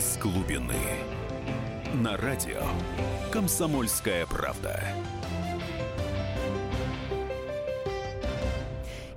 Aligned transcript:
из 0.00 0.16
глубины. 0.16 0.80
На 1.92 2.16
радио 2.16 2.62
«Комсомольская 3.30 4.24
правда». 4.24 4.82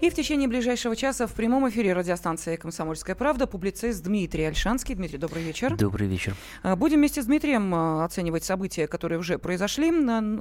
И 0.03 0.09
в 0.09 0.15
течение 0.15 0.49
ближайшего 0.49 0.97
часа 0.97 1.27
в 1.27 1.31
прямом 1.31 1.69
эфире 1.69 1.93
радиостанции 1.93 2.57
«Комсомольская 2.57 3.15
правда» 3.15 3.47
публицист 3.47 4.03
Дмитрий 4.03 4.43
Альшанский. 4.43 4.95
Дмитрий, 4.95 5.17
добрый 5.17 5.43
вечер. 5.43 5.77
Добрый 5.77 6.09
вечер. 6.09 6.35
А, 6.61 6.75
будем 6.75 6.97
вместе 6.97 7.21
с 7.21 7.25
Дмитрием 7.25 7.73
а, 7.73 8.03
оценивать 8.03 8.43
события, 8.43 8.85
которые 8.87 9.17
уже 9.17 9.37
произошли 9.37 9.93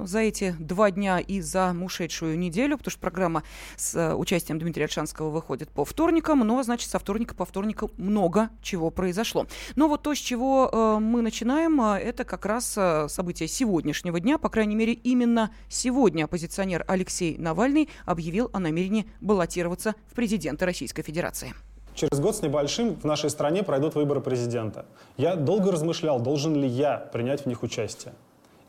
за 0.05 0.19
эти 0.19 0.53
два 0.59 0.91
дня 0.91 1.19
и 1.19 1.39
за 1.39 1.73
ушедшую 1.81 2.37
неделю, 2.37 2.77
потому 2.77 2.91
что 2.91 2.99
программа 2.99 3.43
с 3.77 3.95
а, 3.95 4.17
участием 4.17 4.59
Дмитрия 4.59 4.83
Альшанского 4.83 5.29
выходит 5.29 5.69
по 5.69 5.85
вторникам, 5.85 6.39
но, 6.39 6.61
значит, 6.61 6.89
со 6.89 6.99
вторника 6.99 7.33
по 7.33 7.45
вторникам 7.45 7.89
много 7.95 8.49
чего 8.61 8.89
произошло. 8.89 9.47
Но 9.77 9.87
вот 9.87 10.03
то, 10.03 10.13
с 10.13 10.17
чего 10.17 10.99
мы 10.99 11.21
начинаем, 11.21 11.79
это 11.79 12.25
как 12.25 12.45
раз 12.45 12.77
события 13.07 13.47
сегодняшнего 13.47 14.19
дня. 14.19 14.37
По 14.37 14.49
крайней 14.49 14.75
мере, 14.75 14.91
именно 14.91 15.51
сегодня 15.69 16.25
оппозиционер 16.25 16.83
Алексей 16.85 17.37
Навальный 17.37 17.87
объявил 18.05 18.49
о 18.51 18.59
намерении 18.59 19.07
баллотироваться 19.21 19.52
баллотироваться 19.53 19.95
в 20.11 20.15
президенты 20.15 20.65
Российской 20.65 21.03
Федерации. 21.03 21.53
Через 21.93 22.19
год 22.19 22.35
с 22.35 22.41
небольшим 22.41 22.95
в 22.95 23.03
нашей 23.03 23.29
стране 23.29 23.61
пройдут 23.61 23.93
выборы 23.93 24.19
президента. 24.19 24.85
Я 25.17 25.35
долго 25.35 25.71
размышлял, 25.71 26.19
должен 26.19 26.55
ли 26.55 26.67
я 26.67 26.97
принять 26.97 27.41
в 27.41 27.45
них 27.45 27.61
участие. 27.61 28.13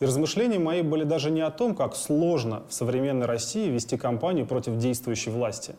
И 0.00 0.04
размышления 0.04 0.58
мои 0.58 0.82
были 0.82 1.04
даже 1.04 1.30
не 1.30 1.40
о 1.40 1.50
том, 1.50 1.74
как 1.74 1.96
сложно 1.96 2.62
в 2.68 2.74
современной 2.74 3.26
России 3.26 3.70
вести 3.70 3.96
кампанию 3.96 4.46
против 4.46 4.76
действующей 4.76 5.32
власти. 5.32 5.74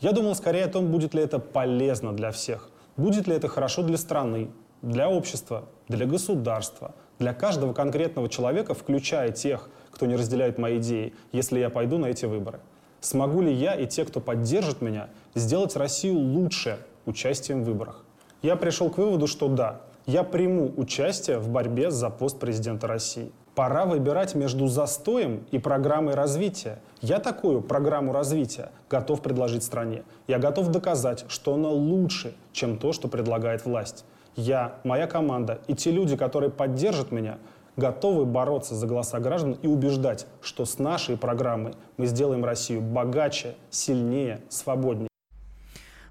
Я 0.00 0.12
думал 0.12 0.36
скорее 0.36 0.66
о 0.66 0.68
том, 0.68 0.86
будет 0.86 1.14
ли 1.14 1.22
это 1.22 1.40
полезно 1.40 2.12
для 2.12 2.30
всех, 2.30 2.70
будет 2.96 3.26
ли 3.26 3.34
это 3.34 3.48
хорошо 3.48 3.82
для 3.82 3.96
страны, 3.96 4.48
для 4.82 5.08
общества, 5.08 5.64
для 5.88 6.06
государства, 6.06 6.94
для 7.18 7.34
каждого 7.34 7.72
конкретного 7.72 8.28
человека, 8.28 8.74
включая 8.74 9.32
тех, 9.32 9.68
кто 9.90 10.06
не 10.06 10.14
разделяет 10.14 10.58
мои 10.58 10.78
идеи, 10.78 11.12
если 11.32 11.58
я 11.58 11.70
пойду 11.70 11.98
на 11.98 12.06
эти 12.06 12.26
выборы. 12.26 12.60
Смогу 13.00 13.42
ли 13.42 13.52
я 13.52 13.74
и 13.74 13.86
те, 13.86 14.04
кто 14.04 14.20
поддержит 14.20 14.82
меня, 14.82 15.08
сделать 15.34 15.76
Россию 15.76 16.18
лучше 16.18 16.78
участием 17.06 17.62
в 17.62 17.66
выборах? 17.66 18.04
Я 18.42 18.56
пришел 18.56 18.90
к 18.90 18.98
выводу, 18.98 19.26
что 19.26 19.48
да, 19.48 19.80
я 20.06 20.24
приму 20.24 20.72
участие 20.76 21.38
в 21.38 21.48
борьбе 21.48 21.90
за 21.90 22.10
пост 22.10 22.38
президента 22.38 22.86
России. 22.86 23.30
Пора 23.54 23.86
выбирать 23.86 24.34
между 24.34 24.68
застоем 24.68 25.44
и 25.50 25.58
программой 25.58 26.14
развития. 26.14 26.78
Я 27.00 27.18
такую 27.18 27.60
программу 27.60 28.12
развития 28.12 28.70
готов 28.88 29.20
предложить 29.20 29.64
стране. 29.64 30.04
Я 30.28 30.38
готов 30.38 30.68
доказать, 30.68 31.24
что 31.28 31.54
она 31.54 31.68
лучше, 31.68 32.34
чем 32.52 32.78
то, 32.78 32.92
что 32.92 33.08
предлагает 33.08 33.64
власть. 33.64 34.04
Я, 34.36 34.76
моя 34.84 35.08
команда 35.08 35.60
и 35.66 35.74
те 35.74 35.90
люди, 35.90 36.16
которые 36.16 36.50
поддержат 36.50 37.12
меня– 37.12 37.38
готовы 37.78 38.26
бороться 38.26 38.74
за 38.74 38.86
голоса 38.86 39.20
граждан 39.20 39.52
и 39.62 39.66
убеждать, 39.66 40.26
что 40.42 40.66
с 40.66 40.78
нашей 40.78 41.16
программой 41.16 41.74
мы 41.96 42.06
сделаем 42.06 42.44
Россию 42.44 42.82
богаче, 42.82 43.54
сильнее, 43.70 44.42
свободнее. 44.50 45.08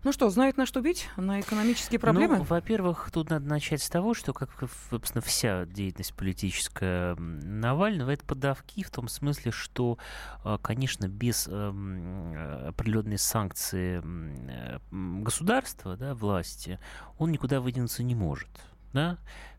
Ну 0.04 0.14
что, 0.14 0.30
знает 0.30 0.56
на 0.56 0.66
что 0.66 0.80
бить? 0.80 1.10
На 1.18 1.42
экономические 1.42 2.00
проблемы? 2.00 2.38
Ну, 2.38 2.44
во-первых, 2.44 3.10
тут 3.12 3.30
надо 3.30 3.46
начать 3.46 3.82
с 3.82 3.90
того, 3.90 4.14
что, 4.14 4.32
как, 4.32 4.50
собственно, 4.90 5.22
вся 5.22 5.66
деятельность 5.66 6.14
политическая 6.14 7.16
Навального, 7.16 8.12
это 8.12 8.24
подавки 8.24 8.84
в 8.84 8.90
том 8.90 9.10
смысле, 9.10 9.52
что, 9.52 9.98
а, 10.46 10.60
конечно, 10.60 11.10
без 11.10 11.50
эм, 11.50 12.70
определенной 12.70 13.18
санкции 13.18 14.02
э, 14.02 14.80
государства, 14.92 15.98
да, 15.98 16.14
власти, 16.14 16.80
он 17.18 17.32
никуда 17.32 17.60
выдвинуться 17.60 18.02
не 18.02 18.16
может. 18.16 18.48
Да? 18.94 19.18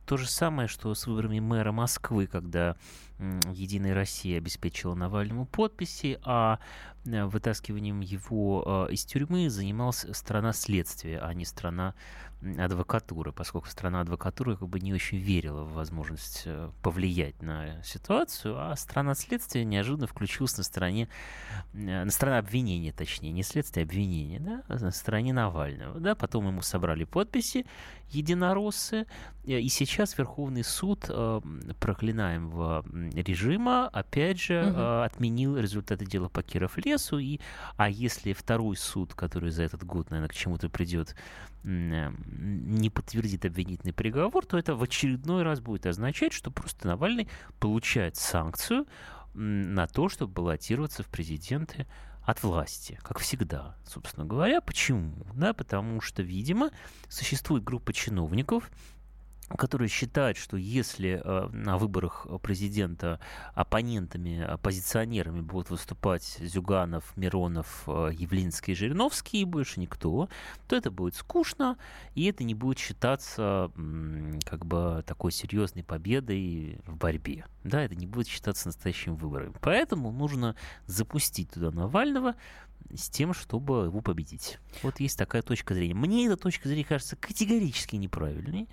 То 0.09 0.17
же 0.17 0.27
самое, 0.27 0.69
что 0.69 0.95
с 0.95 1.06
выборами 1.06 1.39
мэра 1.39 1.70
Москвы, 1.70 2.27
когда 2.27 2.77
Единая 3.19 3.95
Россия 3.95 4.39
обеспечила 4.39 4.95
Навальному 4.95 5.45
подписи, 5.45 6.21
а 6.23 6.61
э, 7.05 7.25
вытаскиванием 7.25 8.01
его 8.01 8.87
э, 8.89 8.93
из 8.93 9.05
тюрьмы 9.05 9.51
занималась 9.51 10.06
страна 10.12 10.53
следствия, 10.53 11.19
а 11.19 11.34
не 11.34 11.45
страна 11.45 11.95
адвокатуры, 12.41 13.33
поскольку 13.33 13.67
страна 13.67 14.03
адвокатуры 14.03 14.57
как 14.57 14.69
бы 14.69 14.78
не 14.78 14.95
очень 14.95 15.19
верила 15.19 15.65
в 15.65 15.73
возможность 15.73 16.43
э, 16.45 16.71
повлиять 16.81 17.43
на 17.43 17.83
ситуацию, 17.83 18.57
а 18.57 18.77
страна 18.77 19.17
следствия 19.17 19.65
неожиданно 19.65 20.07
включилась 20.07 20.57
на 20.57 20.62
стороне, 20.62 21.09
на 21.73 22.11
стороне 22.11 22.39
обвинения, 22.39 22.93
точнее, 22.93 23.33
не 23.33 23.43
следствия, 23.43 23.83
а 23.83 23.84
обвинения, 23.84 24.39
да, 24.39 24.62
на 24.69 24.93
стороне 24.93 25.33
Навального, 25.33 25.99
да, 25.99 26.15
потом 26.15 26.47
ему 26.47 26.62
собрали 26.62 27.03
подписи 27.03 27.67
единороссы, 28.11 29.07
и 29.45 29.69
сейчас 29.69 30.17
Верховный 30.17 30.65
суд 30.65 31.11
проклинаемого 31.81 32.84
режима, 33.15 33.89
опять 33.89 34.41
же, 34.41 34.71
угу. 34.71 35.03
отменил 35.03 35.57
результаты 35.59 36.07
дела 36.07 36.29
по 36.29 36.43
Киров 36.43 36.77
лесу. 36.79 37.19
И, 37.19 37.41
а 37.77 37.89
если 37.89 38.33
второй 38.33 38.77
суд, 38.77 39.15
который 39.15 39.51
за 39.51 39.65
этот 39.65 39.85
год, 39.85 40.11
наверное, 40.11 40.29
к 40.29 40.35
чему-то 40.35 40.69
придет, 40.69 41.15
э, 41.65 42.13
не 42.29 42.91
подтвердит 42.91 43.45
обвинительный 43.45 43.93
приговор, 43.93 44.45
то 44.47 44.59
это 44.59 44.75
в 44.75 44.83
очередной 44.83 45.43
раз 45.43 45.61
будет 45.61 45.87
означать, 45.87 46.33
что 46.33 46.51
просто 46.51 46.87
Навальный 46.89 47.29
получает 47.59 48.17
санкцию 48.17 48.87
на 49.35 49.87
то, 49.87 50.09
чтобы 50.09 50.33
баллотироваться 50.33 51.03
в 51.03 51.07
президенты 51.07 51.87
от 52.29 52.43
власти, 52.43 52.99
как 53.03 53.21
всегда, 53.21 53.75
собственно 53.87 54.27
говоря. 54.27 54.61
Почему? 54.61 55.15
Да, 55.35 55.55
потому 55.55 56.03
что, 56.03 56.23
видимо, 56.23 56.71
существует 57.09 57.65
группа 57.65 57.95
чиновников, 57.95 58.71
которые 59.56 59.88
считают, 59.88 60.36
что 60.36 60.56
если 60.56 61.20
э, 61.22 61.48
на 61.53 61.78
выборах 61.78 62.26
президента 62.42 63.20
оппонентами, 63.54 64.42
оппозиционерами 64.42 65.41
будут 65.41 65.70
выступать 65.70 66.38
Зюганов, 66.41 67.16
Миронов, 67.16 67.84
э, 67.86 68.10
Явлинский 68.12 68.72
и 68.72 68.75
Жириновский 68.75 69.41
и 69.42 69.44
больше 69.44 69.81
никто, 69.81 70.28
то 70.66 70.76
это 70.76 70.91
будет 70.91 71.14
скучно, 71.14 71.78
и 72.14 72.26
это 72.26 72.44
не 72.44 72.54
будет 72.54 72.78
считаться 72.78 73.70
как 74.44 74.66
бы 74.66 75.03
такой 75.06 75.32
серьезной 75.32 75.84
победой 75.84 76.80
в 76.86 76.97
борьбе. 76.97 77.47
Да, 77.65 77.82
это 77.82 77.94
не 77.94 78.06
будет 78.06 78.28
считаться 78.28 78.69
настоящим 78.69 79.16
выбором. 79.16 79.54
Поэтому 79.60 80.10
нужно 80.10 80.56
запустить 80.86 81.50
туда 81.50 81.70
Навального, 81.70 82.34
с 82.94 83.11
тем, 83.11 83.34
чтобы 83.34 83.84
его 83.84 84.00
победить. 84.00 84.59
Вот 84.83 84.99
есть 85.00 85.19
такая 85.19 85.43
точка 85.43 85.75
зрения. 85.75 85.94
Мне 85.94 86.27
эта 86.27 86.37
точка 86.37 86.69
зрения 86.69 86.84
кажется 86.84 87.16
категорически 87.16 87.97
неправильной. 87.97 88.69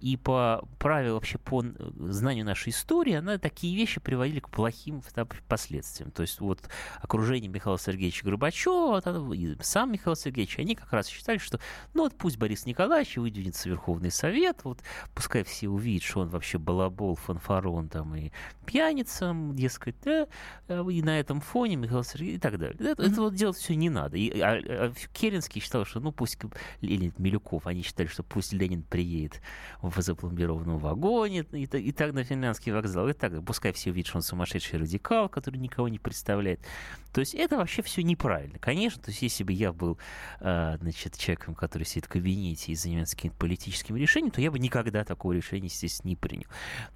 И 0.00 0.16
по 0.16 0.66
правилу, 0.78 1.14
вообще 1.14 1.38
по 1.38 1.62
знанию 2.08 2.44
нашей 2.44 2.70
истории, 2.70 3.14
она 3.14 3.38
такие 3.38 3.76
вещи 3.76 4.00
приводили 4.00 4.40
к 4.40 4.48
плохим 4.48 5.02
последствиям. 5.48 6.10
То 6.10 6.22
есть 6.22 6.40
вот 6.40 6.68
окружение 7.00 7.48
Михаила 7.48 7.78
Сергеевича 7.78 8.24
Горбачева, 8.24 9.02
сам 9.62 9.92
Михаил 9.92 10.16
Сергеевич, 10.16 10.58
они 10.58 10.74
как 10.74 10.92
раз 10.92 11.06
считали, 11.06 11.38
что 11.38 11.60
ну 11.94 12.02
вот 12.04 12.14
пусть 12.16 12.38
Борис 12.38 12.66
Николаевич 12.66 13.16
выдвинется 13.16 13.68
в 13.68 13.72
Верховный 13.72 14.10
Совет, 14.10 14.64
вот 14.64 14.80
пускай 15.14 15.44
все 15.44 15.68
увидят, 15.68 16.02
что 16.02 16.20
он 16.20 16.28
вообще 16.28 16.58
балабол, 16.58 17.14
фанфарон 17.14 17.88
там 17.88 18.14
и 18.16 18.32
пьяница, 18.66 19.34
дескать, 19.52 19.96
да, 20.04 20.26
и 20.68 21.02
на 21.02 21.18
этом 21.20 21.40
фоне 21.40 21.76
Михаил 21.76 22.04
Сергеевич 22.04 22.38
и 22.38 22.40
так 22.40 22.58
далее. 22.58 22.76
Это, 22.78 23.02
mm-hmm. 23.02 23.12
это 23.12 23.20
вот 23.20 23.34
делать 23.50 23.58
все 23.58 23.74
не 23.74 23.90
надо. 23.90 24.16
И, 24.16 24.40
а, 24.40 24.58
а 24.64 24.92
Керенский 25.12 25.60
считал, 25.60 25.84
что 25.84 26.00
ну 26.00 26.12
пусть, 26.12 26.38
или 26.80 27.12
Милюков, 27.18 27.66
они 27.66 27.82
считали, 27.82 28.06
что 28.06 28.22
пусть 28.22 28.52
Ленин 28.52 28.82
приедет 28.82 29.40
в 29.82 30.00
запломбированном 30.00 30.78
вагоне 30.78 31.44
и, 31.52 31.64
и 31.64 31.92
так 31.92 32.12
на 32.12 32.24
финляндский 32.24 32.72
вокзал, 32.72 33.08
и 33.08 33.12
так, 33.12 33.44
пускай 33.44 33.72
все 33.72 33.90
увидят, 33.90 34.08
что 34.08 34.18
он 34.18 34.22
сумасшедший 34.22 34.78
радикал, 34.78 35.28
который 35.28 35.58
никого 35.58 35.88
не 35.88 35.98
представляет. 35.98 36.60
То 37.12 37.20
есть 37.20 37.34
это 37.34 37.56
вообще 37.56 37.82
все 37.82 38.02
неправильно. 38.02 38.58
Конечно, 38.58 39.02
то 39.02 39.10
есть 39.10 39.22
если 39.22 39.44
бы 39.44 39.52
я 39.52 39.72
был, 39.72 39.98
э, 40.40 40.76
значит, 40.80 41.16
человеком, 41.16 41.54
который 41.54 41.84
сидит 41.84 42.06
в 42.06 42.08
кабинете 42.08 42.72
и 42.72 42.74
занимается 42.74 43.16
каким-то 43.16 43.36
политическим 43.36 43.96
решением, 43.96 44.30
то 44.30 44.40
я 44.40 44.50
бы 44.50 44.58
никогда 44.58 45.04
такого 45.04 45.32
решения, 45.32 45.66
естественно, 45.66 46.10
не 46.10 46.16
принял. 46.16 46.46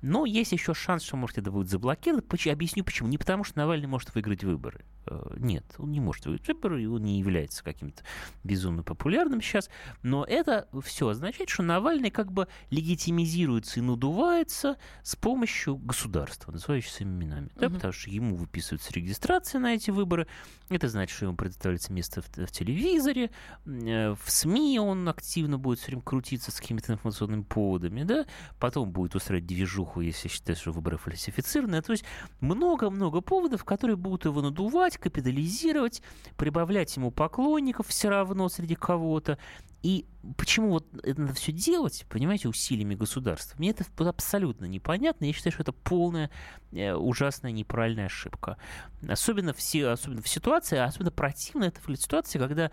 Но 0.03 0.25
есть 0.25 0.53
еще 0.53 0.75
шанс, 0.75 1.03
что, 1.03 1.17
может, 1.17 1.39
это 1.39 1.51
будет 1.51 1.69
заблокировано. 1.69 2.23
Объясню 2.53 2.85
почему. 2.85 3.09
Не 3.09 3.19
потому, 3.19 3.43
что 3.43 3.59
Навальный 3.59 3.87
может 3.87 4.15
выиграть 4.15 4.45
выборы. 4.45 4.85
Э, 5.07 5.35
нет, 5.37 5.65
он 5.79 5.91
не 5.91 6.01
может 6.01 6.27
выиграть 6.27 6.44
выборы, 6.47 6.83
и 6.83 6.87
он 6.87 7.03
не 7.03 7.19
является 7.19 7.63
каким-то 7.63 8.03
безумно 8.43 8.83
популярным 8.83 9.41
сейчас. 9.41 9.71
Но 10.03 10.25
это 10.25 10.69
все 10.83 11.09
означает, 11.09 11.49
что 11.49 11.63
Навальный 11.63 12.11
как 12.11 12.33
бы 12.33 12.49
легитимизируется 12.71 13.81
и 13.81 13.83
надувается 13.83 14.77
с 15.03 15.17
помощью 15.17 15.77
государства, 15.77 16.53
называющегося 16.53 17.05
именами. 17.05 17.51
Да, 17.57 17.69
потому 17.69 17.93
что 17.93 18.11
ему 18.11 18.37
выписываются 18.37 18.93
регистрации 18.93 19.59
на 19.59 19.75
эти 19.75 19.91
выборы. 19.91 20.27
Это 20.69 20.89
значит, 20.89 21.15
что 21.17 21.27
ему 21.27 21.37
предоставляется 21.37 21.93
место 21.93 22.23
в, 22.23 22.29
в 22.37 22.51
телевизоре, 22.51 23.31
э, 23.67 24.15
в 24.15 24.31
СМИ 24.31 24.79
он 24.79 25.09
активно 25.09 25.59
будет 25.59 25.79
все 25.79 25.89
время 25.89 26.03
крутиться 26.03 26.51
с 26.51 26.61
какими-то 26.61 26.93
информационными 26.93 27.43
поводами, 27.43 28.03
да, 28.03 28.27
потом 28.59 28.91
будет 28.91 29.15
устраивать 29.15 29.47
движуху, 29.47 30.01
если 30.01 30.29
считает, 30.29 30.59
что 30.59 30.73
выборы 30.73 30.97
фальсифицированы. 30.97 31.81
То 31.83 31.93
есть 31.93 32.05
много-много 32.41 33.21
поводов, 33.21 33.65
которые 33.65 33.97
будут 33.97 34.25
его 34.25 34.41
надувать, 34.43 34.99
капитализировать, 34.99 36.03
прибавлять 36.37 36.97
ему 36.97 37.11
поклонников 37.11 37.89
все 37.89 38.09
равно 38.09 38.49
среди 38.49 38.75
кого-то. 38.75 39.39
И 39.83 40.07
почему 40.39 40.71
вот 40.71 40.87
это 41.03 41.21
надо 41.21 41.35
все 41.35 41.53
делать, 41.53 42.07
понимаете, 42.09 42.49
усилиями 42.49 42.95
государства? 42.95 43.55
Мне 43.59 43.71
это 43.71 43.85
абсолютно 43.99 44.65
непонятно. 44.65 45.27
Я 45.27 45.35
считаю, 45.35 45.53
что 45.53 45.63
это 45.63 45.73
полная 45.73 46.31
э, 46.73 46.95
ужасная 46.95 47.53
неправильная 47.53 48.07
ошибка. 48.07 48.57
Особенно 49.07 49.53
в, 49.53 49.59
особенно 49.59 50.23
в 50.23 50.29
ситуации, 50.29 50.79
особенно 50.79 51.11
противно 51.11 51.65
это 51.65 51.81
в 51.87 51.97
ситуации, 51.97 52.39
когда 52.39 52.71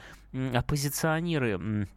оппозиционеры 0.54 1.88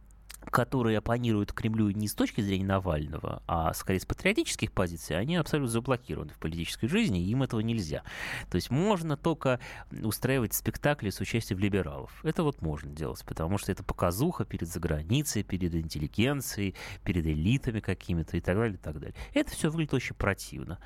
которые 0.51 0.97
оппонируют 0.97 1.53
Кремлю 1.53 1.89
не 1.91 2.07
с 2.07 2.13
точки 2.13 2.41
зрения 2.41 2.65
Навального, 2.65 3.41
а 3.47 3.73
скорее 3.73 3.99
с 3.99 4.05
патриотических 4.05 4.71
позиций, 4.71 5.17
они 5.17 5.35
абсолютно 5.35 5.71
заблокированы 5.71 6.31
в 6.31 6.39
политической 6.39 6.87
жизни, 6.87 7.21
и 7.23 7.29
им 7.29 7.43
этого 7.43 7.59
нельзя. 7.59 8.03
То 8.49 8.55
есть 8.55 8.69
можно 8.69 9.17
только 9.17 9.59
устраивать 10.03 10.53
спектакли 10.53 11.09
с 11.09 11.19
участием 11.19 11.59
либералов. 11.59 12.11
Это 12.23 12.43
вот 12.43 12.61
можно 12.61 12.91
делать, 12.91 13.23
потому 13.25 13.57
что 13.57 13.71
это 13.71 13.83
показуха 13.83 14.45
перед 14.45 14.67
заграницей, 14.67 15.43
перед 15.43 15.73
интеллигенцией, 15.75 16.75
перед 17.03 17.25
элитами 17.25 17.79
какими-то 17.79 18.37
и 18.37 18.41
так 18.41 18.55
далее, 18.55 18.75
и 18.75 18.77
так 18.77 18.99
далее. 18.99 19.15
Это 19.33 19.51
все 19.51 19.69
выглядит 19.69 19.93
очень 19.93 20.15
противно. 20.15 20.79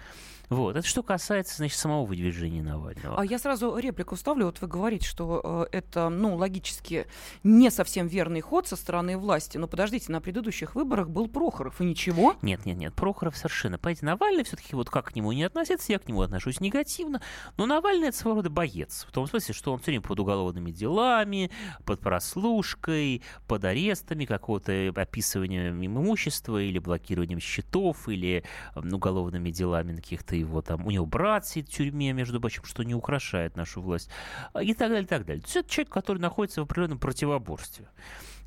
Вот. 0.49 0.75
Это 0.75 0.87
что 0.87 1.03
касается, 1.03 1.57
значит, 1.57 1.77
самого 1.77 2.05
выдвижения 2.05 2.63
Навального. 2.63 3.19
А 3.19 3.23
я 3.23 3.37
сразу 3.37 3.77
реплику 3.77 4.15
ставлю. 4.15 4.47
Вот 4.47 4.61
вы 4.61 4.67
говорите, 4.67 5.07
что 5.07 5.67
э, 5.71 5.77
это, 5.77 6.09
ну, 6.09 6.35
логически 6.35 7.05
не 7.43 7.69
совсем 7.69 8.07
верный 8.07 8.41
ход 8.41 8.67
со 8.67 8.75
стороны 8.75 9.17
власти. 9.17 9.48
Но 9.57 9.67
подождите, 9.67 10.11
на 10.11 10.21
предыдущих 10.21 10.75
выборах 10.75 11.09
был 11.09 11.27
Прохоров, 11.27 11.81
и 11.81 11.85
ничего? 11.85 12.35
Нет, 12.41 12.65
нет, 12.65 12.77
нет, 12.77 12.93
Прохоров 12.93 13.35
совершенно. 13.35 13.77
Понимаете, 13.77 14.05
Навальный 14.05 14.43
все-таки, 14.43 14.75
вот 14.75 14.89
как 14.89 15.07
к 15.07 15.15
нему 15.15 15.31
не 15.31 15.43
относиться, 15.43 15.91
я 15.91 15.99
к 15.99 16.07
нему 16.07 16.21
отношусь 16.21 16.59
негативно. 16.59 17.21
Но 17.57 17.65
Навальный 17.65 18.09
это 18.09 18.17
своего 18.17 18.37
рода 18.37 18.49
боец. 18.49 19.05
В 19.07 19.11
том 19.11 19.27
смысле, 19.27 19.53
что 19.53 19.73
он 19.73 19.79
все 19.79 19.91
время 19.91 20.03
под 20.03 20.19
уголовными 20.19 20.71
делами, 20.71 21.51
под 21.85 21.99
прослушкой, 21.99 23.23
под 23.47 23.65
арестами, 23.65 24.25
какого-то 24.25 24.93
описывания 24.95 25.71
имущества 25.71 26.61
или 26.61 26.79
блокированием 26.79 27.39
счетов, 27.39 28.07
или 28.07 28.43
уголовными 28.75 29.49
делами 29.49 29.93
на 29.93 30.01
каких-то 30.01 30.35
его 30.35 30.61
там, 30.61 30.85
у 30.85 30.91
него 30.91 31.05
брат 31.05 31.47
сидит 31.47 31.69
в 31.69 31.73
тюрьме, 31.75 32.13
между 32.13 32.39
прочим, 32.39 32.63
что 32.63 32.83
не 32.83 32.95
украшает 32.95 33.55
нашу 33.55 33.81
власть, 33.81 34.09
и 34.61 34.73
так 34.73 34.89
далее, 34.89 35.03
и 35.03 35.07
так 35.07 35.25
далее. 35.25 35.41
То 35.41 35.47
есть 35.47 35.57
это 35.57 35.69
человек, 35.69 35.93
который 35.93 36.19
находится 36.19 36.61
в 36.61 36.65
определенном 36.65 36.99
противоборстве. 36.99 37.87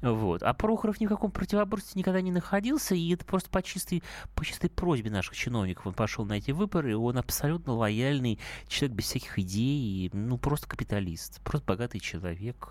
Вот. 0.02 0.43
А 0.43 0.52
Прохоров 0.52 1.00
ни 1.00 1.06
в 1.06 1.08
каком 1.08 1.31
противоборстве 1.31 2.00
никогда 2.00 2.20
не 2.20 2.32
находился, 2.32 2.94
и 2.96 3.14
это 3.14 3.25
просто 3.25 3.49
по 3.50 3.62
чистой, 3.62 4.02
по 4.34 4.44
чистой 4.44 4.69
просьбе 4.69 5.10
наших 5.10 5.37
чиновников 5.37 5.87
он 5.87 5.94
пошел 5.94 6.25
на 6.25 6.34
эти 6.34 6.50
выборы, 6.50 6.90
и 6.90 6.94
он 6.94 7.19
абсолютно 7.19 7.72
лояльный 7.72 8.40
человек 8.66 8.96
без 8.96 9.04
всяких 9.04 9.38
идей, 9.38 10.10
ну, 10.12 10.38
просто 10.38 10.69
капиталист, 10.69 11.40
просто 11.43 11.66
богатый 11.66 12.00
человек. 12.00 12.70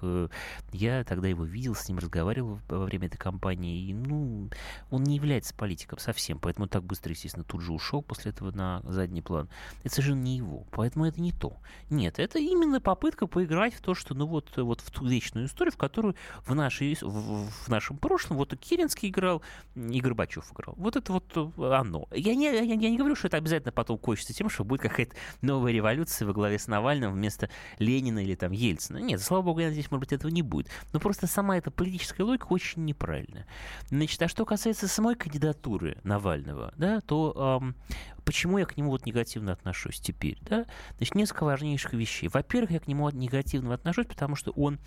Я 0.74 1.06
тогда 1.06 1.30
его 1.30 1.46
видел, 1.46 1.74
с 1.74 1.88
ним 1.88 2.00
разговаривал 2.00 2.60
во 2.68 2.86
время 2.86 3.08
этой 3.08 3.18
кампании, 3.18 3.90
и, 3.90 3.94
ну, 3.94 4.50
он 4.90 5.04
не 5.04 5.16
является 5.16 5.56
политиком 5.56 6.00
совсем, 6.00 6.38
поэтому 6.38 6.68
так 6.68 6.84
быстро, 6.84 7.12
естественно, 7.12 7.46
тут 7.46 7.62
же 7.62 7.72
ушел 7.72 8.02
после 8.02 8.32
этого 8.32 8.52
на 8.52 8.82
задний 8.84 9.22
план. 9.22 9.48
Это 9.84 9.96
совершенно 9.96 10.22
не 10.22 10.36
его, 10.36 10.66
поэтому 10.72 11.06
это 11.06 11.22
не 11.22 11.32
то. 11.32 11.58
Нет, 11.90 12.20
это 12.20 12.40
именно 12.40 12.82
попытка 12.82 13.26
поиграть 13.26 13.74
в 13.74 13.82
то, 13.82 13.94
что, 13.96 14.14
ну, 14.16 14.26
вот, 14.26 14.58
вот 14.58 14.82
в 14.82 14.92
ту 14.92 15.08
вечную 15.08 15.46
историю, 15.46 15.72
в 15.72 15.78
которую 15.78 16.16
в 16.46 16.54
нашей, 16.54 16.98
в 17.02 17.21
в 17.22 17.70
нашем 17.70 17.98
прошлом. 17.98 18.38
Вот 18.38 18.54
и 18.54 18.58
Керенский 18.58 19.10
играл, 19.10 19.42
и 19.76 20.02
Горбачев 20.02 20.52
играл. 20.54 20.76
Вот 20.78 20.96
это 20.96 21.14
вот 21.14 21.26
э, 21.36 21.74
оно. 21.74 22.08
Я 22.12 22.36
не, 22.36 22.46
я, 22.46 22.62
я 22.62 22.76
не 22.76 22.98
говорю, 22.98 23.16
что 23.16 23.28
это 23.28 23.38
обязательно 23.38 23.72
потом 23.72 23.98
кончится 23.98 24.34
тем, 24.34 24.50
что 24.50 24.64
будет 24.64 24.82
какая-то 24.82 25.16
новая 25.42 25.72
революция 25.72 26.26
во 26.26 26.34
главе 26.34 26.60
с 26.60 26.68
Навальным 26.68 27.14
вместо 27.14 27.50
Ленина 27.80 28.20
или 28.20 28.36
там 28.36 28.52
Ельцина. 28.52 28.98
Нет, 28.98 29.22
слава 29.22 29.42
богу, 29.42 29.60
я 29.60 29.68
надеюсь, 29.68 29.90
может 29.92 30.02
быть, 30.02 30.14
этого 30.14 30.32
не 30.32 30.42
будет. 30.42 30.70
Но 30.94 31.00
просто 31.00 31.28
сама 31.28 31.58
эта 31.58 31.72
политическая 31.72 32.24
логика 32.24 32.48
очень 32.50 32.86
неправильная. 32.86 33.48
Значит, 33.90 34.22
а 34.22 34.28
что 34.28 34.46
касается 34.46 34.88
самой 34.88 35.16
кандидатуры 35.16 35.98
Навального, 36.04 36.74
да, 36.78 37.02
то 37.02 37.60
эм, 37.62 37.76
почему 38.24 38.58
я 38.58 38.66
к 38.66 38.78
нему 38.78 38.92
вот 38.92 39.06
негативно 39.06 39.54
отношусь 39.54 40.00
теперь, 40.00 40.38
да? 40.42 40.66
Значит, 40.98 41.16
несколько 41.16 41.44
важнейших 41.44 41.94
вещей. 41.94 42.30
Во-первых, 42.30 42.72
я 42.72 42.80
к 42.80 42.88
нему 42.88 43.10
негативно 43.10 43.74
отношусь, 43.74 44.08
потому 44.08 44.36
что 44.36 44.52
он 44.52 44.80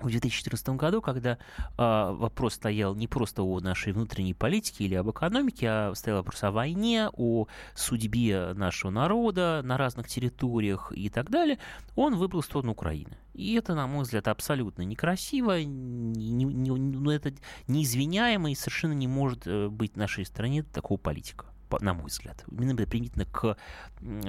в 0.00 0.10
2014 0.10 0.68
году, 0.70 1.00
когда 1.00 1.32
э, 1.32 1.36
вопрос 1.76 2.54
стоял 2.54 2.94
не 2.94 3.08
просто 3.08 3.42
о 3.42 3.60
нашей 3.60 3.92
внутренней 3.92 4.34
политике 4.34 4.84
или 4.84 4.94
об 4.94 5.10
экономике, 5.10 5.68
а 5.68 5.94
стоял 5.94 6.18
вопрос 6.18 6.42
о 6.44 6.50
войне, 6.50 7.08
о 7.12 7.46
судьбе 7.74 8.52
нашего 8.54 8.90
народа 8.90 9.62
на 9.64 9.76
разных 9.76 10.08
территориях 10.08 10.92
и 10.94 11.08
так 11.08 11.30
далее, 11.30 11.58
он 11.96 12.16
выбрал 12.16 12.42
сторону 12.42 12.72
Украины. 12.72 13.18
И 13.34 13.54
это, 13.54 13.74
на 13.74 13.86
мой 13.86 14.02
взгляд, 14.02 14.28
абсолютно 14.28 14.82
некрасиво, 14.82 15.62
не, 15.62 16.44
не, 16.44 16.70
ну, 16.70 17.10
это 17.10 17.32
неизвиняемо 17.66 18.50
и 18.50 18.54
совершенно 18.54 18.94
не 18.94 19.06
может 19.06 19.46
э, 19.46 19.68
быть 19.68 19.94
в 19.94 19.96
нашей 19.96 20.24
стране 20.24 20.62
такого 20.62 20.98
политика 20.98 21.46
на 21.80 21.94
мой 21.94 22.06
взгляд, 22.06 22.44
именно 22.50 22.74
применительно 22.74 23.24
к 23.24 23.56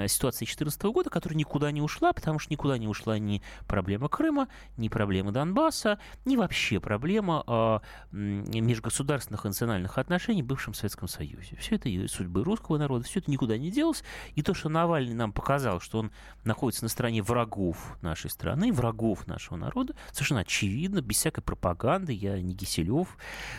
ситуации 0.08 0.46
2014 0.46 0.82
года, 0.84 1.10
которая 1.10 1.38
никуда 1.38 1.72
не 1.72 1.82
ушла, 1.82 2.14
потому 2.14 2.40
что 2.40 2.52
никуда 2.52 2.78
не 2.78 2.88
ушла 2.88 3.18
ни 3.20 3.42
проблема 3.68 4.10
Крыма, 4.10 4.48
ни 4.78 4.90
проблема 4.90 5.32
Донбасса, 5.32 6.00
ни 6.26 6.36
вообще 6.36 6.80
проблема 6.80 7.44
э, 7.48 7.80
межгосударственных 8.12 9.46
и 9.46 9.50
национальных 9.50 9.98
отношений 9.98 10.44
в 10.44 10.48
бывшем 10.48 10.74
Советском 10.74 11.08
Союзе. 11.08 11.56
Все 11.60 11.76
это 11.76 11.90
и 11.90 12.08
судьбы 12.08 12.44
русского 12.44 12.78
народа, 12.78 13.06
все 13.06 13.20
это 13.20 13.30
никуда 13.32 13.58
не 13.58 13.72
делось. 13.72 14.04
И 14.36 14.42
то, 14.42 14.54
что 14.54 14.70
Навальный 14.70 15.14
нам 15.14 15.32
показал, 15.32 15.80
что 15.80 16.00
он 16.00 16.12
находится 16.44 16.84
на 16.84 16.90
стороне 16.90 17.22
врагов 17.22 17.98
нашей 18.02 18.30
страны, 18.30 18.72
врагов 18.72 19.28
нашего 19.28 19.58
народа, 19.58 19.96
совершенно 20.12 20.42
очевидно, 20.42 21.02
без 21.02 21.18
всякой 21.18 21.42
пропаганды, 21.42 22.14
я 22.14 22.42
не 22.42 22.56
Киселев, 22.56 23.18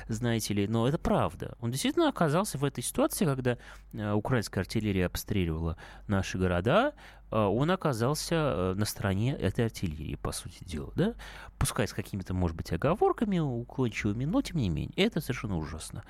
знаете 0.09 0.55
ли, 0.55 0.69
но 0.69 0.89
это 0.89 0.99
правда. 0.99 1.57
Он 1.61 1.71
действительно 1.71 2.09
оказался 2.09 2.59
в 2.59 2.65
этой 2.65 2.83
ситуации, 2.83 3.25
когда 3.25 3.59
украинская 3.93 4.63
артиллерия 4.63 5.07
обстреливала 5.07 5.77
наши 6.07 6.39
города, 6.39 6.93
э, 6.93 6.93
он 7.37 7.71
оказался 7.71 8.35
э, 8.35 8.75
на 8.75 8.85
стороне 8.85 9.35
этой 9.35 9.67
артиллерии, 9.67 10.17
по 10.17 10.33
сути 10.33 10.65
дела, 10.65 10.93
да? 10.97 11.15
Пускай 11.59 11.87
с 11.87 11.93
какими-то, 11.93 12.35
может 12.35 12.57
быть, 12.57 12.73
оговорками, 12.73 13.39
уклончивыми, 13.39 14.25
но 14.25 14.43
тем 14.43 14.59
не 14.59 14.69
менее, 14.69 14.93
это 14.97 15.21
совершенно 15.21 15.59
ужасно. 15.59 16.03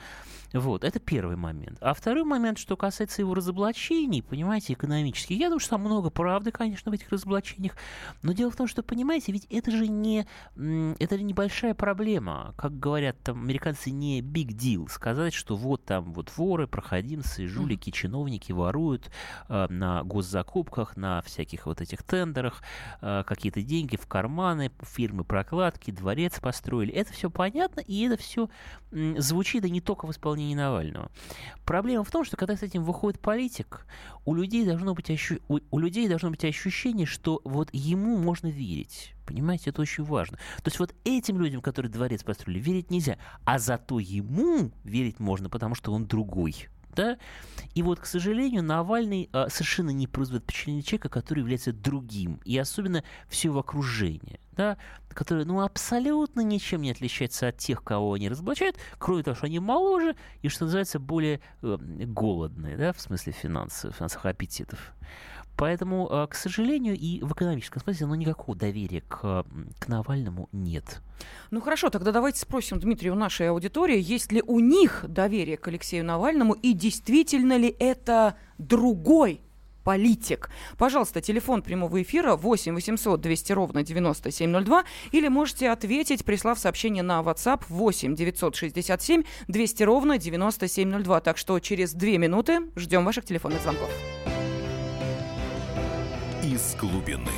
Вот, 0.53 0.85
это 0.85 0.99
первый 0.99 1.37
момент. 1.37 1.79
А 1.81 1.95
второй 1.95 2.25
момент, 2.25 2.59
что 2.59 2.77
касается 2.77 3.23
его 3.23 3.35
разоблачений, 3.35 4.23
понимаете, 4.23 4.73
экономических, 4.73 5.37
я 5.37 5.47
думаю, 5.47 5.61
что 5.61 5.71
там 5.71 5.83
много 5.83 6.11
правды, 6.11 6.51
конечно, 6.51 6.91
в 6.91 6.95
этих 6.95 7.11
разоблачениях, 7.11 7.75
но 8.23 8.33
дело 8.33 8.51
в 8.51 8.57
том, 8.57 8.67
что, 8.67 8.83
понимаете, 8.83 9.33
ведь 9.33 9.47
это 9.51 9.71
же 9.71 9.87
не, 9.87 10.27
это 10.57 11.17
же 11.17 11.23
небольшая 11.23 11.75
проблема, 11.75 12.55
как 12.57 12.79
говорят 12.79 13.17
там 13.23 13.43
американцы, 13.43 13.91
не 13.91 14.21
big 14.21 14.49
deal, 14.49 14.89
сказать, 14.89 15.35
что 15.35 15.57
вот 15.57 15.85
там 15.85 16.13
вот 16.13 16.33
воры, 16.37 16.67
проходимцы, 16.67 17.47
жулики, 17.47 17.91
чиновники 17.91 18.53
воруют 18.53 19.11
э, 19.49 19.67
на 19.69 20.03
госзакупках, 20.03 20.97
на 20.97 21.10
всяких 21.25 21.67
вот 21.67 21.81
этих 21.81 22.03
тендерах, 22.03 22.63
э, 23.01 23.23
какие-то 23.27 23.63
деньги 23.63 23.97
в 23.97 24.07
карманы, 24.07 24.71
фирмы 24.83 25.25
прокладки, 25.25 25.91
дворец 25.91 26.41
построили. 26.41 26.93
Это 26.93 27.13
все 27.13 27.31
понятно, 27.31 27.81
и 27.81 28.03
это 28.07 28.17
все 28.17 28.49
звучит 28.91 29.65
и 29.65 29.71
не 29.71 29.81
только 29.81 30.07
в 30.07 30.11
исполнении 30.11 30.55
Навального. 30.55 31.11
Проблема 31.65 32.05
в 32.05 32.11
том, 32.11 32.25
что 32.25 32.37
когда 32.37 32.57
с 32.57 32.63
этим 32.63 32.85
выходит 32.85 33.21
политик, 33.21 33.87
у 34.25 34.35
людей 34.35 34.65
должно 34.65 34.95
быть, 34.95 35.11
ощу... 35.11 35.39
у, 35.49 35.59
у 35.71 35.79
людей 35.79 36.09
должно 36.09 36.31
быть 36.31 36.45
ощущение, 36.45 37.07
что 37.07 37.41
вот 37.45 37.69
ему 37.73 38.17
можно 38.17 38.49
верить. 38.49 39.15
Понимаете, 39.27 39.71
это 39.71 39.83
очень 39.83 40.05
важно. 40.05 40.39
То 40.63 40.69
есть 40.69 40.81
вот 40.81 40.95
этим 41.05 41.41
людям, 41.41 41.61
которые 41.61 41.91
дворец 41.91 42.25
построили, 42.25 42.59
верить 42.59 42.91
нельзя. 42.91 43.17
А 43.45 43.59
зато 43.59 44.01
ему 44.01 44.73
верить 44.83 45.21
можно, 45.21 45.49
потому 45.49 45.75
что 45.75 45.93
он 45.93 46.07
другой 46.07 46.69
да? 46.95 47.19
И 47.75 47.83
вот, 47.83 48.01
к 48.01 48.07
сожалению, 48.07 48.63
Навальный 48.63 49.29
а, 49.33 49.49
совершенно 49.49 49.91
не 49.91 50.07
производит 50.07 50.45
впечатление 50.45 50.83
человека, 50.83 51.09
который 51.09 51.41
является 51.41 51.73
другим, 51.73 52.41
и 52.45 52.59
особенно 52.59 53.05
все 53.29 53.49
его 53.49 53.61
окружение, 53.61 54.41
да, 54.57 54.77
которое, 55.09 55.45
ну, 55.45 55.61
абсолютно 55.61 56.41
ничем 56.41 56.83
не 56.83 56.91
отличается 56.91 57.49
от 57.49 57.59
тех, 57.59 57.83
кого 57.83 58.15
они 58.15 58.29
разоблачают, 58.29 58.77
кроме 58.99 59.23
того, 59.23 59.37
что 59.37 59.47
они 59.47 59.61
моложе 59.61 60.17
и, 60.43 60.49
что 60.49 60.65
называется, 60.65 60.99
более 60.99 61.41
э, 61.63 61.77
голодные, 61.79 62.77
да, 62.77 62.93
в 62.93 63.01
смысле 63.01 63.33
финансов, 63.33 63.95
финансовых 63.97 64.27
аппетитов. 64.27 64.93
Поэтому, 65.61 66.09
э, 66.11 66.27
к 66.27 66.35
сожалению, 66.35 66.97
и 66.97 67.21
в 67.23 67.33
экономическом 67.33 67.83
смысле, 67.83 68.07
ну, 68.07 68.15
никакого 68.15 68.57
доверия 68.57 69.03
к, 69.03 69.45
к 69.79 69.89
Навальному 69.89 70.49
нет. 70.53 71.03
Ну 71.51 71.61
хорошо, 71.61 71.91
тогда 71.91 72.13
давайте 72.13 72.41
спросим 72.41 72.81
Дмитрия 72.81 73.11
у 73.11 73.15
нашей 73.15 73.51
аудитории, 73.51 74.01
есть 74.01 74.33
ли 74.33 74.43
у 74.47 74.59
них 74.59 75.05
доверие 75.07 75.59
к 75.59 75.69
Алексею 75.69 76.03
Навальному 76.07 76.55
и 76.55 76.73
действительно 76.73 77.59
ли 77.59 77.77
это 77.79 78.37
другой 78.57 79.43
политик. 79.85 80.49
Пожалуйста, 80.79 81.21
телефон 81.21 81.61
прямого 81.61 82.01
эфира 82.01 82.37
8 82.37 82.75
800 82.75 83.21
200 83.21 83.53
ровно 83.53 83.83
9702 83.83 84.85
или 85.13 85.29
можете 85.29 85.69
ответить, 85.69 86.25
прислав 86.25 86.59
сообщение 86.59 87.03
на 87.03 87.21
WhatsApp 87.21 87.65
8 87.69 88.15
967 88.15 89.25
200 89.49 89.83
ровно 89.83 90.17
9702. 90.17 91.21
Так 91.21 91.37
что 91.37 91.59
через 91.61 91.93
две 91.93 92.17
минуты 92.17 92.61
ждем 92.77 93.05
ваших 93.05 93.27
телефонных 93.27 93.61
звонков 93.61 93.91
из 96.61 96.77
глубины. 96.77 97.31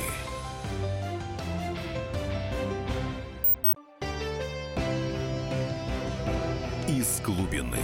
Из 6.89 7.21
глубины. 7.21 7.77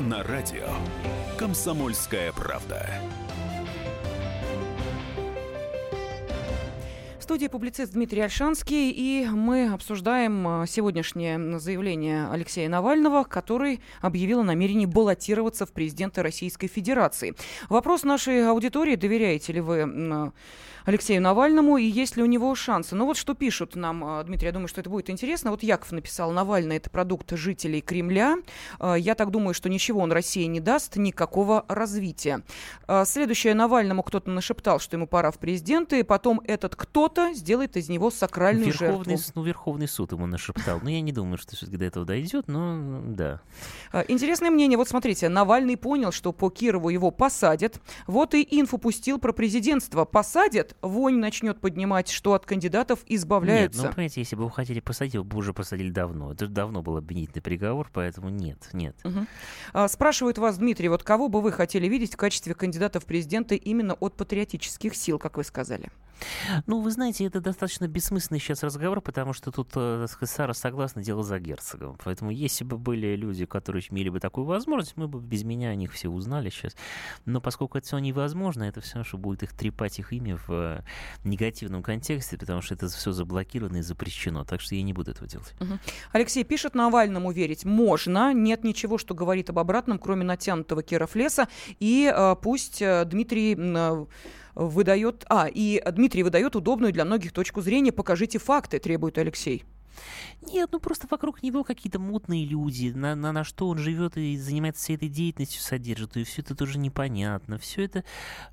На 0.00 0.24
радио 0.24 0.66
«Комсомольская 1.38 2.32
правда». 2.32 2.90
Студии 7.26 7.48
публицист 7.48 7.92
Дмитрий 7.92 8.20
Альшанский, 8.20 8.92
и 8.92 9.26
мы 9.26 9.72
обсуждаем 9.72 10.62
э, 10.62 10.66
сегодняшнее 10.68 11.58
заявление 11.58 12.28
Алексея 12.30 12.68
Навального, 12.68 13.24
который 13.24 13.80
объявил 14.00 14.40
о 14.40 14.44
намерении 14.44 14.86
баллотироваться 14.86 15.66
в 15.66 15.72
президенты 15.72 16.22
Российской 16.22 16.68
Федерации. 16.68 17.34
Вопрос 17.68 18.04
нашей 18.04 18.48
аудитории, 18.48 18.94
доверяете 18.94 19.54
ли 19.54 19.60
вы 19.60 20.32
Алексею 20.86 21.20
Навальному 21.20 21.78
и 21.78 21.84
есть 21.84 22.16
ли 22.16 22.22
у 22.22 22.26
него 22.26 22.54
шансы. 22.54 22.94
Ну 22.94 23.06
вот 23.06 23.16
что 23.16 23.34
пишут 23.34 23.74
нам, 23.74 24.04
а, 24.04 24.22
Дмитрий, 24.22 24.46
я 24.46 24.52
думаю, 24.52 24.68
что 24.68 24.80
это 24.80 24.88
будет 24.88 25.10
интересно. 25.10 25.50
Вот 25.50 25.64
Яков 25.64 25.90
написал, 25.90 26.30
Навальный 26.30 26.76
это 26.76 26.90
продукт 26.90 27.32
жителей 27.32 27.80
Кремля. 27.80 28.36
А, 28.78 28.94
я 28.94 29.16
так 29.16 29.32
думаю, 29.32 29.52
что 29.52 29.68
ничего 29.68 30.00
он 30.00 30.12
России 30.12 30.44
не 30.44 30.60
даст, 30.60 30.94
никакого 30.94 31.64
развития. 31.66 32.42
А, 32.86 33.04
следующее, 33.04 33.54
Навальному 33.54 34.04
кто-то 34.04 34.30
нашептал, 34.30 34.78
что 34.78 34.96
ему 34.96 35.08
пора 35.08 35.32
в 35.32 35.38
президенты, 35.40 35.98
и 35.98 36.02
потом 36.04 36.40
этот 36.44 36.76
кто-то 36.76 37.32
сделает 37.34 37.76
из 37.76 37.88
него 37.88 38.12
сакральную 38.12 38.66
Верховный, 38.66 39.16
жертву. 39.16 39.32
Ну, 39.34 39.42
Верховный 39.42 39.88
суд 39.88 40.12
ему 40.12 40.26
нашептал. 40.26 40.78
Но 40.82 40.88
я 40.88 41.00
не 41.00 41.10
думаю, 41.10 41.36
что 41.36 41.56
все-таки 41.56 41.78
до 41.78 41.84
этого 41.84 42.06
дойдет, 42.06 42.46
но 42.46 43.02
да. 43.04 43.40
Интересное 44.06 44.50
мнение. 44.50 44.78
Вот 44.78 44.88
смотрите, 44.88 45.28
Навальный 45.28 45.76
понял, 45.76 46.12
что 46.12 46.32
по 46.32 46.48
Кирову 46.48 46.90
его 46.90 47.10
посадят. 47.10 47.80
Вот 48.06 48.34
и 48.34 48.46
инфу 48.48 48.78
пустил 48.78 49.18
про 49.18 49.32
президентство. 49.32 50.04
Посадят, 50.04 50.75
вонь 50.82 51.18
начнет 51.18 51.60
поднимать, 51.60 52.08
что 52.08 52.34
от 52.34 52.46
кандидатов 52.46 53.00
избавляются. 53.06 53.80
Нет, 53.80 53.88
ну, 53.88 53.94
понимаете, 53.94 54.20
если 54.20 54.36
бы 54.36 54.44
вы 54.44 54.50
хотели 54.50 54.80
посадить, 54.80 55.16
вы 55.16 55.24
бы 55.24 55.38
уже 55.38 55.52
посадили 55.52 55.90
давно. 55.90 56.32
Это 56.32 56.46
давно 56.48 56.82
был 56.82 56.96
обвинительный 56.96 57.42
приговор, 57.42 57.90
поэтому 57.92 58.28
нет, 58.28 58.68
нет. 58.72 58.96
Угу. 59.04 59.26
А, 59.72 59.88
спрашивают 59.88 60.38
вас, 60.38 60.58
Дмитрий, 60.58 60.88
вот 60.88 61.02
кого 61.02 61.28
бы 61.28 61.40
вы 61.40 61.52
хотели 61.52 61.86
видеть 61.88 62.14
в 62.14 62.16
качестве 62.16 62.54
кандидата 62.54 63.00
в 63.00 63.04
президенты 63.04 63.56
именно 63.56 63.94
от 63.94 64.16
патриотических 64.16 64.94
сил, 64.94 65.18
как 65.18 65.36
вы 65.36 65.44
сказали? 65.44 65.90
Ну, 66.66 66.80
вы 66.80 66.90
знаете, 66.90 67.24
это 67.24 67.40
достаточно 67.40 67.86
бессмысленный 67.88 68.40
сейчас 68.40 68.62
разговор, 68.62 69.00
потому 69.00 69.32
что 69.32 69.50
тут 69.50 69.70
э, 69.74 70.06
Сара 70.22 70.54
согласна, 70.54 71.02
дело 71.02 71.22
за 71.22 71.38
герцогом. 71.38 71.98
Поэтому 72.04 72.30
если 72.30 72.64
бы 72.64 72.78
были 72.78 73.16
люди, 73.16 73.46
которые 73.46 73.82
имели 73.90 74.08
бы 74.08 74.20
такую 74.20 74.44
возможность, 74.44 74.96
мы 74.96 75.08
бы 75.08 75.20
без 75.20 75.44
меня 75.44 75.70
о 75.70 75.74
них 75.74 75.92
все 75.92 76.08
узнали 76.08 76.50
сейчас. 76.50 76.74
Но 77.24 77.40
поскольку 77.40 77.78
это 77.78 77.86
все 77.86 77.98
невозможно, 77.98 78.64
это 78.64 78.80
все, 78.80 79.04
что 79.04 79.18
будет 79.18 79.42
их 79.42 79.52
трепать 79.52 79.98
их 79.98 80.12
имя 80.12 80.36
в 80.36 80.50
э, 80.50 80.82
негативном 81.24 81.82
контексте, 81.82 82.36
потому 82.36 82.62
что 82.62 82.74
это 82.74 82.88
все 82.88 83.12
заблокировано 83.12 83.78
и 83.78 83.82
запрещено. 83.82 84.44
Так 84.44 84.60
что 84.60 84.74
я 84.74 84.82
не 84.82 84.92
буду 84.92 85.10
этого 85.10 85.28
делать. 85.28 85.54
Угу. 85.60 85.78
Алексей 86.12 86.44
пишет, 86.44 86.74
Навальному 86.74 87.30
верить 87.32 87.64
можно. 87.64 88.32
Нет 88.32 88.64
ничего, 88.64 88.98
что 88.98 89.14
говорит 89.14 89.50
об 89.50 89.58
обратном, 89.58 89.98
кроме 89.98 90.24
натянутого 90.24 90.82
Киров 90.82 91.14
леса. 91.14 91.48
И 91.80 92.12
э, 92.14 92.36
пусть 92.40 92.82
э, 92.82 93.04
Дмитрий... 93.04 93.56
Э, 93.58 94.06
выдает... 94.56 95.24
А, 95.28 95.48
и 95.48 95.80
Дмитрий 95.92 96.24
выдает 96.24 96.56
удобную 96.56 96.92
для 96.92 97.04
многих 97.04 97.32
точку 97.32 97.60
зрения. 97.60 97.92
Покажите 97.92 98.38
факты, 98.38 98.80
требует 98.80 99.18
Алексей. 99.18 99.64
Нет, 100.42 100.70
ну 100.72 100.80
просто 100.80 101.06
вокруг 101.10 101.42
него 101.42 101.64
какие-то 101.64 101.98
мутные 101.98 102.44
люди, 102.44 102.92
на, 102.94 103.14
на, 103.14 103.32
на 103.32 103.44
что 103.44 103.68
он 103.68 103.78
живет 103.78 104.16
и 104.16 104.36
занимается 104.36 104.82
всей 104.82 104.96
этой 104.96 105.08
деятельностью, 105.08 105.60
содержит, 105.62 106.16
и 106.16 106.24
все 106.24 106.42
это 106.42 106.54
тоже 106.54 106.78
непонятно. 106.78 107.58
Все 107.58 107.84
это 107.84 108.04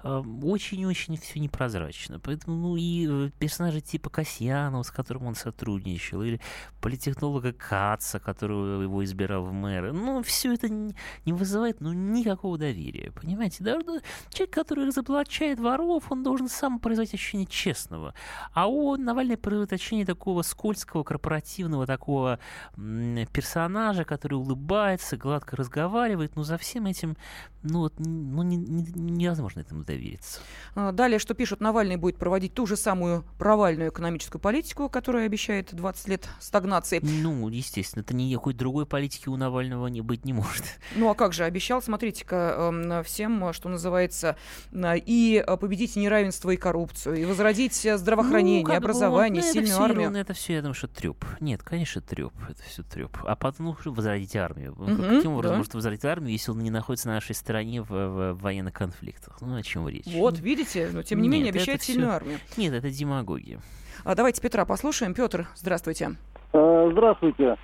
э, 0.04 0.24
очень-очень 0.44 1.18
все 1.18 1.40
непрозрачно. 1.40 2.20
Поэтому, 2.20 2.56
ну 2.58 2.76
и 2.78 3.08
э, 3.10 3.30
персонажи 3.38 3.82
типа 3.82 4.10
Касьянова, 4.10 4.84
с 4.84 4.92
которым 4.92 5.28
он 5.28 5.36
сотрудничал, 5.36 6.24
или 6.24 6.40
политехнолога 6.82 7.54
Каца, 7.54 8.20
которого 8.20 8.82
его 8.82 9.04
избирал 9.04 9.46
в 9.46 9.54
мэры, 9.54 9.92
ну 9.94 10.24
все 10.24 10.54
это 10.54 10.70
не, 10.70 10.94
вызывает 11.26 11.82
ну, 11.82 11.94
никакого 11.94 12.58
доверия. 12.58 13.12
Понимаете, 13.12 13.64
даже 13.64 13.84
человек, 14.30 14.54
который 14.54 14.88
разоблачает 14.88 15.60
воров, 15.60 16.12
он 16.12 16.24
должен 16.24 16.48
сам 16.48 16.80
производить 16.80 17.14
ощущение 17.14 17.48
честного. 17.48 18.14
А 18.54 18.68
он, 18.68 19.04
Навальный, 19.04 19.38
производит 19.38 19.74
ощущение 19.74 20.06
такого 20.06 20.42
скользкого 20.42 21.04
корпоративного 21.04 21.33
позитивного 21.42 21.86
такого 21.86 22.40
персонажа, 22.76 24.04
который 24.04 24.36
улыбается, 24.36 25.18
гладко 25.18 25.56
разговаривает, 25.56 26.36
но 26.36 26.44
за 26.44 26.58
всем 26.58 26.86
этим, 26.86 27.16
ну, 27.64 27.80
вот, 27.80 27.94
ну 27.98 28.44
не, 28.44 28.58
не, 28.58 28.84
невозможно 28.94 29.62
этому 29.62 29.84
довериться. 29.84 30.40
А, 30.76 30.92
далее, 30.92 31.20
что 31.20 31.34
пишут, 31.34 31.62
Навальный 31.62 31.96
будет 31.96 32.18
проводить 32.18 32.54
ту 32.54 32.66
же 32.66 32.76
самую 32.76 33.24
провальную 33.40 33.90
экономическую 33.90 34.42
политику, 34.42 34.90
которая 34.90 35.26
обещает 35.26 35.74
20 35.74 36.08
лет 36.10 36.30
стагнации. 36.40 37.00
Ну, 37.02 37.48
естественно, 37.50 38.02
это 38.02 38.16
никакой 38.16 38.54
другой 38.54 38.86
политики 38.86 39.30
у 39.30 39.38
Навального 39.38 39.88
не 39.88 40.02
быть 40.02 40.26
не 40.26 40.34
может. 40.34 40.66
Ну, 40.96 41.10
а 41.10 41.16
как 41.16 41.34
же, 41.34 41.44
обещал, 41.44 41.82
смотрите-ка, 41.82 42.56
эм, 42.58 43.04
всем, 43.04 43.54
что 43.54 43.70
называется, 43.70 44.36
и 44.74 45.44
победить 45.60 45.96
неравенство 45.96 46.50
и 46.50 46.58
коррупцию, 46.58 47.16
и 47.16 47.26
возродить 47.26 47.88
здравоохранение, 47.96 48.66
ну, 48.68 48.76
образование, 48.76 49.42
бы, 49.42 49.48
ну, 49.48 49.54
сильную 49.54 49.76
это 49.76 49.84
армию. 49.84 50.10
Все, 50.12 50.20
это 50.20 50.34
все, 50.34 50.54
я 50.54 50.62
думаю, 50.62 50.74
что 50.74 50.88
треп. 50.88 51.26
Нет, 51.40 51.64
конечно, 51.64 52.02
треп. 52.02 52.34
Это 52.50 52.62
все 52.64 52.84
треп. 52.84 53.18
А 53.24 53.36
потом, 53.36 53.76
ну, 53.84 53.92
возродить 53.92 54.36
армию. 54.36 54.74
Угу, 54.74 55.16
Каким 55.16 55.34
образом 55.34 55.54
да. 55.54 55.58
может 55.58 55.74
возродить 55.74 56.06
армию, 56.06 56.32
если 56.32 56.52
он 56.52 56.60
не 56.60 56.70
находится 56.72 57.08
на 57.08 57.16
нашей 57.16 57.36
стороне 57.54 57.82
в, 57.82 57.88
в 57.88 58.34
военных 58.42 58.74
конфликтах? 58.74 59.38
Ну, 59.42 59.56
о 59.56 59.62
чем 59.62 59.88
речь? 59.88 60.06
Вот, 60.08 60.40
видите, 60.40 60.90
но 60.92 61.04
тем 61.04 61.22
не 61.22 61.28
Нет, 61.28 61.38
менее 61.38 61.52
обещает 61.52 61.84
сильную 61.84 62.10
все... 62.10 62.16
армию. 62.18 62.40
Нет, 62.58 62.74
это 62.74 62.90
демагогия. 62.90 63.60
А 64.04 64.16
давайте 64.16 64.42
Петра 64.42 64.66
послушаем. 64.66 65.14
Петр, 65.14 65.48
здравствуйте. 65.56 66.16
Э, 66.52 66.90
здравствуйте. 66.92 67.58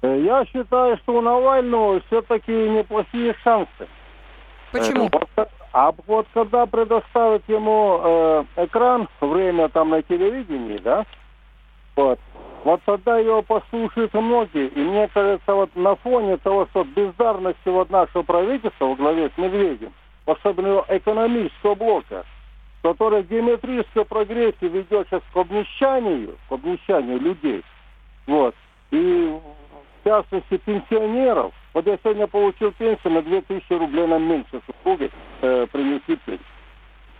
Э, 0.00 0.20
я 0.22 0.46
считаю, 0.46 0.96
что 0.98 1.18
у 1.18 1.20
Навального 1.20 2.00
все-таки 2.06 2.52
неплохие 2.52 3.34
шансы. 3.44 3.86
Почему? 4.72 5.10
Э, 5.36 5.44
а 5.74 5.92
вот 6.06 6.26
когда 6.32 6.64
предоставят 6.64 7.46
ему 7.48 8.00
э, 8.02 8.44
экран, 8.64 9.08
время 9.20 9.68
там 9.68 9.90
на 9.90 10.02
телевидении, 10.02 10.78
да, 10.78 11.04
вот, 11.96 12.18
вот 12.64 12.80
тогда 12.84 13.18
его 13.18 13.42
послушают 13.42 14.12
многие. 14.14 14.68
И 14.68 14.78
мне 14.78 15.08
кажется, 15.08 15.54
вот 15.54 15.74
на 15.76 15.96
фоне 15.96 16.36
того, 16.38 16.66
что 16.70 16.84
бездарности 16.84 17.68
вот 17.68 17.90
нашего 17.90 18.22
правительства 18.22 18.86
во 18.86 18.96
главе 18.96 19.30
с 19.34 19.38
Медведем, 19.38 19.92
особенно 20.26 20.84
экономического 20.88 21.74
блока, 21.74 22.24
который 22.82 23.22
геометрической 23.22 24.04
прогрессии 24.04 24.66
ведет 24.66 25.08
сейчас 25.08 25.22
к 25.32 25.36
обнищанию, 25.36 26.36
к 26.48 26.52
обнищанию 26.52 27.20
людей, 27.20 27.62
вот, 28.26 28.54
и 28.90 29.38
в 30.00 30.08
частности 30.08 30.56
пенсионеров. 30.58 31.52
Вот 31.74 31.86
я 31.86 31.98
сегодня 32.02 32.26
получил 32.26 32.72
пенсию 32.72 33.12
на 33.12 33.22
2000 33.22 33.72
рублей 33.72 34.06
на 34.06 34.18
меньше 34.18 34.60
супруги 34.66 35.10
э, 35.42 35.66
принесли 35.70 36.16
пенсию. 36.16 36.46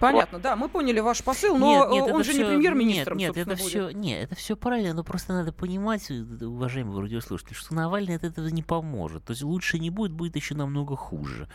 Понятно, 0.00 0.38
да, 0.38 0.56
мы 0.56 0.68
поняли 0.68 1.00
ваш 1.00 1.22
посыл, 1.22 1.56
но 1.56 1.66
нет, 1.66 1.90
нет, 1.90 2.14
он 2.14 2.24
же 2.24 2.32
все, 2.32 2.42
не 2.42 2.48
премьер-министром, 2.48 3.18
Нет, 3.18 3.36
нет 3.36 3.46
это 3.46 3.56
будет. 3.56 3.68
все, 3.68 3.90
нет, 3.90 4.24
это 4.24 4.34
все 4.34 4.56
правильно, 4.56 4.94
но 4.94 5.04
просто 5.04 5.32
надо 5.32 5.52
понимать, 5.52 6.10
уважаемые 6.10 7.00
радиослушатели, 7.00 7.54
что 7.54 7.74
Навальный 7.74 8.16
от 8.16 8.24
этого 8.24 8.46
не 8.48 8.62
поможет. 8.62 9.24
То 9.24 9.32
есть 9.32 9.42
лучше 9.42 9.78
не 9.78 9.90
будет, 9.90 10.12
будет 10.12 10.36
еще 10.36 10.54
намного 10.54 10.96
хуже. 10.96 11.48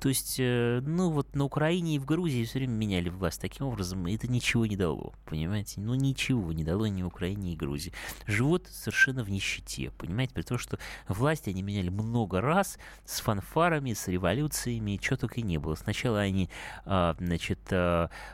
То 0.00 0.08
есть, 0.08 0.36
э, 0.38 0.80
ну 0.82 1.10
вот 1.10 1.34
на 1.34 1.44
Украине 1.44 1.96
и 1.96 1.98
в 1.98 2.06
Грузии 2.06 2.44
все 2.44 2.58
время 2.58 2.72
меняли 2.72 3.08
власть 3.10 3.40
таким 3.40 3.66
образом, 3.66 4.06
и 4.06 4.14
это 4.14 4.28
ничего 4.28 4.64
не 4.66 4.76
дало, 4.76 5.12
понимаете? 5.26 5.80
Ну 5.80 5.94
ничего 5.94 6.52
не 6.52 6.64
дало 6.64 6.86
ни 6.86 7.02
Украине, 7.02 7.52
ни 7.52 7.56
Грузии. 7.56 7.92
Живут 8.26 8.66
совершенно 8.68 9.22
в 9.22 9.30
нищете, 9.30 9.92
понимаете? 9.98 10.34
При 10.34 10.42
том, 10.42 10.58
что 10.58 10.78
власть 11.08 11.48
они 11.48 11.62
меняли 11.62 11.90
много 11.90 12.40
раз 12.40 12.78
с 13.04 13.20
фанфарами, 13.20 13.92
с 13.92 14.08
революциями, 14.08 14.96
чего 14.96 15.16
только 15.16 15.40
и 15.40 15.42
не 15.42 15.58
было. 15.58 15.74
Сначала 15.74 16.20
они, 16.20 16.48
а, 16.84 17.14
значит, 17.18 17.60
а, 17.70 17.88
э, 17.88 17.89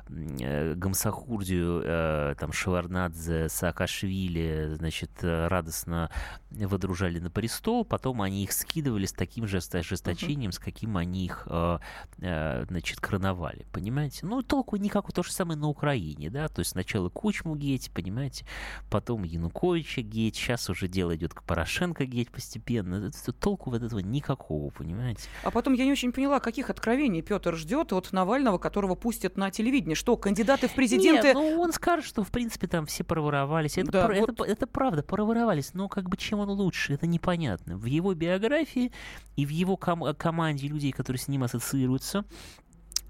Гамсахурдию, 0.09 1.83
э, 1.85 2.35
там, 2.39 2.53
Шеварнадзе, 2.53 3.49
Саакашвили, 3.49 4.75
значит, 4.77 5.11
радостно 5.23 6.11
водружали 6.51 7.19
на 7.19 7.31
престол, 7.31 7.85
потом 7.85 8.23
они 8.23 8.45
их 8.45 8.53
скидывали 8.53 9.07
с 9.07 9.13
таким 9.13 9.47
же 9.47 9.59
ожесточением, 9.59 10.51
uh-huh. 10.51 10.55
с 10.55 10.59
каким 10.59 10.97
они 10.97 11.27
их, 11.27 11.47
э, 11.51 11.79
э, 12.19 12.65
значит, 12.69 13.01
короновали, 13.01 13.67
понимаете? 13.73 14.27
Ну, 14.27 14.43
толку 14.43 14.77
никакого, 14.77 15.13
то 15.13 15.23
же 15.23 15.33
самое 15.33 15.59
на 15.59 15.69
Украине, 15.69 16.31
да, 16.31 16.49
то 16.49 16.61
есть 16.61 16.73
сначала 16.73 17.09
Кучму 17.09 17.57
геть, 17.57 17.91
понимаете, 17.93 18.47
потом 18.91 19.25
Януковича 19.25 20.03
геть, 20.03 20.37
сейчас 20.37 20.71
уже 20.71 20.89
дело 20.89 21.15
идет 21.17 21.35
к 21.35 21.43
Порошенко 21.43 22.07
геть 22.07 22.31
постепенно, 22.31 23.11
толку 23.41 23.73
от 23.73 23.83
этого 23.83 24.01
никакого, 24.01 24.71
понимаете? 24.71 25.29
А 25.43 25.51
потом 25.51 25.75
я 25.75 25.85
не 25.85 25.93
очень 25.93 26.13
поняла, 26.13 26.41
каких 26.41 26.71
откровений 26.71 27.23
Петр 27.23 27.55
ждет 27.57 27.93
от 27.93 28.13
Навального, 28.13 28.59
которого 28.59 28.95
пустят 28.95 29.37
на 29.37 29.46
на 29.47 29.51
телевидении. 29.51 29.95
Что, 29.95 30.17
кандидаты 30.17 30.69
в 30.69 30.75
президенты... 30.75 31.29
Нет, 31.29 31.35
ну 31.35 31.61
он 31.61 31.73
скажет, 31.73 32.05
что, 32.05 32.23
в 32.23 32.31
принципе, 32.31 32.67
там 32.67 32.87
все 32.87 33.05
проворовались. 33.05 33.79
Это, 33.79 33.93
да, 33.93 34.07
про, 34.07 34.21
вот... 34.21 34.31
это, 34.31 34.45
это 34.45 34.67
правда, 34.67 35.03
проворовались. 35.03 35.75
Но 35.75 35.89
как 35.89 36.09
бы 36.09 36.17
чем 36.17 36.41
он 36.41 36.51
лучше, 36.51 36.95
это 36.95 37.07
непонятно. 37.07 37.77
В 37.77 37.85
его 37.85 38.15
биографии 38.15 38.93
и 39.37 39.47
в 39.47 39.51
его 39.51 39.77
ком- 39.77 40.15
команде 40.15 40.69
людей, 40.69 40.93
которые 40.93 41.21
с 41.21 41.29
ним 41.29 41.45
ассоциируются, 41.45 42.25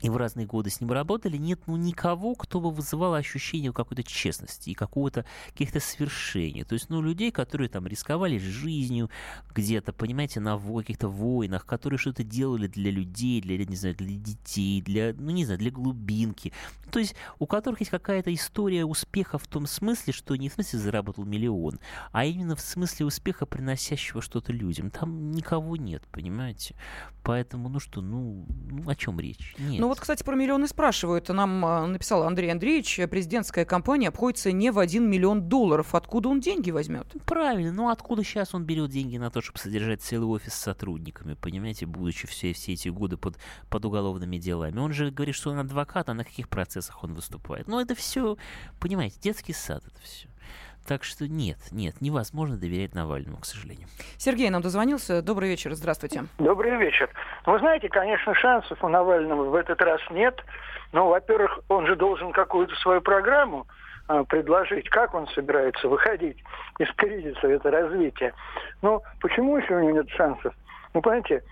и 0.01 0.09
в 0.09 0.17
разные 0.17 0.47
годы 0.47 0.71
с 0.71 0.81
ним 0.81 0.93
работали, 0.93 1.37
нет 1.37 1.61
ну 1.67 1.77
никого, 1.77 2.35
кто 2.35 2.61
бы 2.61 2.71
вызывал 2.71 3.15
ощущение 3.15 3.73
какой-то 3.73 4.03
честности 4.03 4.71
и 4.71 4.75
какого-то 4.75 5.25
каких-то 5.49 5.81
свершений. 5.81 6.65
То 6.65 6.75
есть, 6.75 6.91
ну, 6.91 7.01
людей, 7.01 7.31
которые 7.31 7.69
там 7.69 7.87
рисковали 7.87 8.39
жизнью 8.39 9.11
где-то, 9.55 9.93
понимаете, 9.93 10.41
на 10.41 10.59
каких-то 10.59 11.09
войнах, 11.09 11.65
которые 11.67 11.99
что-то 11.99 12.25
делали 12.25 12.67
для 12.67 12.91
людей, 12.91 13.41
для, 13.41 13.65
не 13.65 13.77
знаю, 13.77 13.95
для 13.97 14.17
детей, 14.17 14.83
для, 14.83 15.15
ну, 15.15 15.31
не 15.31 15.45
знаю, 15.45 15.59
для 15.59 15.71
глубинки. 15.71 16.53
То 16.91 16.99
есть, 16.99 17.15
у 17.39 17.47
которых 17.47 17.81
есть 17.81 17.91
какая-то 17.91 18.33
история 18.33 18.85
успеха 18.85 19.39
в 19.39 19.47
том 19.47 19.67
смысле, 19.67 20.13
что 20.13 20.37
не 20.37 20.49
в 20.49 20.55
смысле 20.55 20.79
заработал 20.79 21.25
миллион, 21.25 21.81
а 22.13 22.25
именно 22.25 22.55
в 22.57 22.61
смысле 22.61 23.07
успеха, 23.07 23.47
приносящего 23.47 24.23
что-то 24.23 24.53
людям. 24.53 24.91
Там 24.91 25.31
никого 25.33 25.77
нет, 25.77 26.03
понимаете? 26.11 26.75
Поэтому, 27.23 27.69
ну 27.69 27.81
что, 27.81 28.01
ну, 28.01 28.47
ну 28.71 28.89
о 28.89 28.95
чем 28.95 29.19
речь? 29.19 29.57
Нет. 29.59 29.81
Ну 29.81 29.89
кстати, 30.01 30.23
про 30.23 30.35
миллионы 30.35 30.67
спрашивают. 30.69 31.29
Нам 31.29 31.65
а, 31.65 31.87
написал 31.87 32.23
Андрей 32.23 32.51
Андреевич, 32.51 33.01
президентская 33.11 33.65
компания 33.65 34.09
обходится 34.09 34.53
не 34.53 34.71
в 34.71 34.79
1 34.79 35.09
миллион 35.09 35.49
долларов. 35.49 35.95
Откуда 35.95 36.29
он 36.29 36.41
деньги 36.41 36.71
возьмет? 36.71 37.07
Правильно. 37.25 37.73
Ну 37.73 37.89
откуда 37.89 38.25
сейчас 38.25 38.55
он 38.55 38.65
берет 38.65 38.91
деньги 38.91 39.17
на 39.17 39.31
то, 39.31 39.41
чтобы 39.41 39.59
содержать 39.59 40.03
целый 40.03 40.27
офис 40.27 40.55
с 40.55 40.59
сотрудниками, 40.59 41.35
понимаете, 41.35 41.87
будучи 41.87 42.27
все, 42.27 42.53
все 42.53 42.73
эти 42.73 42.89
годы 42.89 43.17
под, 43.17 43.39
под 43.69 43.85
уголовными 43.85 44.39
делами? 44.39 44.79
Он 44.79 44.93
же 44.93 45.11
говорит, 45.11 45.35
что 45.35 45.51
он 45.51 45.59
адвокат, 45.59 46.09
а 46.09 46.15
на 46.15 46.25
каких 46.25 46.49
процессах 46.49 47.03
он 47.05 47.15
выступает? 47.15 47.67
Ну 47.67 47.81
это 47.81 47.95
все, 47.95 48.37
понимаете, 48.81 49.19
детский 49.21 49.53
сад 49.53 49.83
это 49.87 50.01
все. 50.03 50.29
Так 50.87 51.03
что 51.03 51.27
нет, 51.27 51.59
нет, 51.73 52.01
невозможно 52.01 52.57
доверять 52.57 52.95
Навальному, 52.95 53.39
к 53.39 53.45
сожалению. 53.45 53.89
Сергей 54.19 54.51
нам 54.51 54.63
дозвонился. 54.63 55.21
Добрый 55.21 55.49
вечер, 55.49 55.75
здравствуйте. 55.75 56.25
Добрый 56.39 56.77
вечер. 56.77 57.11
Вы 57.45 57.59
знаете, 57.59 57.89
конечно, 57.89 58.35
шансов 58.35 58.83
у 58.83 58.89
Навального 58.89 59.51
в 59.51 59.55
этот 59.55 59.81
раз 59.83 60.01
нет. 60.11 60.41
Но, 60.93 61.09
во-первых, 61.09 61.59
он 61.69 61.87
же 61.87 61.97
должен 61.97 62.33
какую-то 62.33 62.75
свою 62.77 63.01
программу 63.01 63.67
э, 64.09 64.25
предложить, 64.29 64.89
как 64.89 65.15
он 65.15 65.27
собирается 65.29 65.89
выходить 65.89 66.39
из 66.79 66.91
кризиса, 66.95 67.49
это 67.49 67.71
развитие. 67.71 68.33
Но 68.81 69.03
почему 69.21 69.57
еще 69.57 69.75
у 69.75 69.81
него 69.81 70.03
нет 70.03 70.09
шансов? 70.11 70.55
Ну, 70.95 71.03
понимаете, 71.03 71.43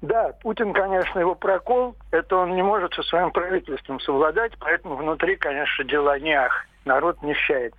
да, 0.00 0.32
Путин, 0.42 0.72
конечно, 0.72 1.20
его 1.20 1.36
прокол, 1.36 1.94
это 2.10 2.36
он 2.36 2.56
не 2.56 2.62
может 2.62 2.92
со 2.94 3.04
своим 3.04 3.30
правительством 3.30 4.00
совладать, 4.00 4.52
поэтому 4.58 4.96
внутри, 4.96 5.36
конечно, 5.36 5.84
дела 5.84 6.18
не 6.18 6.32
ах, 6.32 6.66
народ 6.84 7.22
нищает. 7.22 7.72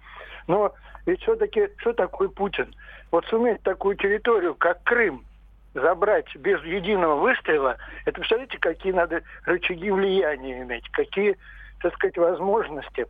Но 0.47 0.73
ведь 1.05 1.21
все-таки 1.21 1.69
что 1.77 1.93
такое 1.93 2.29
Путин? 2.29 2.73
Вот 3.11 3.25
суметь 3.25 3.61
такую 3.61 3.95
территорию, 3.95 4.55
как 4.55 4.83
Крым, 4.83 5.25
забрать 5.73 6.33
без 6.35 6.63
единого 6.63 7.15
выстрела, 7.15 7.77
это, 8.05 8.19
представляете, 8.19 8.57
какие 8.59 8.93
надо 8.93 9.21
рычаги 9.45 9.91
влияния 9.91 10.61
иметь, 10.61 10.89
какие, 10.91 11.37
так 11.81 11.93
сказать, 11.95 12.17
возможности. 12.17 13.05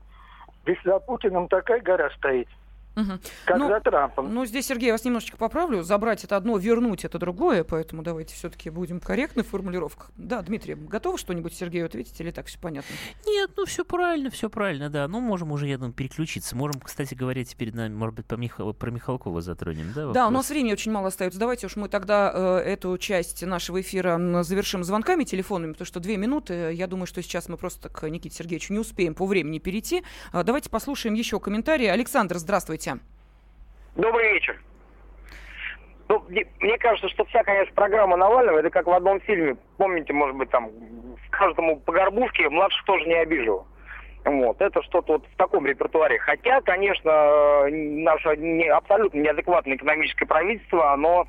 Ведь 0.66 0.80
за 0.84 1.00
Путиным 1.00 1.48
такая 1.48 1.82
гора 1.82 2.10
стоит. 2.12 2.48
Угу. 2.96 3.12
Как 3.46 3.58
ну, 3.58 3.68
за 3.68 3.80
Трампом. 3.80 4.34
Ну, 4.34 4.46
здесь, 4.46 4.68
Сергей, 4.68 4.88
я 4.88 4.94
вас 4.94 5.04
немножечко 5.04 5.38
поправлю. 5.38 5.84
Забрать 5.84 6.24
это 6.24 6.36
одно, 6.36 6.58
вернуть 6.58 7.06
это 7.06 7.18
другое, 7.18 7.64
поэтому 7.64 8.04
давайте 8.04 8.36
все-таки 8.36 8.70
будем 8.70 9.00
корректны 9.00 9.44
в 9.44 9.48
формулировках. 9.48 10.12
Да, 10.16 10.42
Дмитрий, 10.42 10.76
готовы 10.76 11.18
что-нибудь 11.18 11.54
Сергею 11.54 11.86
ответить 11.86 12.20
или 12.22 12.32
так 12.32 12.48
все 12.48 12.60
понятно? 12.60 12.94
Нет, 13.26 13.52
ну 13.58 13.66
все 13.66 13.84
правильно, 13.84 14.30
все 14.30 14.50
правильно, 14.50 14.90
да. 14.90 15.08
Ну, 15.08 15.20
можем 15.20 15.52
уже, 15.52 15.68
я 15.68 15.78
думаю, 15.78 15.94
переключиться. 15.94 16.56
Можем, 16.56 16.80
кстати 16.82 17.14
говоря, 17.14 17.44
теперь, 17.44 17.74
может 17.90 18.16
быть, 18.16 18.26
по 18.26 18.36
Михал... 18.36 18.74
про 18.74 18.92
Михалкова 18.92 19.42
затронем, 19.42 19.92
да? 19.94 20.02
Вопрос? 20.02 20.14
Да, 20.14 20.28
у 20.28 20.32
нас 20.32 20.50
времени 20.50 20.74
очень 20.74 20.92
мало 20.92 21.08
остается. 21.08 21.40
Давайте 21.40 21.68
уж 21.68 21.76
мы 21.76 21.90
тогда 21.90 22.32
э, 22.34 22.58
эту 22.60 22.98
часть 22.98 23.44
нашего 23.44 23.82
эфира 23.82 24.44
завершим 24.44 24.84
звонками 24.84 25.24
телефонными, 25.24 25.72
потому 25.72 25.86
что 25.86 26.00
две 26.00 26.18
минуты. 26.18 26.74
Я 26.74 26.88
думаю, 26.88 27.08
что 27.08 27.22
сейчас 27.22 27.50
мы 27.50 27.58
просто 27.58 27.90
к 27.90 28.08
Никите 28.08 28.36
Сергеевичу 28.36 28.74
не 28.74 28.80
успеем 28.80 29.16
по 29.16 29.26
времени 29.26 29.60
перейти. 29.60 30.04
Э, 30.32 30.44
давайте 30.44 30.70
послушаем 30.70 31.16
еще 31.16 31.40
комментарии. 31.40 31.88
Александр, 31.88 32.38
здравствуйте. 32.38 32.83
Добрый 33.96 34.34
вечер. 34.34 34.60
Ну, 36.10 36.24
мне 36.60 36.78
кажется, 36.78 37.10
что 37.10 37.26
вся, 37.26 37.44
конечно, 37.44 37.74
программа 37.74 38.18
Навального, 38.18 38.60
это 38.60 38.70
как 38.70 38.88
в 38.88 38.92
одном 38.92 39.20
фильме. 39.22 39.56
Помните, 39.78 40.14
может 40.14 40.36
быть, 40.36 40.50
там, 40.50 40.70
каждому 41.32 41.80
по 41.80 41.92
горбушке 41.92 42.50
младших 42.50 42.84
тоже 42.86 43.06
не 43.06 43.16
обижу. 43.16 43.66
Вот, 44.26 44.62
это 44.62 44.82
что-то 44.84 45.14
вот 45.14 45.26
в 45.26 45.38
таком 45.38 45.66
репертуаре. 45.66 46.18
Хотя, 46.20 46.62
конечно, 46.62 47.68
наше 47.70 48.38
не, 48.38 48.68
абсолютно 48.70 49.20
неадекватное 49.20 49.76
экономическое 49.76 50.26
правительство, 50.26 50.94
оно 50.94 51.28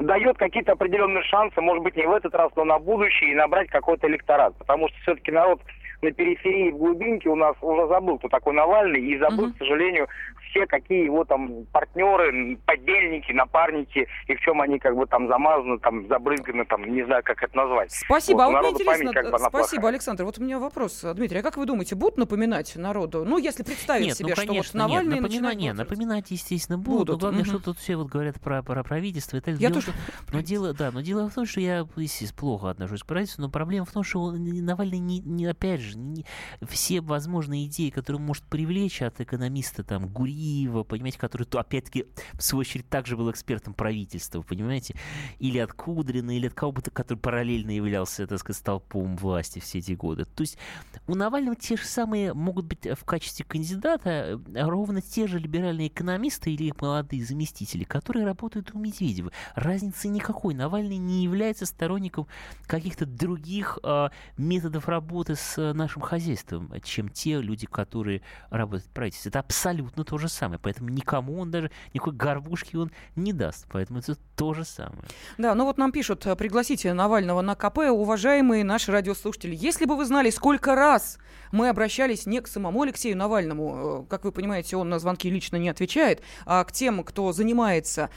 дает 0.00 0.38
какие-то 0.38 0.72
определенные 0.72 1.22
шансы, 1.24 1.60
может 1.60 1.84
быть, 1.84 1.96
не 1.96 2.06
в 2.06 2.12
этот 2.12 2.34
раз, 2.34 2.50
но 2.56 2.64
на 2.64 2.78
будущее, 2.78 3.32
и 3.32 3.36
набрать 3.36 3.68
какой-то 3.68 4.08
электорат. 4.08 4.56
Потому 4.56 4.88
что 4.88 4.98
все-таки 5.02 5.30
народ 5.30 5.60
на 6.00 6.10
периферии, 6.10 6.72
в 6.72 6.78
глубинке 6.78 7.28
у 7.28 7.36
нас 7.36 7.54
уже 7.60 7.86
забыл, 7.86 8.18
кто 8.18 8.28
такой 8.28 8.54
Навальный, 8.54 9.00
и 9.00 9.18
забыл, 9.18 9.48
uh-huh. 9.48 9.54
к 9.54 9.58
сожалению, 9.58 10.08
все, 10.52 10.66
какие 10.66 11.04
его 11.04 11.24
там 11.24 11.66
партнеры, 11.72 12.56
подельники, 12.64 13.32
напарники, 13.32 14.06
и 14.28 14.34
в 14.34 14.40
чем 14.40 14.60
они 14.60 14.78
как 14.78 14.96
бы 14.96 15.06
там 15.06 15.26
замазаны, 15.28 15.78
там 15.78 16.06
забрызганы, 16.08 16.64
там, 16.66 16.84
не 16.94 17.04
знаю, 17.04 17.22
как 17.24 17.42
это 17.42 17.56
назвать. 17.56 17.90
Спасибо. 17.90 18.38
Вот, 18.38 18.42
а 18.42 18.50
вот 18.50 18.60
мне 18.60 18.70
интересно, 18.70 19.12
как 19.12 19.30
бы 19.30 19.38
спасибо, 19.38 19.80
плохая. 19.80 19.88
Александр. 19.90 20.24
Вот 20.24 20.38
у 20.38 20.42
меня 20.42 20.58
вопрос, 20.58 21.04
Дмитрий, 21.14 21.40
а 21.40 21.42
как 21.42 21.56
вы 21.56 21.66
думаете, 21.66 21.96
будут 21.96 22.18
напоминать 22.18 22.76
народу? 22.76 23.24
Ну, 23.24 23.38
если 23.38 23.62
представить 23.62 24.06
нет, 24.06 24.16
себе, 24.16 24.34
ну, 24.36 24.46
конечно, 24.46 24.62
что 24.62 24.78
вот 24.78 24.88
Навальный 24.88 25.14
нет, 25.14 25.22
напоминать, 25.22 25.56
нет, 25.56 25.76
напоминать, 25.76 26.30
естественно, 26.30 26.78
будут. 26.78 27.08
будут. 27.08 27.14
Но 27.14 27.18
главное, 27.18 27.42
uh-huh. 27.42 27.46
что 27.46 27.58
тут 27.58 27.78
все 27.78 27.96
вот 27.96 28.08
говорят 28.08 28.40
про, 28.40 28.62
про 28.62 28.82
правительство. 28.84 29.36
Это 29.36 29.50
я 29.52 29.56
дело, 29.56 29.74
тоже... 29.74 29.92
Но 30.32 30.40
дело, 30.40 30.74
да, 30.74 30.90
но 30.90 31.00
дело 31.00 31.28
в 31.28 31.34
том, 31.34 31.46
что 31.46 31.60
я, 31.60 31.86
естественно, 31.96 32.38
плохо 32.38 32.70
отношусь 32.70 33.02
к 33.02 33.06
правительству, 33.06 33.42
но 33.42 33.50
проблема 33.50 33.86
в 33.86 33.92
том, 33.92 34.02
что 34.02 34.20
он, 34.20 34.42
Навальный, 34.64 34.98
не, 34.98 35.20
не, 35.20 35.46
опять 35.46 35.80
же, 35.80 35.96
не, 35.96 36.24
все 36.68 37.00
возможные 37.00 37.66
идеи, 37.66 37.90
которые 37.90 38.20
может 38.20 38.44
привлечь 38.44 39.02
от 39.02 39.20
экономиста 39.20 39.84
там 39.84 40.08
Гуриева, 40.42 40.82
понимаете, 40.82 41.18
который, 41.18 41.46
опять-таки, 41.52 42.06
в 42.34 42.42
свою 42.42 42.60
очередь, 42.60 42.88
также 42.88 43.16
был 43.16 43.30
экспертом 43.30 43.74
правительства, 43.74 44.42
понимаете, 44.42 44.96
или 45.38 45.58
от 45.58 45.72
Кудрина, 45.72 46.36
или 46.36 46.46
от 46.46 46.54
кого-то, 46.54 46.90
который 46.90 47.18
параллельно 47.18 47.70
являлся, 47.70 48.26
так 48.26 48.38
сказать, 48.38 48.58
столпом 48.58 49.16
власти 49.16 49.60
все 49.60 49.78
эти 49.78 49.92
годы. 49.92 50.24
То 50.24 50.42
есть 50.42 50.58
у 51.06 51.14
Навального 51.14 51.56
те 51.56 51.76
же 51.76 51.84
самые 51.84 52.34
могут 52.34 52.66
быть 52.66 52.86
в 52.86 53.04
качестве 53.04 53.44
кандидата 53.44 54.10
э, 54.10 54.38
ровно 54.54 55.00
те 55.00 55.26
же 55.26 55.38
либеральные 55.38 55.88
экономисты 55.88 56.52
или 56.52 56.72
молодые 56.80 57.24
заместители, 57.24 57.84
которые 57.84 58.24
работают 58.24 58.74
у 58.74 58.78
Медведева. 58.78 59.30
Разницы 59.54 60.08
никакой. 60.08 60.54
Навальный 60.54 60.96
не 60.96 61.22
является 61.22 61.66
сторонником 61.66 62.26
каких-то 62.66 63.06
других 63.06 63.78
э, 63.82 64.08
методов 64.36 64.88
работы 64.88 65.36
с 65.36 65.58
э, 65.58 65.72
нашим 65.72 66.02
хозяйством, 66.02 66.72
чем 66.82 67.08
те 67.08 67.40
люди, 67.40 67.66
которые 67.66 68.22
работают 68.50 68.86
в 68.86 68.90
правительстве. 68.90 69.30
Это 69.30 69.40
абсолютно 69.40 70.04
то 70.04 70.18
же 70.18 70.28
самое. 70.32 70.58
Поэтому 70.58 70.88
никому 70.88 71.40
он 71.40 71.50
даже 71.50 71.70
никакой 71.94 72.14
горбушки 72.14 72.76
он 72.76 72.90
не 73.16 73.32
даст. 73.32 73.66
Поэтому 73.70 74.00
это 74.00 74.16
то 74.36 74.54
же 74.54 74.64
самое. 74.64 75.04
Да, 75.38 75.54
ну 75.54 75.64
вот 75.64 75.78
нам 75.78 75.92
пишут, 75.92 76.26
э, 76.26 76.34
пригласите 76.36 76.92
Навального 76.92 77.40
на 77.42 77.54
КП, 77.54 77.78
уважаемые 77.90 78.64
наши 78.64 78.90
радиослушатели. 78.90 79.54
Если 79.54 79.84
бы 79.84 79.96
вы 79.96 80.04
знали, 80.04 80.30
сколько 80.30 80.74
раз 80.74 81.18
мы 81.52 81.68
обращались 81.68 82.26
не 82.26 82.40
к 82.40 82.48
самому 82.48 82.82
Алексею 82.82 83.16
Навальному, 83.16 84.04
э, 84.04 84.10
как 84.10 84.24
вы 84.24 84.32
понимаете, 84.32 84.76
он 84.76 84.88
на 84.88 84.98
звонки 84.98 85.30
лично 85.30 85.56
не 85.56 85.68
отвечает, 85.68 86.22
а 86.46 86.64
к 86.64 86.72
тем, 86.72 87.04
кто 87.04 87.32
занимается, 87.32 88.10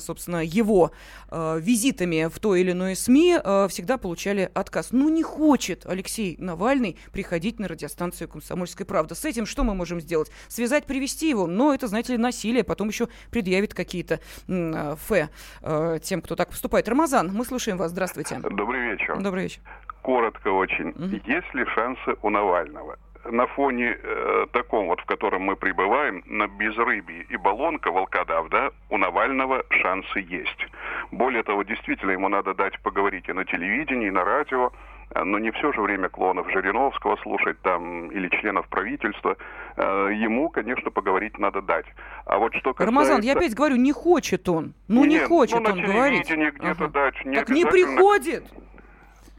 собственно, 0.00 0.44
его 0.44 0.92
э, 1.30 1.58
визитами 1.60 2.28
в 2.32 2.38
той 2.38 2.60
или 2.60 2.72
иной 2.72 2.94
СМИ, 2.94 3.38
всегда 3.68 3.96
получали 3.96 4.50
отказ. 4.54 4.88
Ну 4.92 5.08
не 5.08 5.22
хочет 5.22 5.86
Алексей 5.86 6.36
Навальный 6.38 6.96
приходить 7.12 7.58
на 7.58 7.68
радиостанцию 7.68 8.28
«Комсомольская 8.28 8.86
правда». 8.86 9.14
С 9.14 9.24
этим 9.24 9.46
что 9.46 9.64
мы 9.64 9.74
можем 9.74 10.00
сделать? 10.00 10.30
Связать, 10.48 10.84
привести 10.84 11.28
его? 11.28 11.46
Но 11.54 11.72
это, 11.72 11.86
знаете 11.86 12.12
ли, 12.12 12.18
насилие, 12.18 12.64
потом 12.64 12.88
еще 12.88 13.08
предъявит 13.30 13.74
какие-то 13.74 14.20
э, 14.48 14.96
фэ 14.96 15.28
э, 15.62 15.98
тем, 16.02 16.20
кто 16.20 16.36
так 16.36 16.50
поступает. 16.50 16.88
Рамазан, 16.88 17.30
мы 17.32 17.44
слушаем 17.44 17.78
вас. 17.78 17.90
Здравствуйте. 17.90 18.40
Добрый 18.50 18.80
вечер. 18.90 19.16
Добрый 19.18 19.44
вечер. 19.44 19.60
Коротко 20.02 20.48
очень. 20.48 20.90
Угу. 20.90 21.20
Есть 21.26 21.54
ли 21.54 21.64
шансы 21.74 22.16
у 22.22 22.30
Навального? 22.30 22.98
на 23.30 23.46
фоне 23.46 23.96
э, 24.02 24.46
таком 24.52 24.88
вот, 24.88 25.00
в 25.00 25.06
котором 25.06 25.42
мы 25.42 25.56
пребываем, 25.56 26.22
на 26.26 26.46
безрыбье 26.46 27.24
и 27.28 27.36
баллонка, 27.36 27.90
волкодав, 27.90 28.48
да, 28.50 28.70
у 28.90 28.98
Навального 28.98 29.64
шансы 29.70 30.18
есть. 30.18 30.66
Более 31.10 31.42
того, 31.42 31.62
действительно, 31.62 32.10
ему 32.10 32.28
надо 32.28 32.54
дать 32.54 32.78
поговорить 32.80 33.28
и 33.28 33.32
на 33.32 33.44
телевидении, 33.44 34.08
и 34.08 34.10
на 34.10 34.24
радио, 34.24 34.72
но 35.14 35.38
не 35.38 35.50
все 35.52 35.72
же 35.72 35.80
время 35.80 36.08
клонов 36.08 36.50
Жириновского 36.50 37.16
слушать 37.16 37.60
там 37.62 38.10
или 38.10 38.28
членов 38.40 38.68
правительства. 38.68 39.36
Э, 39.76 40.10
ему, 40.12 40.48
конечно, 40.48 40.90
поговорить 40.90 41.38
надо 41.38 41.62
дать. 41.62 41.86
А 42.26 42.38
вот 42.38 42.54
что 42.54 42.72
касается... 42.72 42.84
Рамазан, 42.84 43.20
я 43.22 43.34
опять 43.34 43.54
говорю, 43.54 43.76
не 43.76 43.92
хочет 43.92 44.48
он. 44.48 44.74
Ну, 44.88 45.04
Нет, 45.04 45.22
не 45.22 45.26
хочет 45.26 45.60
ну, 45.60 45.70
он 45.70 45.82
говорить. 45.82 46.30
где-то 46.30 46.84
ага. 46.84 46.88
дать. 46.88 47.24
Не 47.24 47.36
так 47.36 47.48
не 47.50 47.64
приходит. 47.64 48.44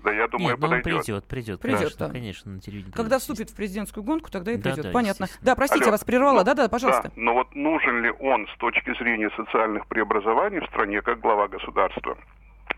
Да, 0.06 0.12
я 0.14 0.28
думаю, 0.28 0.52
Нет, 0.52 0.60
подойдет. 0.60 0.86
он 0.86 1.02
придет, 1.02 1.26
придет, 1.26 1.62
придет, 1.62 1.96
да. 1.98 2.10
конечно, 2.10 2.52
на 2.52 2.60
телевидении. 2.62 2.92
Когда 2.92 3.18
вступит 3.18 3.50
в 3.50 3.56
президентскую 3.56 4.04
гонку, 4.04 4.30
тогда 4.30 4.52
и 4.52 4.58
придет. 4.58 4.78
Да, 4.78 4.84
да, 4.84 4.92
Понятно. 4.92 5.28
Да, 5.42 5.56
простите, 5.56 5.86
Алло, 5.86 5.94
вас 5.94 6.04
прервала. 6.04 6.44
Да, 6.44 6.54
да, 6.54 6.70
пожалуйста. 6.70 7.06
Да, 7.06 7.12
но 7.16 7.34
вот 7.34 7.56
нужен 7.56 8.04
ли 8.04 8.12
он 8.20 8.48
с 8.54 8.58
точки 8.60 8.96
зрения 9.00 9.32
социальных 9.36 9.88
преобразований 9.88 10.60
в 10.60 10.66
стране 10.66 11.02
как 11.02 11.20
глава 11.22 11.48
государства? 11.48 12.16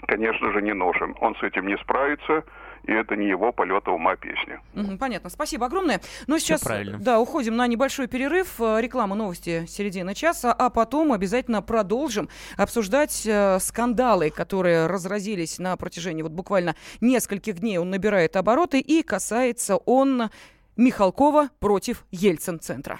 Конечно 0.07 0.53
же, 0.53 0.61
не 0.61 0.73
нужен. 0.73 1.15
Он 1.19 1.35
с 1.35 1.43
этим 1.43 1.67
не 1.67 1.77
справится 1.79 2.45
и 2.87 2.93
это 2.93 3.15
не 3.15 3.27
его 3.27 3.51
полета 3.51 3.91
ума 3.91 4.15
песня. 4.15 4.61
Понятно. 4.97 5.29
Спасибо 5.29 5.65
огромное. 5.65 6.01
Ну, 6.25 6.39
сейчас, 6.39 6.63
да, 6.99 7.19
уходим 7.19 7.55
на 7.55 7.67
небольшой 7.67 8.07
перерыв. 8.07 8.59
Э, 8.59 8.79
реклама, 8.81 9.15
новости 9.15 9.65
середины 9.67 10.15
часа, 10.15 10.53
а 10.53 10.69
потом 10.69 11.11
обязательно 11.11 11.61
продолжим 11.61 12.29
обсуждать 12.55 13.23
э, 13.25 13.59
скандалы, 13.59 14.29
которые 14.29 14.87
разразились 14.87 15.59
на 15.59 15.75
протяжении 15.75 16.21
вот 16.21 16.31
буквально 16.31 16.75
нескольких 17.01 17.59
дней. 17.59 17.77
Он 17.77 17.89
набирает 17.89 18.35
обороты 18.37 18.79
и 18.79 19.03
касается 19.03 19.77
он 19.77 20.29
Михалкова 20.77 21.49
против 21.59 22.05
Ельцин-центра. 22.11 22.99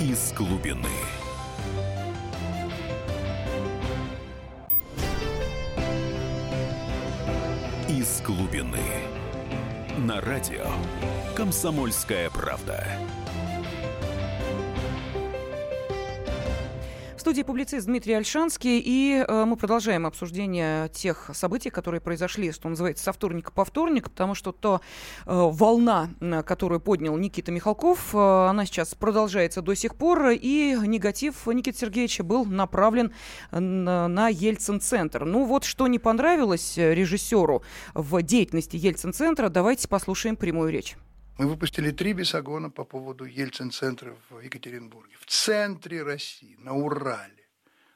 Из 0.00 0.32
глубины. 0.32 1.17
Из 8.08 8.22
глубины. 8.22 8.80
На 9.98 10.22
радио 10.22 10.64
«Комсомольская 11.36 12.30
правда». 12.30 12.82
Студии 17.28 17.42
публицист 17.42 17.84
Дмитрий 17.84 18.14
Альшанский, 18.14 18.80
и 18.82 19.22
э, 19.28 19.44
мы 19.44 19.56
продолжаем 19.56 20.06
обсуждение 20.06 20.88
тех 20.88 21.28
событий, 21.34 21.68
которые 21.68 22.00
произошли, 22.00 22.52
что 22.52 22.70
называется, 22.70 23.04
со 23.04 23.12
вторника 23.12 23.52
по 23.52 23.66
вторник, 23.66 24.04
потому 24.04 24.34
что 24.34 24.50
то 24.50 24.80
э, 25.26 25.30
волна, 25.34 26.08
которую 26.46 26.80
поднял 26.80 27.14
Никита 27.18 27.52
Михалков, 27.52 28.14
э, 28.14 28.18
она 28.18 28.64
сейчас 28.64 28.94
продолжается 28.94 29.60
до 29.60 29.74
сих 29.74 29.94
пор, 29.94 30.30
и 30.30 30.74
негатив 30.86 31.46
Никиты 31.48 31.80
Сергеевича 31.80 32.24
был 32.24 32.46
направлен 32.46 33.12
на, 33.50 34.08
на 34.08 34.28
Ельцин-центр. 34.28 35.26
Ну 35.26 35.44
вот, 35.44 35.64
что 35.64 35.86
не 35.86 35.98
понравилось 35.98 36.78
режиссеру 36.78 37.62
в 37.92 38.22
деятельности 38.22 38.76
Ельцин-центра, 38.76 39.50
давайте 39.50 39.86
послушаем 39.86 40.36
прямую 40.36 40.72
речь. 40.72 40.96
Мы 41.38 41.46
выпустили 41.46 41.92
три 41.92 42.14
бесогона 42.14 42.68
по 42.68 42.84
поводу 42.84 43.24
Ельцин-центра 43.24 44.16
в 44.28 44.40
Екатеринбурге. 44.40 45.16
В 45.20 45.26
центре 45.26 46.02
России, 46.02 46.56
на 46.58 46.74
Урале. 46.74 47.48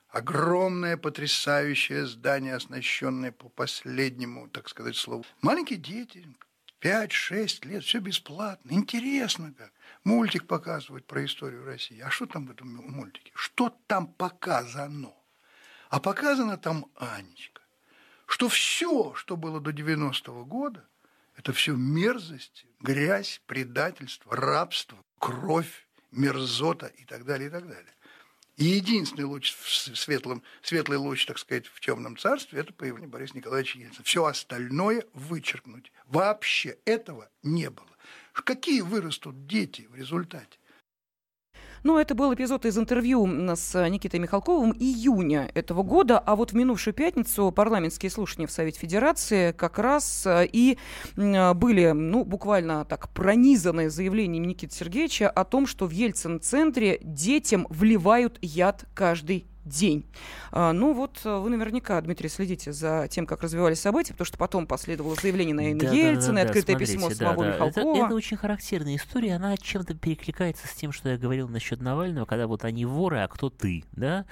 Огромное, 0.08 0.96
потрясающее 0.96 2.06
здание, 2.06 2.54
оснащенное 2.54 3.32
по 3.32 3.48
последнему, 3.48 4.48
так 4.48 4.68
сказать, 4.68 4.94
слову. 4.94 5.24
Маленькие 5.40 5.80
дети, 5.80 6.24
5-6 6.80 7.66
лет, 7.66 7.82
все 7.82 7.98
бесплатно, 7.98 8.70
интересно 8.70 9.52
как. 9.58 9.72
Мультик 10.04 10.46
показывают 10.46 11.04
про 11.08 11.24
историю 11.24 11.64
России. 11.64 11.98
А 11.98 12.10
что 12.10 12.26
там 12.26 12.46
в 12.46 12.52
этом 12.52 12.68
мультике? 12.68 13.32
Что 13.34 13.76
там 13.88 14.06
показано? 14.06 15.14
А 15.90 15.98
показано 15.98 16.58
там 16.58 16.86
Анечка, 16.94 17.62
что 18.26 18.48
все, 18.48 19.14
что 19.14 19.36
было 19.36 19.60
до 19.60 19.72
90-го 19.72 20.44
года, 20.44 20.86
это 21.36 21.52
все 21.52 21.74
мерзость, 21.74 22.66
грязь, 22.80 23.40
предательство, 23.46 24.36
рабство, 24.36 24.98
кровь, 25.18 25.86
мерзота 26.10 26.86
и 26.86 27.04
так 27.04 27.24
далее, 27.24 27.48
и 27.48 27.50
так 27.50 27.66
далее. 27.66 27.94
И 28.56 28.64
единственный 28.64 29.24
луч 29.24 29.54
в 29.54 29.96
светлом, 29.96 30.42
светлый 30.62 30.98
луч, 30.98 31.24
так 31.24 31.38
сказать, 31.38 31.66
в 31.66 31.80
темном 31.80 32.18
царстве– 32.18 32.60
это 32.60 32.72
появление 32.72 33.08
Бориса 33.08 33.36
Николаевича 33.36 33.78
Ельцина. 33.78 34.04
Все 34.04 34.24
остальное 34.26 35.06
вычеркнуть. 35.14 35.90
Вообще 36.06 36.76
этого 36.84 37.30
не 37.42 37.70
было. 37.70 37.88
Какие 38.32 38.82
вырастут 38.82 39.46
дети 39.46 39.88
в 39.90 39.94
результате? 39.94 40.58
Ну, 41.84 41.98
это 41.98 42.14
был 42.14 42.32
эпизод 42.32 42.64
из 42.64 42.78
интервью 42.78 43.26
с 43.56 43.88
Никитой 43.88 44.20
Михалковым 44.20 44.72
июня 44.72 45.50
этого 45.54 45.82
года, 45.82 46.20
а 46.20 46.36
вот 46.36 46.52
в 46.52 46.54
минувшую 46.54 46.94
пятницу 46.94 47.50
парламентские 47.50 48.08
слушания 48.08 48.46
в 48.46 48.52
Совете 48.52 48.78
Федерации 48.78 49.50
как 49.50 49.80
раз 49.80 50.24
э, 50.24 50.46
и 50.52 50.78
были, 51.16 51.90
ну, 51.90 52.24
буквально 52.24 52.84
так 52.84 53.08
пронизаны 53.08 53.90
заявлениями 53.90 54.46
Никиты 54.46 54.76
Сергеевича 54.76 55.28
о 55.28 55.44
том, 55.44 55.66
что 55.66 55.86
в 55.86 55.90
Ельцин-центре 55.90 57.00
детям 57.02 57.66
вливают 57.68 58.38
яд 58.42 58.84
каждый 58.94 59.46
день. 59.64 60.04
А, 60.50 60.72
ну 60.72 60.92
вот 60.92 61.20
э, 61.24 61.38
вы 61.38 61.50
наверняка, 61.50 62.00
Дмитрий, 62.00 62.28
следите 62.28 62.72
за 62.72 63.06
тем, 63.08 63.26
как 63.26 63.42
развивались 63.42 63.80
события, 63.80 64.12
потому 64.12 64.26
что 64.26 64.38
потом 64.38 64.66
последовало 64.66 65.14
заявление 65.14 65.54
на 65.54 65.78
да, 65.78 65.92
Ельцина, 65.92 66.34
да, 66.34 66.42
да, 66.42 66.48
открытое 66.48 66.72
смотрите, 66.72 66.92
письмо 66.94 67.10
самого 67.10 67.44
да, 67.44 67.52
Михалкова. 67.52 67.96
Это, 67.96 68.06
это 68.06 68.14
очень 68.14 68.36
характерная 68.36 68.96
история, 68.96 69.36
она 69.36 69.56
чем-то 69.56 69.94
перекликается 69.94 70.66
с 70.66 70.72
тем, 70.72 70.92
что 70.92 71.08
я 71.10 71.18
говорил 71.18 71.48
насчет 71.48 71.80
Навального, 71.80 72.26
когда 72.26 72.46
вот 72.46 72.64
они 72.64 72.84
воры, 72.84 73.20
а 73.20 73.28
кто 73.28 73.50
ты, 73.50 73.84
да? 73.92 74.26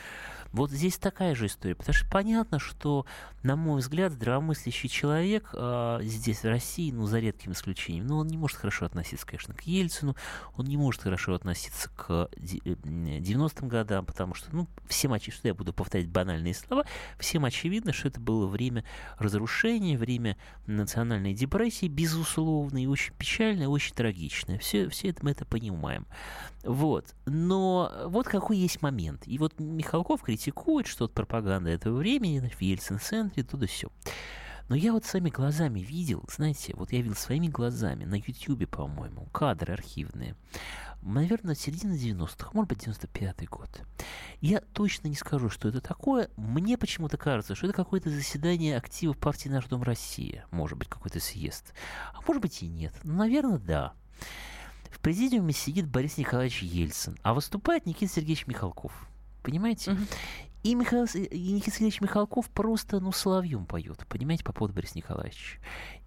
Вот 0.53 0.71
здесь 0.71 0.99
такая 0.99 1.37
же 1.37 1.47
история, 1.47 1.77
потому 1.77 1.95
что 1.95 2.11
понятно, 2.11 2.59
что, 2.59 3.07
на 3.45 3.55
мой 3.55 3.81
взгляд, 3.81 4.12
здравомыслящий 4.12 4.88
человек 4.88 5.51
э, 5.53 6.01
здесь, 6.03 6.43
в 6.43 6.45
России, 6.45 6.90
ну, 6.90 7.07
за 7.07 7.21
редким 7.21 7.53
исключением, 7.53 8.09
ну, 8.09 8.19
он 8.19 8.27
не 8.27 8.37
может 8.37 8.59
хорошо 8.59 8.87
относиться, 8.87 9.25
конечно, 9.25 9.55
к 9.55 9.62
Ельцину, 9.62 10.16
он 10.57 10.66
не 10.66 10.77
может 10.77 11.03
хорошо 11.03 11.35
относиться 11.35 11.88
к 11.90 12.29
90-м 12.37 13.66
э, 13.66 13.71
годам, 13.71 14.05
потому 14.05 14.35
что, 14.35 14.49
ну, 14.51 14.66
всем 14.88 15.12
очевидно, 15.20 15.38
что 15.38 15.48
я 15.48 15.54
буду 15.54 15.72
повторять 15.72 16.09
банальные 16.09 16.54
слова, 16.54 16.85
всем 17.18 17.44
очевидно, 17.44 17.92
что 17.92 18.09
это 18.09 18.20
было 18.20 18.46
время 18.46 18.85
разрушения, 19.18 19.96
время 19.96 20.37
национальной 20.66 21.35
депрессии, 21.35 21.87
безусловно, 21.87 22.83
и 22.83 22.87
очень 22.87 23.14
печальное, 23.14 23.68
очень 23.68 23.94
трагичное. 23.94 24.59
Все, 24.59 24.88
все 24.88 25.09
это 25.09 25.24
мы 25.24 25.33
это 25.33 25.44
понимаем. 25.44 26.06
Вот. 26.64 27.14
Но 27.26 27.92
вот 28.06 28.26
какой 28.26 28.59
есть 28.59 28.83
момент. 28.83 29.22
И 29.26 29.38
вот 29.38 29.59
Михалков 29.59 30.22
критикует, 30.22 30.87
что 30.87 31.04
от 31.04 31.12
пропаганда 31.12 31.70
этого 31.70 31.98
времени 31.98 32.40
в 32.40 32.61
Ельцин-центре, 32.61 33.42
туда 33.42 33.66
все. 33.66 33.88
Но 34.70 34.76
я 34.76 34.92
вот 34.92 35.04
своими 35.04 35.30
глазами 35.30 35.80
видел, 35.80 36.22
знаете, 36.33 36.74
вот 36.76 36.92
я 36.92 37.02
видел 37.02 37.16
своими 37.16 37.48
глазами 37.48 38.04
на 38.04 38.14
Ютьюбе, 38.14 38.68
по-моему, 38.68 39.26
кадры 39.33 39.72
архивные. 39.74 40.37
Наверное, 41.02 41.56
середина 41.56 41.94
90-х, 41.94 42.50
может 42.52 42.68
быть, 42.68 42.87
95-й 42.87 43.46
год. 43.46 43.68
Я 44.40 44.61
точно 44.61 45.09
не 45.09 45.16
скажу, 45.16 45.48
что 45.48 45.68
это 45.68 45.80
такое. 45.80 46.30
Мне 46.37 46.78
почему-то 46.78 47.16
кажется, 47.16 47.56
что 47.56 47.66
это 47.66 47.74
какое-то 47.74 48.11
заседание 48.11 48.76
активов 48.76 49.18
партии 49.18 49.48
«Наш 49.48 49.64
Дом 49.64 49.83
Россия». 49.83 50.46
Может 50.52 50.78
быть, 50.78 50.88
какой-то 50.88 51.18
съезд. 51.18 51.74
А 52.14 52.20
может 52.24 52.40
быть 52.40 52.62
и 52.62 52.68
нет. 52.68 52.94
Ну, 53.02 53.14
наверное, 53.14 53.59
да. 53.59 53.94
В 54.92 55.00
президиуме 55.00 55.52
сидит 55.52 55.88
Борис 55.88 56.16
Николаевич 56.16 56.62
Ельцин, 56.62 57.18
а 57.24 57.35
выступает 57.35 57.87
Никита 57.87 58.12
Сергеевич 58.12 58.46
Михалков. 58.46 58.92
Понимаете? 59.42 59.92
Угу. 59.92 60.00
И, 60.62 60.75
Михаил, 60.75 61.07
и 61.14 61.53
Никита 61.53 61.70
Сергеевич 61.70 62.03
Михалков 62.03 62.51
просто, 62.51 63.01
ну, 63.01 63.12
соловьем 63.12 63.64
поет, 63.64 64.07
понимаете, 64.09 64.44
по 64.44 64.53
поводу 64.53 64.75
Бориса 64.75 64.99
Николаевича. 64.99 65.59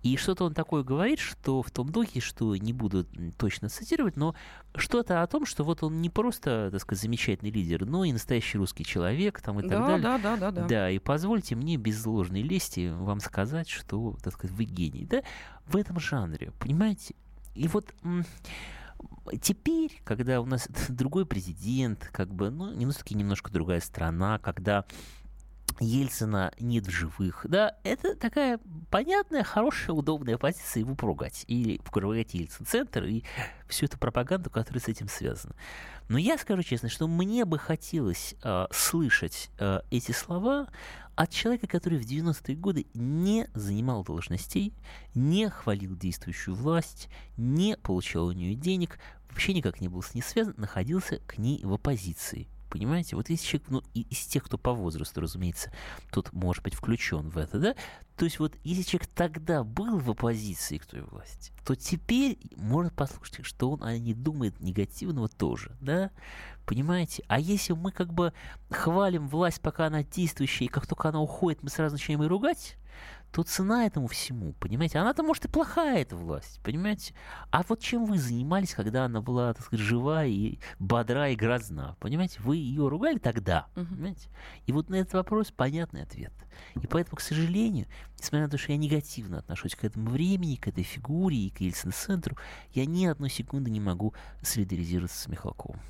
И 0.04 0.16
что-то 0.16 0.46
он 0.46 0.54
такое 0.54 0.84
говорит, 0.84 1.18
что 1.18 1.64
в 1.64 1.72
том 1.72 1.90
духе, 1.90 2.20
что 2.20 2.56
не 2.56 2.72
буду 2.72 3.08
точно 3.38 3.70
цитировать, 3.70 4.16
но 4.16 4.36
что-то 4.76 5.24
о 5.24 5.28
том, 5.28 5.48
что 5.48 5.64
вот 5.64 5.82
он 5.82 6.02
не 6.02 6.10
просто, 6.10 6.70
так 6.72 6.82
сказать, 6.82 7.02
замечательный 7.02 7.50
лидер, 7.50 7.86
но 7.86 8.04
и 8.04 8.14
настоящий 8.14 8.60
русский 8.60 8.86
человек, 8.86 9.42
там 9.42 9.60
и 9.60 9.64
так 9.64 9.72
да, 9.72 9.88
далее. 9.88 10.04
Да, 10.04 10.18
да, 10.18 10.38
да, 10.38 10.52
да. 10.52 10.68
Да, 10.68 10.90
и 10.92 11.00
позвольте 11.00 11.56
мне 11.56 11.78
без 11.78 12.06
ложной 12.06 12.44
лести 12.44 12.92
вам 12.94 13.22
сказать, 13.22 13.70
что, 13.70 14.16
так 14.22 14.34
сказать, 14.34 14.56
вы 14.56 14.66
гений, 14.66 15.06
да, 15.06 15.24
в 15.66 15.76
этом 15.76 16.00
жанре, 16.00 16.52
понимаете? 16.60 17.16
И 17.56 17.68
вот 17.68 17.94
теперь, 19.42 20.02
когда 20.04 20.42
у 20.42 20.46
нас 20.46 20.68
другой 20.90 21.26
президент, 21.26 22.10
как 22.12 22.34
бы, 22.34 22.50
ну, 22.50 22.74
немножко, 22.74 23.16
немножко 23.16 23.52
другая 23.52 23.80
страна, 23.80 24.40
когда 24.40 24.86
Ельцина 25.80 26.54
нет 26.60 26.88
в 26.88 26.92
живых, 26.92 27.46
да, 27.50 27.76
это 27.84 28.16
такая 28.16 28.60
понятная, 28.90 29.44
хорошая, 29.44 29.96
удобная 29.96 30.38
позиция 30.38 30.82
его 30.82 30.96
поругать. 30.96 31.46
Или 31.48 31.80
поругать 31.92 32.34
Ельцин-центр 32.34 33.04
и 33.06 33.24
всю 33.68 33.86
эту 33.86 33.98
пропаганду, 33.98 34.50
которая 34.50 34.82
с 34.82 34.88
этим 34.88 35.08
связана. 35.08 35.56
Но 36.10 36.18
я 36.18 36.38
скажу 36.38 36.64
честно, 36.64 36.90
что 36.90 37.08
мне 37.08 37.46
бы 37.46 37.58
хотелось 37.58 38.36
э, 38.44 38.66
слышать 38.72 39.50
э, 39.58 39.80
эти 39.90 40.12
слова 40.12 40.68
от 41.16 41.30
человека, 41.30 41.68
который 41.68 42.00
в 42.00 42.06
90-е 42.06 42.56
годы 42.56 42.88
не 42.94 43.48
занимал 43.54 44.04
должностей, 44.04 44.74
не 45.14 45.50
хвалил 45.50 45.96
действующую 45.96 46.56
власть, 46.56 47.08
не 47.38 47.78
получал 47.78 48.28
у 48.28 48.32
нее 48.32 48.56
денег, 48.56 49.00
вообще 49.30 49.54
никак 49.54 49.82
не 49.82 49.88
был 49.88 50.02
с 50.02 50.14
ней 50.14 50.22
связан, 50.22 50.56
находился 50.58 51.20
к 51.28 51.38
ней 51.38 51.64
в 51.64 51.74
оппозиции. 51.74 52.48
Понимаете, 52.74 53.16
вот 53.16 53.30
если 53.30 53.46
человек, 53.46 53.70
ну, 53.70 53.84
из 53.94 54.26
тех, 54.26 54.44
кто 54.44 54.58
по 54.58 54.74
возрасту, 54.74 55.22
разумеется, 55.22 55.72
тут 56.12 56.34
может 56.34 56.64
быть 56.64 56.74
включен 56.74 57.30
в 57.30 57.38
это, 57.38 57.60
да, 57.60 57.76
то 58.18 58.26
есть 58.26 58.40
вот 58.40 58.56
если 58.64 58.82
человек 58.82 59.08
тогда 59.14 59.64
был 59.64 60.00
в 60.00 60.10
оппозиции 60.10 60.80
к 60.80 60.86
той 60.88 61.02
власти, 61.02 61.54
то 61.68 61.76
теперь 61.76 62.40
может 62.56 62.92
послушать, 62.94 63.46
что 63.46 63.70
он 63.70 63.84
а 63.84 63.96
не 63.96 64.16
думает 64.16 64.60
негативного 64.60 65.30
тоже, 65.30 65.78
да, 65.82 66.10
Понимаете? 66.66 67.24
А 67.28 67.40
если 67.40 67.74
мы 67.74 67.92
как 67.92 68.12
бы 68.12 68.34
хвалим 68.72 69.28
власть, 69.28 69.62
пока 69.62 69.88
она 69.88 70.02
действующая, 70.02 70.66
и 70.66 70.70
как 70.70 70.88
только 70.88 71.10
она 71.10 71.22
уходит, 71.22 71.62
мы 71.62 71.70
сразу 71.70 71.96
начинаем 71.96 72.22
ее 72.22 72.28
ругать, 72.28 72.78
то 73.34 73.42
цена 73.42 73.88
этому 73.88 74.08
всему, 74.08 74.54
понимаете? 74.54 75.00
Она-то, 75.00 75.24
может, 75.24 75.46
и 75.46 75.48
плохая, 75.48 76.04
эта 76.04 76.16
власть, 76.16 76.60
понимаете? 76.64 77.16
А 77.50 77.64
вот 77.68 77.80
чем 77.80 78.06
вы 78.06 78.20
занимались, 78.20 78.76
когда 78.76 79.06
она 79.06 79.22
была, 79.22 79.56
так 79.56 79.66
сказать, 79.66 79.84
жива 79.84 80.24
и 80.24 80.60
бодра 80.78 81.32
и 81.32 81.36
грозна, 81.36 81.98
понимаете? 82.00 82.40
Вы 82.42 82.58
ее 82.58 82.88
ругали 82.88 83.18
тогда, 83.18 83.66
uh-huh. 83.74 83.88
понимаете? 83.88 84.30
И 84.68 84.72
вот 84.72 84.90
на 84.90 84.96
этот 84.96 85.14
вопрос 85.14 85.50
понятный 85.50 86.04
ответ. 86.04 86.32
И 86.80 86.86
поэтому, 86.86 87.18
к 87.18 87.22
сожалению, 87.22 87.88
несмотря 88.20 88.46
на 88.46 88.52
то, 88.52 88.60
что 88.60 88.72
я 88.72 88.78
негативно 88.78 89.40
отношусь 89.40 89.76
к 89.76 89.84
этому 89.84 90.12
времени, 90.12 90.56
к 90.56 90.68
этой 90.68 90.84
фигуре 90.84 91.48
и 91.48 91.50
к 91.50 91.60
Ельцин-центру, 91.60 92.38
я 92.74 92.86
ни 92.86 93.08
одной 93.08 93.32
секунды 93.32 93.72
не 93.72 93.80
могу 93.80 94.14
солидаризироваться 94.44 95.20
с 95.20 95.28
Михалковым. 95.28 95.82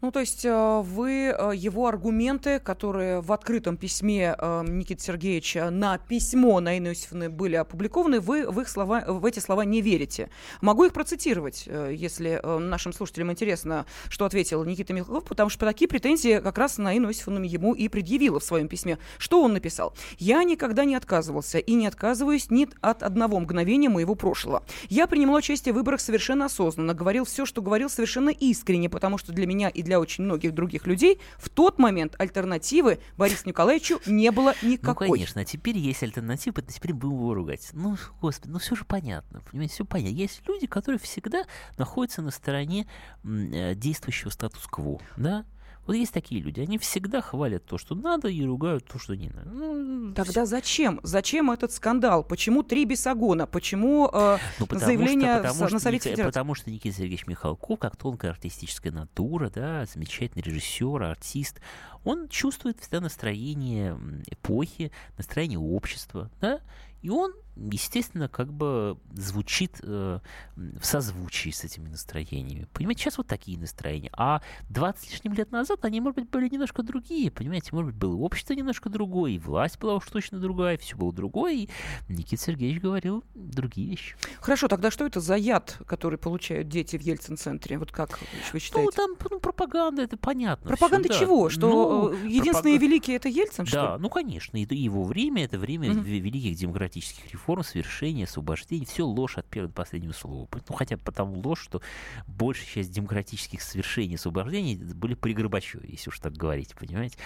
Ну, 0.00 0.12
то 0.12 0.20
есть 0.20 0.44
э, 0.44 0.80
вы 0.84 1.34
э, 1.36 1.52
его 1.56 1.88
аргументы, 1.88 2.60
которые 2.60 3.20
в 3.20 3.32
открытом 3.32 3.76
письме 3.76 4.36
э, 4.38 4.64
Никиты 4.68 5.02
Сергеевича 5.02 5.70
на 5.70 5.98
письмо 5.98 6.60
на 6.60 6.78
Иосифовны 6.78 7.28
были 7.28 7.56
опубликованы, 7.56 8.20
вы 8.20 8.48
в, 8.48 8.60
их 8.60 8.68
слова, 8.68 9.02
в 9.04 9.24
эти 9.24 9.40
слова 9.40 9.64
не 9.64 9.82
верите. 9.82 10.30
Могу 10.60 10.84
их 10.84 10.92
процитировать, 10.92 11.66
если 11.66 12.40
нашим 12.44 12.92
слушателям 12.92 13.32
интересно, 13.32 13.86
что 14.08 14.24
ответил 14.24 14.64
Никита 14.64 14.92
Михалков, 14.92 15.24
потому 15.24 15.50
что 15.50 15.66
такие 15.66 15.88
претензии 15.88 16.38
как 16.38 16.58
раз 16.58 16.78
на 16.78 16.96
Иосифовну 16.96 17.42
ему 17.42 17.74
и 17.74 17.88
предъявила 17.88 18.38
в 18.38 18.44
своем 18.44 18.68
письме. 18.68 18.98
Что 19.18 19.42
он 19.42 19.52
написал? 19.52 19.94
«Я 20.18 20.44
никогда 20.44 20.84
не 20.84 20.94
отказывался 20.94 21.58
и 21.58 21.74
не 21.74 21.88
отказываюсь 21.88 22.50
ни 22.50 22.68
от 22.80 23.02
одного 23.02 23.40
мгновения 23.40 23.88
моего 23.88 24.14
прошлого. 24.14 24.62
Я 24.88 25.08
принимал 25.08 25.36
участие 25.36 25.72
в 25.72 25.76
выборах 25.76 26.00
совершенно 26.00 26.44
осознанно, 26.44 26.94
говорил 26.94 27.24
все, 27.24 27.44
что 27.44 27.62
говорил 27.62 27.90
совершенно 27.90 28.30
искренне, 28.30 28.88
потому 28.88 29.18
что 29.18 29.32
для 29.32 29.46
меня 29.46 29.68
и 29.68 29.82
для 29.87 29.87
очень 29.96 30.24
многих 30.24 30.54
других 30.54 30.86
людей, 30.86 31.20
в 31.38 31.48
тот 31.48 31.78
момент 31.78 32.14
альтернативы 32.18 32.98
Борису 33.16 33.48
Николаевичу 33.48 34.00
не 34.06 34.30
было 34.30 34.54
никакой. 34.62 35.08
Ну, 35.08 35.14
конечно, 35.14 35.40
а 35.40 35.44
теперь 35.44 35.78
есть 35.78 36.02
альтернатива, 36.02 36.60
теперь 36.62 36.92
будем 36.92 37.14
его 37.14 37.34
ругать. 37.34 37.70
Ну, 37.72 37.96
господи, 38.20 38.52
ну 38.52 38.58
все 38.58 38.74
же 38.74 38.84
понятно, 38.84 39.40
понимаете, 39.50 39.74
все 39.74 39.84
понятно. 39.84 40.14
Есть 40.14 40.42
люди, 40.46 40.66
которые 40.66 40.98
всегда 40.98 41.44
находятся 41.76 42.22
на 42.22 42.30
стороне 42.30 42.88
э, 43.24 43.74
действующего 43.74 44.30
статус-кво, 44.30 45.00
да, 45.16 45.44
вот 45.88 45.94
есть 45.94 46.12
такие 46.12 46.42
люди, 46.42 46.60
они 46.60 46.76
всегда 46.76 47.22
хвалят 47.22 47.64
то, 47.64 47.78
что 47.78 47.94
надо, 47.94 48.28
и 48.28 48.44
ругают 48.44 48.84
то, 48.84 48.98
что 48.98 49.16
не 49.16 49.30
надо. 49.30 49.48
Ну, 49.48 50.12
Тогда 50.12 50.44
все. 50.44 50.44
зачем? 50.44 51.00
Зачем 51.02 51.50
этот 51.50 51.72
скандал? 51.72 52.22
Почему 52.22 52.62
три 52.62 52.84
бесогона? 52.84 53.46
Почему 53.46 54.10
э, 54.12 54.36
ну, 54.58 54.66
заявление 54.70 55.38
что, 55.38 55.48
потому, 55.48 55.70
на 55.70 55.80
Совете 55.80 56.10
Федерации? 56.10 56.28
Потому 56.28 56.54
что 56.54 56.70
Никита 56.70 56.94
Сергеевич 56.94 57.26
Михалков, 57.26 57.78
как 57.78 57.96
тонкая 57.96 58.32
артистическая 58.32 58.92
натура, 58.92 59.48
да, 59.48 59.86
замечательный 59.86 60.42
режиссер, 60.42 61.02
артист, 61.02 61.58
он 62.04 62.28
чувствует 62.28 62.78
всегда 62.80 63.00
настроение 63.00 63.98
эпохи, 64.26 64.92
настроение 65.16 65.58
общества, 65.58 66.30
да, 66.42 66.60
и 67.00 67.08
он 67.08 67.32
естественно, 67.70 68.28
как 68.28 68.52
бы 68.52 68.98
звучит 69.12 69.80
э, 69.82 70.20
в 70.56 70.84
созвучии 70.84 71.50
с 71.50 71.64
этими 71.64 71.88
настроениями. 71.88 72.66
Понимаете, 72.72 73.02
сейчас 73.02 73.18
вот 73.18 73.26
такие 73.26 73.58
настроения. 73.58 74.10
А 74.12 74.40
20 74.70 75.08
с 75.08 75.10
лишним 75.10 75.32
лет 75.34 75.50
назад 75.50 75.84
они, 75.84 76.00
может 76.00 76.16
быть, 76.16 76.30
были 76.30 76.48
немножко 76.48 76.82
другие. 76.82 77.30
Понимаете, 77.30 77.70
может 77.72 77.90
быть, 77.90 77.96
было 77.96 78.16
общество 78.16 78.54
немножко 78.54 78.88
другое, 78.88 79.32
и 79.32 79.38
власть 79.38 79.78
была 79.78 79.96
уж 79.96 80.06
точно 80.06 80.38
другая, 80.38 80.78
все 80.78 80.96
было 80.96 81.12
другое. 81.12 81.54
И 81.54 81.68
Никита 82.08 82.42
Сергеевич 82.42 82.80
говорил 82.80 83.24
другие 83.34 83.90
вещи. 83.90 84.16
Хорошо, 84.40 84.68
тогда 84.68 84.90
что 84.90 85.04
это 85.04 85.20
за 85.20 85.34
яд, 85.34 85.78
который 85.86 86.18
получают 86.18 86.68
дети 86.68 86.96
в 86.96 87.02
Ельцин-центре? 87.02 87.78
Вот 87.78 87.92
как 87.92 88.18
вы 88.52 88.60
считаете? 88.60 88.84
Ну, 88.84 88.90
там 88.90 89.16
ну, 89.30 89.40
пропаганда, 89.40 90.02
это 90.02 90.16
понятно. 90.16 90.68
Пропаганда 90.68 91.08
все, 91.08 91.20
чего? 91.20 91.44
Да. 91.44 91.50
Что 91.50 91.68
ну, 91.68 92.12
э, 92.12 92.28
единственные 92.28 92.78
пропаг... 92.78 92.82
великие 92.82 93.16
это 93.16 93.28
Ельцин, 93.28 93.64
да, 93.64 93.70
что 93.70 93.98
ну, 93.98 94.08
конечно. 94.08 94.56
И 94.56 94.76
его 94.76 95.04
время, 95.04 95.44
это 95.44 95.58
время 95.58 95.90
угу. 95.90 96.00
великих 96.00 96.56
демократических 96.56 97.30
реформ 97.32 97.47
форм 97.48 97.64
совершения, 97.64 98.24
освобождения, 98.24 98.84
все 98.84 99.06
ложь 99.06 99.38
от 99.38 99.46
первого 99.46 99.70
до 99.70 99.74
последнего 99.74 100.12
слова. 100.12 100.46
Ну, 100.68 100.74
хотя 100.74 100.98
бы 100.98 101.02
потому 101.02 101.40
ложь, 101.40 101.62
что 101.62 101.80
большая 102.26 102.66
часть 102.66 102.90
демократических 102.90 103.62
совершений, 103.62 104.16
освобождений 104.16 104.76
были 104.76 105.14
при 105.14 105.32
Горбачеве, 105.32 105.88
если 105.88 106.10
уж 106.10 106.18
так 106.18 106.34
говорить, 106.34 106.74
понимаете? 106.74 107.16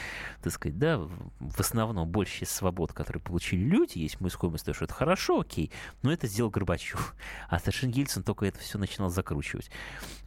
Так 0.40 0.52
сказать, 0.52 0.78
да, 0.78 0.98
в 0.98 1.58
основном 1.58 2.08
большая 2.08 2.40
часть 2.40 2.52
свобод, 2.52 2.92
которые 2.92 3.20
получили 3.20 3.64
люди, 3.64 3.98
есть 3.98 4.20
мы 4.20 4.28
исходим 4.28 4.54
из 4.54 4.62
того, 4.62 4.76
что 4.76 4.84
это 4.84 4.94
хорошо, 4.94 5.40
окей, 5.40 5.72
но 6.02 6.12
это 6.12 6.28
сделал 6.28 6.52
Горбачев. 6.52 7.16
А 7.48 7.58
Сашин 7.58 7.90
Ельцин 7.90 8.22
только 8.22 8.46
это 8.46 8.60
все 8.60 8.78
начинал 8.78 9.10
закручивать. 9.10 9.72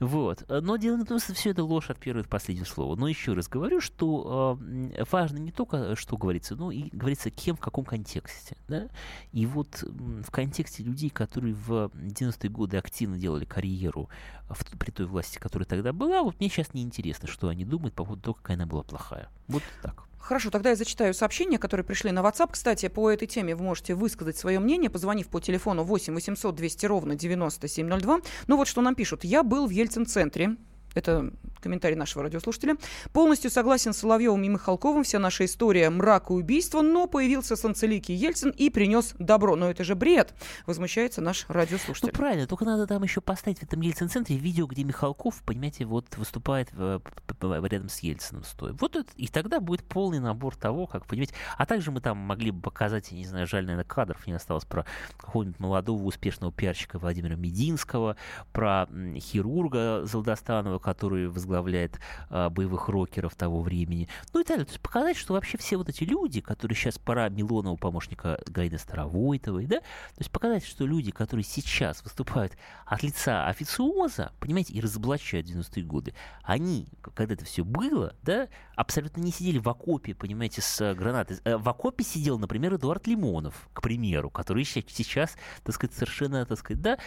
Вот. 0.01 0.43
Но 0.49 0.75
дело 0.75 0.97
не 0.97 1.05
в 1.05 1.08
том, 1.08 1.19
что 1.19 1.34
все 1.34 1.51
это 1.51 1.63
ложь 1.63 1.89
от 1.89 1.99
первого 1.99 2.23
до 2.23 2.29
последнего 2.29 2.65
слова. 2.65 2.97
Но 2.97 3.08
еще 3.08 3.31
раз 3.31 3.47
говорю, 3.47 3.79
что 3.79 4.60
э, 4.60 5.05
важно 5.10 5.38
не 5.38 5.53
только, 5.53 5.95
что 5.95 6.17
говорится, 6.17 6.58
но 6.58 6.69
и 6.69 6.89
говорится, 6.91 7.29
кем, 7.29 7.55
в 7.55 7.62
каком 7.62 7.86
контексте. 7.86 8.58
Да? 8.67 8.89
И 9.31 9.45
вот 9.45 9.85
в 9.86 10.32
контексте 10.32 10.84
людей, 10.84 11.10
которые 11.10 11.54
в 11.54 11.91
90-е 11.93 12.50
годы 12.50 12.78
активно 12.78 13.17
делали 13.17 13.45
карьеру 13.45 14.10
в, 14.50 14.78
при 14.78 14.91
той 14.91 15.06
власти, 15.06 15.38
которая 15.38 15.65
тогда 15.65 15.93
была, 15.93 16.24
вот 16.24 16.39
мне 16.39 16.50
сейчас 16.50 16.74
не 16.74 16.82
интересно, 16.82 17.28
что 17.28 17.48
они 17.48 17.65
думают 17.65 17.93
по 17.93 18.04
поводу 18.04 18.21
того, 18.21 18.34
какая 18.36 18.56
она 18.56 18.65
была 18.65 18.84
плохая. 18.84 19.30
Вот 19.48 19.63
так. 19.82 20.06
Хорошо, 20.26 20.50
тогда 20.50 20.71
я 20.71 20.76
зачитаю 20.76 21.13
сообщения, 21.13 21.60
которые 21.60 21.86
пришли 21.86 22.12
на 22.12 22.21
WhatsApp. 22.21 22.50
Кстати, 22.54 22.88
по 22.88 23.12
этой 23.12 23.28
теме 23.28 23.56
вы 23.56 23.63
можете 23.63 23.93
высказать 23.93 24.36
свое 24.36 24.60
мнение, 24.60 24.89
позвонив 24.89 25.28
по 25.28 25.39
телефону 25.39 25.84
8 25.84 26.15
800 26.15 26.56
200 26.56 26.86
ровно 26.88 27.15
9702. 27.15 28.21
Ну 28.48 28.58
вот 28.58 28.67
что 28.67 28.82
нам 28.82 28.95
пишут. 28.95 29.24
Я 29.24 29.43
был 29.43 29.67
в 29.67 29.69
Ельцин-центре 29.69 30.58
это 30.95 31.31
комментарий 31.62 31.95
нашего 31.95 32.23
радиослушателя. 32.23 32.77
Полностью 33.12 33.49
согласен 33.49 33.93
с 33.93 33.97
Соловьевым 33.97 34.43
и 34.43 34.49
Михалковым. 34.49 35.03
Вся 35.03 35.19
наша 35.19 35.45
история 35.45 35.89
мрак 35.89 36.29
и 36.29 36.34
убийство, 36.34 36.81
но 36.81 37.08
появился 37.08 37.55
Санцеликий 37.55 38.15
Ельцин 38.15 38.51
и 38.51 38.69
принес 38.69 39.15
добро. 39.19 39.55
Но 39.55 39.69
это 39.69 39.84
же 39.84 39.95
бред, 39.95 40.34
возмущается 40.65 41.21
наш 41.21 41.45
радиослушатель. 41.47 42.10
Ну, 42.12 42.13
правильно, 42.13 42.47
только 42.47 42.65
надо 42.65 42.88
там 42.88 43.03
еще 43.03 43.19
поставить 43.19 43.60
в 43.60 43.63
этом 43.63 43.81
Ельцин-центре 43.81 44.38
видео, 44.38 44.67
где 44.67 44.84
Михалков, 44.84 45.41
понимаете, 45.43 45.86
вот 45.86 46.17
выступает 46.17 46.71
рядом 46.71 47.89
с 47.89 47.99
Ельцином 47.99 48.43
стоя. 48.43 48.73
Вот 48.73 48.95
это, 48.95 49.10
и 49.15 49.27
тогда 49.27 49.60
будет 49.60 49.84
полный 49.84 50.19
набор 50.19 50.55
того, 50.55 50.86
как, 50.88 51.05
понимаете. 51.05 51.34
А 51.58 51.65
также 51.65 51.91
мы 51.91 51.99
там 51.99 52.17
могли 52.17 52.51
бы 52.51 52.62
показать, 52.62 53.12
я 53.12 53.17
не 53.17 53.25
знаю, 53.25 53.47
жаль, 53.47 53.65
наверное, 53.65 53.86
кадров 53.86 54.25
не 54.27 54.34
осталось, 54.34 54.65
про 54.65 54.86
какого-нибудь 55.17 55.60
молодого 55.60 56.03
успешного 56.03 56.53
пиарщика 56.53 56.99
Владимира 56.99 57.36
Мединского, 57.36 58.17
про 58.53 58.88
хирурга 59.17 60.05
Золдостанова, 60.05 60.79
который 60.86 61.28
возглавляет 61.30 62.00
а, 62.30 62.52
боевых 62.52 62.89
рокеров 62.89 63.34
того 63.34 63.62
времени. 63.62 64.08
Ну 64.34 64.41
и 64.41 64.43
так 64.43 64.58
далее. 64.58 64.65
То 64.65 64.71
есть 64.74 64.82
показать, 64.82 65.17
что 65.17 65.34
вообще 65.34 65.58
все 65.58 65.78
вот 65.78 65.89
эти 65.89 66.04
люди, 66.04 66.41
которые 66.41 66.78
сейчас 66.78 67.00
пора 67.00 67.28
Милонова, 67.30 67.76
помощника 67.76 68.39
Гаины 68.45 68.78
Старовойтовой, 68.78 69.65
да, 69.65 69.80
то 69.80 70.19
есть 70.19 70.30
показать, 70.30 70.63
что 70.63 70.86
люди, 70.86 71.10
которые 71.10 71.43
сейчас 71.43 72.04
выступают 72.04 72.56
от 72.86 73.02
лица 73.02 73.48
официоза, 73.48 74.32
понимаете, 74.39 74.74
и 74.74 74.80
разоблачают 74.80 75.48
90-е 75.48 75.84
годы, 75.84 76.13
они, 76.43 76.88
когда 77.15 77.34
это 77.34 77.45
все 77.45 77.65
было, 77.65 78.15
да, 78.21 78.48
абсолютно 78.76 79.21
не 79.21 79.32
сидели 79.32 79.58
в 79.58 79.67
окопе, 79.67 80.13
понимаете, 80.13 80.62
с 80.62 80.93
гранатой. 80.93 81.39
Э, 81.45 81.58
в 81.58 81.67
окопе 81.67 82.04
сидел, 82.04 82.38
например, 82.38 82.76
Эдуард 82.76 83.08
Лимонов, 83.08 83.69
к 83.74 83.82
примеру, 83.82 84.30
который 84.30 84.63
сейчас, 84.65 85.36
так 85.63 85.74
сказать, 85.74 85.95
совершенно, 85.95 86.45
так 86.45 86.60
сказать, 86.60 86.84
да, 86.84 87.00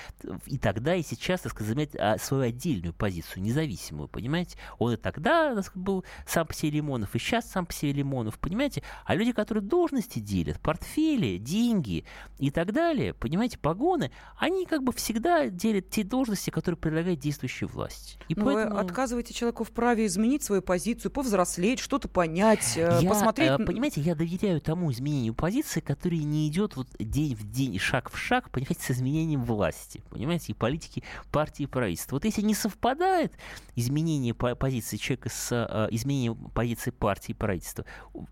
и 0.47 0.59
тогда, 0.59 0.97
и 0.97 1.03
сейчас, 1.05 1.43
так 1.43 1.53
сказать, 1.53 1.69
занимает 1.69 1.95
а, 1.95 2.19
свою 2.19 2.43
отдельную 2.43 2.93
позицию, 2.93 3.45
независимую 3.45 3.67
независимую, 3.68 4.09
понимаете? 4.09 4.57
Он 4.78 4.92
и 4.92 4.96
тогда 4.96 5.61
был 5.74 6.04
сам 6.26 6.46
по 6.46 6.54
себе 6.54 6.72
Лимонов, 6.72 7.14
и 7.14 7.18
сейчас 7.18 7.50
сам 7.50 7.66
по 7.66 7.72
себе 7.72 7.92
Лимонов, 7.92 8.38
понимаете? 8.38 8.83
А 9.04 9.14
люди, 9.14 9.33
которые 9.33 9.62
должности 9.62 10.18
делят, 10.18 10.61
портфели, 10.61 11.38
деньги 11.38 12.04
и 12.38 12.50
так 12.50 12.72
далее, 12.72 13.14
понимаете, 13.14 13.59
погоны, 13.59 14.11
они 14.37 14.66
как 14.66 14.83
бы 14.83 14.92
всегда 14.92 15.48
делят 15.48 15.90
те 15.90 16.04
должности, 16.04 16.50
которые 16.50 16.78
предлагает 16.78 17.18
действующая 17.18 17.66
власть. 17.66 18.18
И 18.28 18.35
Но 18.35 18.44
поэтому... 18.44 18.76
вы 18.76 18.81
отказываете 18.81 19.35
человеку 19.35 19.64
в 19.64 19.70
праве 19.70 20.07
изменить 20.07 20.42
свою 20.42 20.62
позицию, 20.62 21.11
повзрослеть, 21.11 21.78
что-то 21.78 22.09
понять, 22.09 22.76
э, 22.76 23.00
я, 23.02 23.09
посмотреть... 23.09 23.50
Э, 23.50 23.59
понимаете, 23.59 24.00
я 24.00 24.14
доверяю 24.14 24.61
тому 24.61 24.90
изменению 24.92 25.35
позиции, 25.35 25.81
которое 25.81 26.22
не 26.22 26.48
идет 26.48 26.76
вот 26.76 26.88
день 26.98 27.35
в 27.35 27.50
день, 27.50 27.78
шаг 27.78 28.11
в 28.11 28.18
шаг, 28.18 28.50
понимаете, 28.50 28.81
с 28.81 28.90
изменением 28.90 29.44
власти, 29.44 30.02
понимаете, 30.11 30.52
и 30.52 30.54
политики 30.54 31.02
партии 31.31 31.64
и 31.64 31.66
правительства. 31.66 32.16
Вот 32.16 32.24
если 32.24 32.42
не 32.42 32.54
совпадает, 32.54 33.33
изменение 33.77 34.35
позиции 34.35 34.97
человека 34.97 35.29
с 35.29 35.53
э, 35.53 35.88
изменением 35.90 36.37
позиции 36.51 36.90
партии 36.90 37.33
и 37.33 37.35
правительства. 37.35 37.85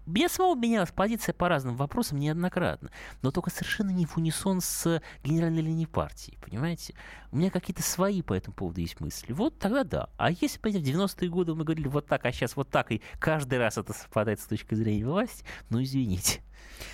Меня 0.07 0.29
самого 0.29 0.55
менялась 0.55 0.91
позиция 0.91 1.33
по 1.33 1.49
разным 1.49 1.77
вопросам 1.77 2.19
неоднократно, 2.19 2.91
но 3.23 3.31
только 3.31 3.51
совершенно 3.51 3.91
не 3.91 4.07
в 4.07 4.17
унисон 4.17 4.61
с 4.61 5.01
генеральной 5.23 5.63
линией 5.63 5.87
партии, 5.87 6.39
понимаете? 6.45 6.95
У 7.31 7.37
меня 7.37 7.51
какие-то 7.51 7.83
свои 7.83 8.23
по 8.23 8.35
этому 8.35 8.55
поводу 8.55 8.81
есть 8.81 9.01
мысли. 9.01 9.33
Вот 9.33 9.59
тогда 9.59 9.85
да. 9.85 10.09
А 10.17 10.31
если, 10.31 10.59
понимаете, 10.59 10.93
в 10.93 10.97
90-е 10.97 11.29
годы 11.29 11.55
мы 11.55 11.65
говорили 11.65 11.89
вот 11.89 12.07
так, 12.07 12.25
а 12.25 12.33
сейчас 12.33 12.57
вот 12.57 12.71
так, 12.71 12.93
и 12.93 13.03
каждый 13.19 13.59
раз 13.59 13.79
это 13.79 13.93
совпадает 13.93 14.41
с 14.41 14.47
точки 14.47 14.75
зрения 14.75 15.07
власти, 15.07 15.45
ну 15.71 15.83
извините. 15.83 16.41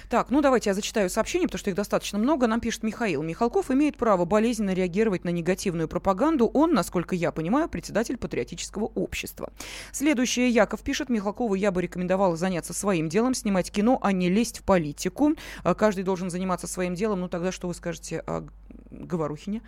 Так, 0.09 0.31
ну 0.31 0.42
давайте 0.42 0.70
я 0.70 0.75
зачитаю 0.75 1.09
сообщения, 1.09 1.46
потому 1.46 1.59
что 1.59 1.70
их 1.70 1.77
достаточно 1.77 2.18
много. 2.18 2.46
Нам 2.46 2.61
пишет 2.61 2.83
Михаил. 2.83 3.22
Михалков 3.22 3.70
имеет 3.70 3.96
право 3.96 4.25
болезненно 4.25 4.75
реагировать 4.75 5.25
на 5.25 5.31
негативную 5.31 5.88
пропаганду. 5.88 6.46
Он, 6.46 6.75
насколько 6.75 7.14
я 7.14 7.33
понимаю, 7.33 7.68
председатель 7.68 8.18
патриотического 8.18 8.92
общества. 8.94 9.53
Следующее. 9.90 10.51
Яков 10.51 10.83
пишет. 10.83 11.09
Михалкову 11.09 11.55
я 11.55 11.70
бы 11.70 11.81
рекомендовала 11.81 12.37
заняться 12.37 12.75
своим 12.75 13.09
делом, 13.09 13.35
снимать 13.35 13.70
кино, 13.70 13.98
а 14.03 14.12
не 14.12 14.29
лезть 14.29 14.59
в 14.59 14.64
политику. 14.64 15.35
А 15.62 15.75
каждый 15.75 16.05
должен 16.05 16.29
заниматься 16.29 16.66
своим 16.66 16.94
делом. 16.94 17.20
Ну 17.20 17.29
тогда 17.29 17.51
что 17.51 17.68
вы 17.68 17.75
скажете 17.75 18.20
о 18.20 18.46
Говорухине. 18.92 19.62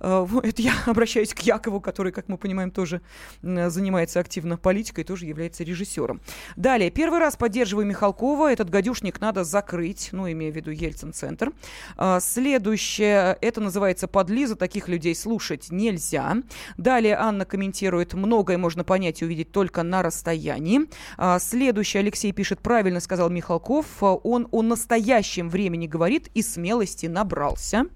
Э, 0.00 0.26
это 0.42 0.62
я 0.62 0.74
обращаюсь 0.86 1.34
к 1.34 1.40
Якову, 1.40 1.80
который, 1.80 2.12
как 2.12 2.28
мы 2.28 2.38
понимаем, 2.38 2.70
тоже 2.70 3.00
занимается 3.42 4.20
активно 4.20 4.56
политикой, 4.56 5.04
тоже 5.04 5.26
является 5.26 5.64
режиссером. 5.64 6.20
Далее. 6.56 6.90
Первый 6.90 7.18
раз 7.20 7.36
поддерживаю 7.36 7.86
Михалкова. 7.86 8.52
Этот 8.52 8.70
гадюшник 8.70 9.20
надо 9.20 9.44
закрыть, 9.44 10.10
ну, 10.12 10.30
имея 10.30 10.52
в 10.52 10.56
виду 10.56 10.70
Ельцин-центр. 10.70 11.52
А, 11.96 12.20
следующее. 12.20 13.36
Это 13.40 13.60
называется 13.60 14.08
подлиза. 14.08 14.56
Таких 14.56 14.88
людей 14.88 15.14
слушать 15.14 15.68
нельзя. 15.70 16.36
Далее 16.76 17.16
Анна 17.16 17.44
комментирует. 17.44 18.14
Многое 18.14 18.58
можно 18.58 18.84
понять 18.84 19.22
и 19.22 19.24
увидеть 19.24 19.52
только 19.52 19.82
на 19.82 20.02
расстоянии. 20.02 20.82
А, 21.16 21.38
следующее. 21.38 22.00
Алексей 22.00 22.32
пишет. 22.32 22.60
Правильно 22.60 23.00
сказал 23.00 23.30
Михалков. 23.30 23.86
Он 24.02 24.48
о 24.50 24.62
настоящем 24.62 25.48
времени 25.48 25.86
говорит 25.86 26.28
и 26.34 26.42
смелости 26.42 27.06
набрался. 27.06 27.86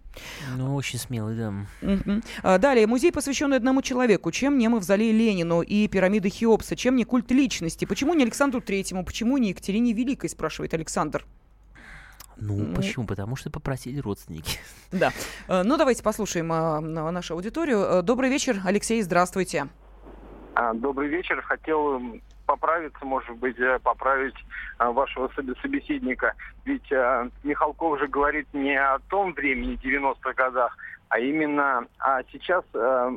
Ну, 0.57 0.75
очень 0.75 0.99
смелый, 0.99 1.37
да. 1.37 1.53
Угу. 1.83 2.59
Далее, 2.59 2.87
музей, 2.87 3.13
посвященный 3.13 3.57
одному 3.57 3.83
человеку. 3.83 4.31
Чем 4.31 4.59
не 4.59 4.69
мавзолей 4.69 5.13
Ленину 5.13 5.63
и 5.63 5.89
пирамиды 5.89 6.31
Хеопса? 6.31 6.77
Чем 6.77 6.97
не 6.97 7.05
культ 7.05 7.31
личности? 7.31 7.85
Почему 7.85 8.15
не 8.15 8.25
Александру 8.25 8.61
Третьему? 8.61 9.05
Почему 9.05 9.39
не 9.39 9.51
Екатерине 9.51 9.93
Великой, 9.93 10.29
спрашивает 10.29 10.75
Александр. 10.75 11.25
Ну, 12.37 12.57
ну, 12.57 12.75
почему? 12.75 13.07
Потому 13.07 13.37
что 13.37 13.51
попросили 13.51 14.01
родственники. 14.01 14.59
Да. 14.91 15.13
Э, 15.49 15.63
ну, 15.63 15.77
давайте 15.77 16.03
послушаем 16.03 16.53
а, 16.53 16.81
нашу 16.81 17.35
аудиторию. 17.35 17.79
Э, 17.79 18.03
добрый 18.03 18.29
вечер, 18.29 18.61
Алексей, 18.65 19.01
здравствуйте. 19.03 19.69
А, 20.55 20.75
добрый 20.75 21.09
вечер. 21.09 21.43
Хотел 21.43 22.01
поправиться, 22.55 23.05
может 23.05 23.37
быть, 23.37 23.59
э, 23.59 23.79
поправить 23.83 24.37
а, 24.79 24.93
вашего 24.93 25.29
собеседника. 25.61 26.35
Ведь 26.65 26.93
а, 26.93 27.29
Михалков 27.43 27.99
же 27.99 28.07
говорит 28.07 28.47
не 28.53 28.77
о 28.77 28.99
том 29.09 29.33
времени, 29.33 29.79
90-х 29.83 30.33
годах, 30.35 30.77
а 31.09 31.19
именно 31.19 31.87
а 31.99 32.23
сейчас 32.31 32.65
а, 32.75 33.11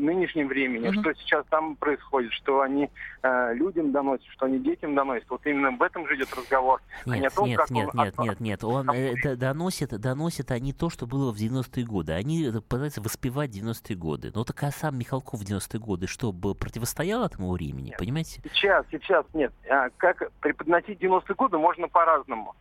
нынешнем 0.00 0.48
времени, 0.48 0.88
угу. 0.88 1.00
что 1.00 1.14
сейчас 1.14 1.44
там 1.50 1.76
происходит, 1.76 2.32
что 2.32 2.60
они 2.60 2.90
э, 3.22 3.54
людям 3.54 3.92
доносят, 3.92 4.26
что 4.28 4.46
они 4.46 4.58
детям 4.58 4.94
доносят. 4.94 5.28
Вот 5.30 5.44
именно 5.46 5.68
об 5.68 5.82
этом 5.82 6.06
же 6.08 6.16
идет 6.16 6.28
разговор. 6.34 6.80
Нет, 7.06 7.14
а 7.14 7.18
не 7.18 7.26
о 7.26 7.30
том, 7.30 7.46
нет, 7.46 7.58
как 7.58 7.70
нет, 7.70 7.88
он... 7.92 8.04
нет, 8.04 8.18
нет, 8.18 8.40
нет. 8.40 8.64
Он 8.64 8.90
э, 8.90 9.36
доносит, 9.36 9.90
доносит 10.00 10.50
они 10.50 10.72
то, 10.72 10.90
что 10.90 11.06
было 11.06 11.32
в 11.32 11.36
90-е 11.36 11.84
годы. 11.84 12.12
Они 12.12 12.50
пытаются 12.68 13.00
воспевать 13.00 13.50
90-е 13.50 13.96
годы. 13.96 14.32
Но 14.34 14.44
так 14.44 14.62
а 14.62 14.70
сам 14.70 14.98
Михалков 14.98 15.40
в 15.40 15.44
90-е 15.44 15.80
годы 15.80 16.06
что, 16.06 16.32
противостоял 16.32 17.24
этому 17.24 17.52
времени, 17.52 17.88
нет. 17.88 17.98
понимаете? 17.98 18.42
Сейчас, 18.52 18.86
сейчас 18.90 19.24
нет. 19.34 19.52
А, 19.68 19.88
как 19.96 20.30
преподносить 20.40 21.00
90-е 21.00 21.34
годы 21.34 21.58
можно 21.58 21.88
по-разному. 21.88 22.54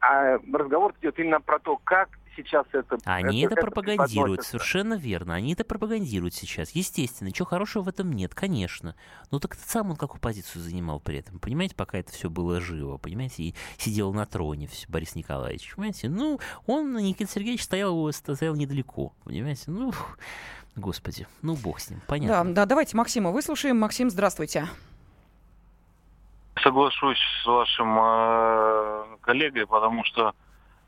А 0.00 0.38
разговор 0.52 0.94
идет 1.00 1.18
именно 1.18 1.40
про 1.40 1.58
то, 1.60 1.78
как 1.84 2.08
сейчас 2.36 2.66
это... 2.72 2.98
Они 3.04 3.42
это, 3.42 3.54
это 3.54 3.62
пропагандируют, 3.62 4.42
совершенно 4.42 4.94
верно. 4.94 5.34
Они 5.34 5.52
это 5.52 5.64
пропагандируют 5.64 6.34
сейчас. 6.34 6.70
Естественно, 6.70 7.28
ничего 7.28 7.46
хорошего 7.46 7.84
в 7.84 7.88
этом 7.88 8.12
нет, 8.12 8.34
конечно. 8.34 8.94
Но 9.30 9.38
так 9.38 9.54
сам 9.54 9.90
он 9.90 9.96
какую 9.96 10.20
позицию 10.20 10.62
занимал 10.62 11.00
при 11.00 11.18
этом, 11.18 11.38
понимаете, 11.38 11.74
пока 11.74 11.98
это 11.98 12.12
все 12.12 12.30
было 12.30 12.60
живо, 12.60 12.98
понимаете, 12.98 13.42
и 13.42 13.54
сидел 13.78 14.12
на 14.12 14.26
троне 14.26 14.68
Борис 14.88 15.14
Николаевич, 15.14 15.74
понимаете? 15.74 16.08
Ну, 16.08 16.40
он, 16.66 16.96
Никита 16.96 17.30
Сергеевич, 17.30 17.62
стоял, 17.62 18.12
стоял 18.12 18.54
недалеко, 18.54 19.12
понимаете? 19.24 19.70
Ну, 19.70 19.92
господи, 20.76 21.26
ну 21.42 21.56
бог 21.56 21.80
с 21.80 21.90
ним, 21.90 22.00
понятно. 22.06 22.44
Да, 22.52 22.62
да, 22.62 22.66
давайте 22.66 22.96
Максима 22.96 23.30
выслушаем. 23.30 23.78
Максим, 23.78 24.10
здравствуйте. 24.10 24.68
Соглашусь 26.62 27.18
с 27.42 27.46
вашим 27.46 27.98
э, 27.98 29.16
коллегой, 29.22 29.66
потому 29.66 30.04
что 30.04 30.34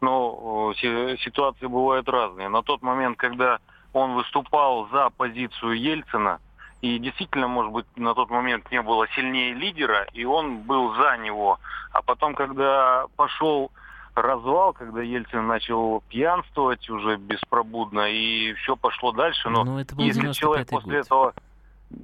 но 0.05 0.73
ситуации 0.75 1.67
бывают 1.67 2.09
разные. 2.09 2.49
На 2.49 2.63
тот 2.63 2.83
момент, 2.83 3.17
когда 3.17 3.59
он 3.93 4.15
выступал 4.15 4.89
за 4.89 5.11
позицию 5.11 5.81
Ельцина, 5.81 6.41
и 6.83 6.99
действительно, 6.99 7.49
может 7.49 7.73
быть, 7.73 7.87
на 7.97 8.15
тот 8.15 8.31
момент 8.31 8.71
не 8.71 8.83
было 8.83 9.09
сильнее 9.17 9.55
лидера, 9.55 10.07
и 10.13 10.25
он 10.25 10.59
был 10.59 10.95
за 10.95 11.17
него. 11.17 11.59
А 11.93 12.03
потом, 12.03 12.35
когда 12.35 13.07
пошел 13.17 13.71
развал, 14.15 14.73
когда 14.73 15.01
Ельцин 15.03 15.47
начал 15.47 16.03
пьянствовать 16.09 16.89
уже 16.91 17.17
беспробудно, 17.17 18.11
и 18.11 18.53
все 18.55 18.77
пошло 18.77 19.13
дальше. 19.13 19.49
Но, 19.49 19.65
но 19.65 19.81
это 19.81 19.95
был 19.97 20.05
если 20.05 20.31
человек 20.33 20.69
после 20.69 20.99
год. 20.99 21.07
этого... 21.07 21.35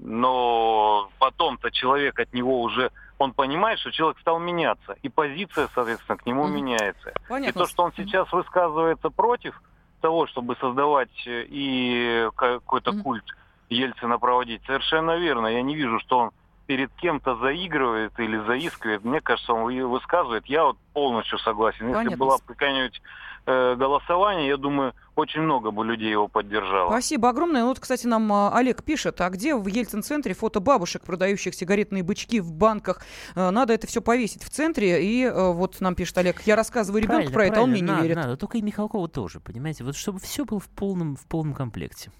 Но 0.02 1.10
потом-то 1.18 1.70
человек 1.70 2.18
от 2.20 2.32
него 2.32 2.62
уже 2.62 2.90
он 3.20 3.34
понимает, 3.34 3.78
что 3.78 3.90
человек 3.90 4.18
стал 4.20 4.38
меняться, 4.38 4.96
и 5.02 5.10
позиция, 5.10 5.68
соответственно, 5.74 6.16
к 6.16 6.24
нему 6.24 6.48
mm 6.48 6.50
меняется. 6.50 7.12
Понятно. 7.28 7.60
И 7.60 7.62
то, 7.62 7.68
что 7.68 7.82
он 7.84 7.92
сейчас 7.94 8.32
высказывается 8.32 9.10
против 9.10 9.60
того, 10.00 10.26
чтобы 10.26 10.56
создавать 10.56 11.10
э, 11.26 11.44
и 11.46 12.28
какой-то 12.34 12.92
mm 12.92 13.02
культ 13.02 13.24
Ельцина 13.68 14.18
проводить, 14.18 14.62
совершенно 14.64 15.18
верно. 15.18 15.48
Я 15.48 15.62
не 15.62 15.76
вижу, 15.76 16.00
что 16.00 16.18
он 16.18 16.30
перед 16.70 16.92
кем-то 16.92 17.34
заигрывает 17.34 18.12
или 18.20 18.38
заискивает. 18.46 19.04
Мне 19.04 19.20
кажется, 19.20 19.52
он 19.52 19.74
высказывает. 19.88 20.46
Я 20.46 20.66
вот 20.66 20.76
полностью 20.92 21.36
согласен. 21.40 21.86
Если 21.86 21.94
Понятно. 21.94 22.16
была 22.16 22.38
какая-нибудь 22.46 23.02
э, 23.46 23.74
голосование, 23.74 24.46
я 24.46 24.56
думаю, 24.56 24.94
очень 25.16 25.40
много 25.40 25.72
бы 25.72 25.84
людей 25.84 26.12
его 26.12 26.28
поддержало. 26.28 26.90
Спасибо 26.90 27.30
огромное. 27.30 27.62
Ну, 27.62 27.70
вот, 27.70 27.80
кстати, 27.80 28.06
нам 28.06 28.32
а, 28.32 28.56
Олег 28.56 28.84
пишет, 28.84 29.20
а 29.20 29.30
где 29.30 29.56
в 29.56 29.66
Ельцин-центре 29.66 30.32
фото 30.32 30.60
бабушек, 30.60 31.02
продающих 31.02 31.56
сигаретные 31.56 32.04
бычки 32.04 32.38
в 32.38 32.52
банках? 32.52 33.02
А, 33.34 33.50
надо 33.50 33.72
это 33.72 33.88
все 33.88 34.00
повесить 34.00 34.44
в 34.44 34.50
центре. 34.50 35.04
И 35.04 35.24
а, 35.24 35.50
вот 35.50 35.80
нам 35.80 35.96
пишет 35.96 36.18
Олег, 36.18 36.40
я 36.42 36.54
рассказываю 36.54 37.02
ребенку 37.02 37.32
про 37.32 37.46
это, 37.46 37.62
он 37.62 37.70
мне 37.72 37.80
не 37.80 37.88
надо, 37.88 38.02
верит. 38.04 38.16
Надо, 38.16 38.36
только 38.36 38.58
и 38.58 38.62
Михалкова 38.62 39.08
тоже, 39.08 39.40
понимаете? 39.40 39.82
Вот 39.82 39.96
чтобы 39.96 40.20
все 40.20 40.44
было 40.44 40.60
в 40.60 40.68
полном, 40.68 41.16
в 41.16 41.26
полном 41.26 41.52
комплекте. 41.52 42.12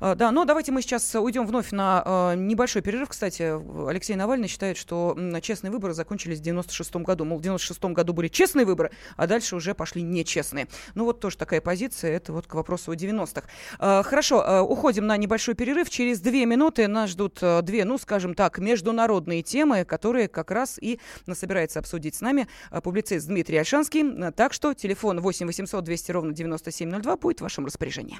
А, 0.00 0.14
да, 0.14 0.30
но 0.30 0.44
давайте 0.44 0.72
мы 0.72 0.82
сейчас 0.82 1.14
уйдем 1.14 1.46
вновь 1.46 1.72
на 1.72 2.02
э, 2.04 2.34
небольшой 2.36 2.82
перерыв. 2.82 3.08
Кстати, 3.08 3.54
Алексей 3.88 4.16
Навальный 4.16 4.48
считает, 4.48 4.76
что 4.76 5.16
честные 5.42 5.70
выборы 5.70 5.94
закончились 5.94 6.38
в 6.38 6.42
96 6.42 6.96
году. 6.96 7.24
Мол, 7.24 7.38
в 7.38 7.42
96 7.42 7.82
году 7.84 8.12
были 8.12 8.28
честные 8.28 8.66
выборы, 8.66 8.90
а 9.16 9.26
дальше 9.26 9.56
уже 9.56 9.74
пошли 9.74 10.02
нечестные. 10.02 10.68
Ну 10.94 11.04
вот 11.04 11.20
тоже 11.20 11.36
такая 11.36 11.60
позиция, 11.60 12.12
это 12.12 12.32
вот 12.32 12.46
к 12.46 12.54
вопросу 12.54 12.92
о 12.92 12.94
90-х. 12.94 13.42
Э, 13.78 14.02
хорошо, 14.02 14.64
уходим 14.68 15.06
на 15.06 15.16
небольшой 15.16 15.54
перерыв. 15.54 15.90
Через 15.90 16.20
две 16.20 16.46
минуты 16.46 16.88
нас 16.88 17.10
ждут 17.10 17.42
две, 17.62 17.84
ну, 17.84 17.98
скажем 17.98 18.34
так, 18.34 18.58
международные 18.58 19.42
темы, 19.42 19.84
которые 19.84 20.28
как 20.28 20.50
раз 20.50 20.78
и 20.80 21.00
собирается 21.32 21.78
обсудить 21.78 22.14
с 22.14 22.20
нами 22.20 22.48
публицист 22.82 23.26
Дмитрий 23.26 23.58
Альшанский. 23.58 24.32
Так 24.32 24.52
что 24.52 24.74
телефон 24.74 25.20
8 25.20 25.46
800 25.46 25.84
200 25.84 26.12
ровно 26.12 26.32
9702 26.32 27.16
будет 27.16 27.38
в 27.38 27.42
вашем 27.42 27.66
распоряжении. 27.66 28.18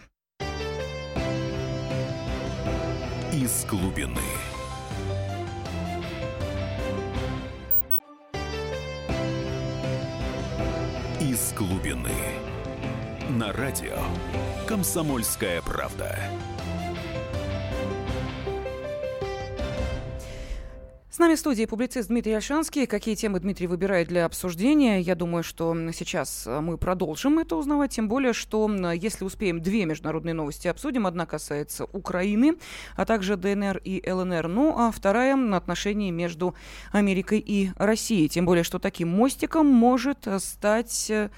Из 3.41 3.65
глубины. 3.65 4.21
Из 11.19 11.55
глубины. 11.55 12.11
На 13.31 13.51
радио 13.55 13.97
«Комсомольская 14.67 15.63
правда». 15.63 16.19
Нами 21.21 21.35
в 21.35 21.39
студии 21.39 21.67
публицист 21.67 22.09
Дмитрий 22.09 22.33
Альшанский. 22.33 22.87
Какие 22.87 23.15
темы 23.15 23.41
Дмитрий 23.41 23.67
выбирает 23.67 24.09
для 24.09 24.25
обсуждения? 24.25 25.01
Я 25.01 25.15
думаю, 25.15 25.45
что 25.45 25.77
сейчас 25.93 26.47
э, 26.47 26.61
мы 26.61 26.79
продолжим 26.79 27.39
это 27.39 27.57
узнавать, 27.57 27.93
тем 27.93 28.09
более, 28.09 28.33
что 28.33 28.71
если 28.95 29.25
успеем, 29.25 29.61
две 29.61 29.85
международные 29.85 30.33
новости 30.33 30.67
обсудим. 30.67 31.07
Одна 31.07 31.27
касается 31.27 31.85
Украины, 31.85 32.57
а 32.97 33.05
также 33.05 33.37
ДНР 33.37 33.83
и 33.85 34.03
ЛНР. 34.11 34.49
Ну, 34.49 34.75
а 34.79 34.91
вторая 34.91 35.37
на 35.37 35.59
отношении 35.59 36.11
между 36.11 36.55
Америкой 36.91 37.39
и 37.39 37.71
Россией. 37.77 38.31
Тем 38.31 38.47
более, 38.47 38.65
что 38.65 38.79
таким 38.79 39.11
мостиком 39.11 39.67
может 39.67 40.27
стать 40.39 41.11
э, 41.11 41.29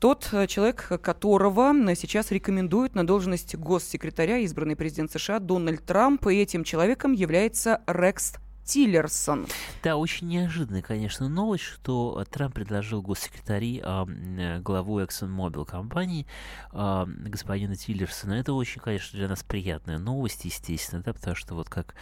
тот 0.00 0.30
человек, 0.48 0.98
которого 1.02 1.74
сейчас 1.94 2.30
рекомендуют 2.30 2.94
на 2.94 3.06
должность 3.06 3.54
госсекретаря, 3.54 4.38
избранный 4.38 4.76
президент 4.76 5.12
США 5.12 5.40
Дональд 5.40 5.84
Трамп, 5.84 6.26
и 6.28 6.40
этим 6.40 6.64
человеком 6.64 7.12
является 7.12 7.82
Рекс 7.86 8.36
Тиллерсон. 8.66 9.46
Да, 9.82 9.96
очень 9.96 10.26
неожиданная, 10.26 10.82
конечно, 10.82 11.28
новость, 11.28 11.64
что 11.64 12.24
Трамп 12.30 12.54
предложил 12.54 13.00
госсекретари 13.00 13.80
э, 13.82 14.60
главу 14.60 15.00
ExxonMobil 15.00 15.64
компании 15.64 16.26
э, 16.72 17.04
господина 17.06 17.76
Тиллерсона. 17.76 18.34
Это 18.34 18.52
очень, 18.52 18.80
конечно, 18.80 19.16
для 19.16 19.28
нас 19.28 19.44
приятная 19.44 19.98
новость, 19.98 20.44
естественно, 20.44 21.02
да, 21.02 21.12
потому 21.12 21.36
что 21.36 21.54
вот 21.54 21.70
как 21.70 21.94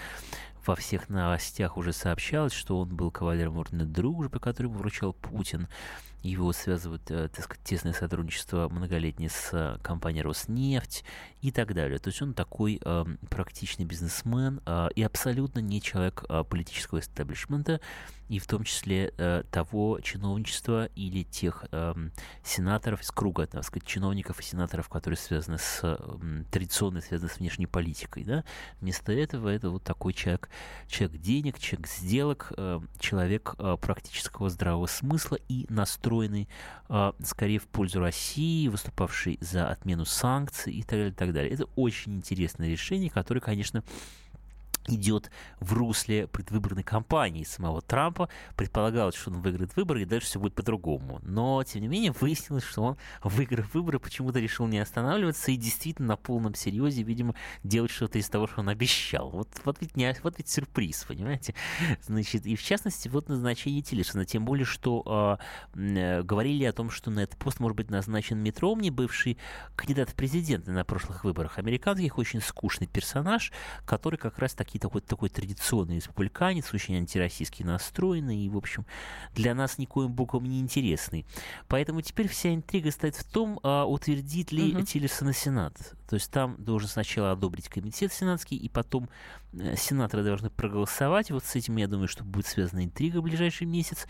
во 0.66 0.74
всех 0.74 1.10
новостях 1.10 1.76
уже 1.76 1.92
сообщалось, 1.92 2.54
что 2.54 2.80
он 2.80 2.96
был 2.96 3.10
кавалером 3.10 3.58
ордена 3.58 3.84
дружбы, 3.84 4.40
который 4.40 4.68
вручал 4.68 5.12
Путин. 5.12 5.68
Его 6.24 6.54
связывает, 6.54 7.10
э, 7.10 7.28
так 7.28 7.44
сказать, 7.44 7.62
тесное 7.64 7.92
сотрудничество 7.92 8.70
многолетнее 8.70 9.28
с 9.28 9.50
э, 9.52 9.78
компанией 9.82 10.22
«Роснефть» 10.22 11.04
и 11.42 11.52
так 11.52 11.74
далее. 11.74 11.98
То 11.98 12.08
есть 12.08 12.22
он 12.22 12.32
такой 12.32 12.80
э, 12.82 13.04
практичный 13.28 13.84
бизнесмен 13.84 14.62
э, 14.64 14.88
и 14.96 15.02
абсолютно 15.02 15.58
не 15.60 15.82
человек 15.82 16.24
политического 16.48 17.00
истеблишмента. 17.00 17.78
И 18.28 18.38
в 18.38 18.46
том 18.46 18.64
числе 18.64 19.12
э, 19.16 19.42
того 19.50 20.00
чиновничества 20.00 20.86
или 20.94 21.22
тех 21.24 21.64
э, 21.70 21.94
сенаторов 22.42 23.02
из 23.02 23.10
круга, 23.10 23.46
так 23.46 23.64
сказать, 23.64 23.86
чиновников 23.86 24.40
и 24.40 24.42
сенаторов, 24.42 24.88
которые 24.88 25.18
связаны 25.18 25.58
с 25.58 25.80
э, 25.82 26.44
традиционно 26.50 27.00
связаны 27.00 27.30
с 27.30 27.38
внешней 27.38 27.66
политикой. 27.66 28.24
Да? 28.24 28.44
Вместо 28.80 29.12
этого 29.12 29.48
это 29.48 29.70
вот 29.70 29.82
такой 29.84 30.12
человек, 30.12 30.48
человек 30.88 31.20
денег, 31.20 31.58
человек 31.58 31.88
сделок, 31.88 32.52
э, 32.56 32.80
человек 32.98 33.54
э, 33.58 33.76
практического 33.80 34.48
здравого 34.48 34.86
смысла 34.86 35.38
и 35.48 35.66
настроенный 35.68 36.48
э, 36.88 37.12
скорее 37.22 37.58
в 37.58 37.66
пользу 37.66 38.00
России, 38.00 38.68
выступавший 38.68 39.38
за 39.40 39.68
отмену 39.68 40.04
санкций 40.04 40.72
и 40.72 40.82
так 40.82 40.90
далее, 40.90 41.10
и 41.10 41.14
так 41.14 41.32
далее. 41.32 41.52
Это 41.52 41.64
очень 41.76 42.16
интересное 42.16 42.68
решение, 42.68 43.10
которое, 43.10 43.40
конечно, 43.40 43.82
идет 44.88 45.30
в 45.60 45.72
русле 45.72 46.26
предвыборной 46.26 46.82
кампании 46.82 47.44
самого 47.44 47.82
Трампа. 47.82 48.28
Предполагалось, 48.56 49.14
что 49.14 49.30
он 49.30 49.40
выиграет 49.40 49.76
выборы, 49.76 50.02
и 50.02 50.04
дальше 50.04 50.26
все 50.26 50.40
будет 50.40 50.54
по-другому. 50.54 51.20
Но, 51.22 51.62
тем 51.64 51.82
не 51.82 51.88
менее, 51.88 52.12
выяснилось, 52.12 52.64
что 52.64 52.82
он, 52.82 52.96
выиграв 53.22 53.72
выборы, 53.74 53.98
почему-то 53.98 54.38
решил 54.38 54.66
не 54.66 54.78
останавливаться 54.78 55.50
и 55.50 55.56
действительно 55.56 56.08
на 56.08 56.16
полном 56.16 56.54
серьезе, 56.54 57.02
видимо, 57.02 57.34
делать 57.62 57.90
что-то 57.90 58.18
из 58.18 58.28
того, 58.28 58.46
что 58.46 58.60
он 58.60 58.68
обещал. 58.68 59.30
Вот, 59.30 59.48
вот, 59.64 59.78
ведь, 59.80 59.96
не, 59.96 60.14
вот 60.22 60.38
ведь 60.38 60.48
сюрприз, 60.48 61.04
понимаете? 61.04 61.54
Значит, 62.02 62.46
и 62.46 62.56
в 62.56 62.62
частности, 62.62 63.08
вот 63.08 63.28
назначение 63.28 63.82
Тиллерсона. 63.82 64.24
Тем 64.24 64.44
более, 64.44 64.64
что 64.64 65.38
э, 65.74 66.22
говорили 66.22 66.64
о 66.64 66.72
том, 66.72 66.90
что 66.90 67.10
на 67.10 67.20
этот 67.20 67.38
пост 67.38 67.60
может 67.60 67.76
быть 67.76 67.90
назначен 67.90 68.38
Митромни, 68.38 68.90
бывший 68.90 69.38
кандидат 69.76 70.10
в 70.10 70.14
президенты 70.14 70.70
на 70.72 70.84
прошлых 70.84 71.24
выборах 71.24 71.58
американских, 71.58 72.18
очень 72.18 72.40
скучный 72.40 72.86
персонаж, 72.86 73.52
который 73.84 74.16
как 74.16 74.38
раз 74.38 74.54
таки 74.54 74.73
такой, 74.78 75.00
такой 75.00 75.28
традиционный 75.28 75.96
республиканец, 75.96 76.72
очень 76.72 76.96
антироссийский 76.96 77.64
настроенный 77.64 78.38
и, 78.38 78.48
в 78.48 78.56
общем, 78.56 78.86
для 79.34 79.54
нас 79.54 79.78
никоим 79.78 80.12
боком 80.12 80.44
не 80.44 80.60
интересный. 80.60 81.26
Поэтому 81.68 82.00
теперь 82.02 82.28
вся 82.28 82.54
интрига 82.54 82.90
стоит 82.90 83.16
в 83.16 83.24
том, 83.24 83.60
а, 83.62 83.84
утвердит 83.84 84.52
ли 84.52 84.74
угу. 84.74 84.82
Тиллерсона 84.84 85.32
Сенат. 85.32 85.74
То 86.08 86.14
есть 86.14 86.30
там 86.30 86.56
должен 86.58 86.88
сначала 86.88 87.32
одобрить 87.32 87.68
комитет 87.68 88.12
сенатский, 88.12 88.56
и 88.56 88.68
потом 88.68 89.08
э, 89.52 89.74
сенаторы 89.76 90.22
должны 90.22 90.50
проголосовать. 90.50 91.30
Вот 91.30 91.44
с 91.44 91.54
этим, 91.54 91.76
я 91.76 91.88
думаю, 91.88 92.08
что 92.08 92.24
будет 92.24 92.46
связана 92.46 92.84
интрига 92.84 93.18
в 93.18 93.22
ближайший 93.22 93.66
месяц, 93.66 94.06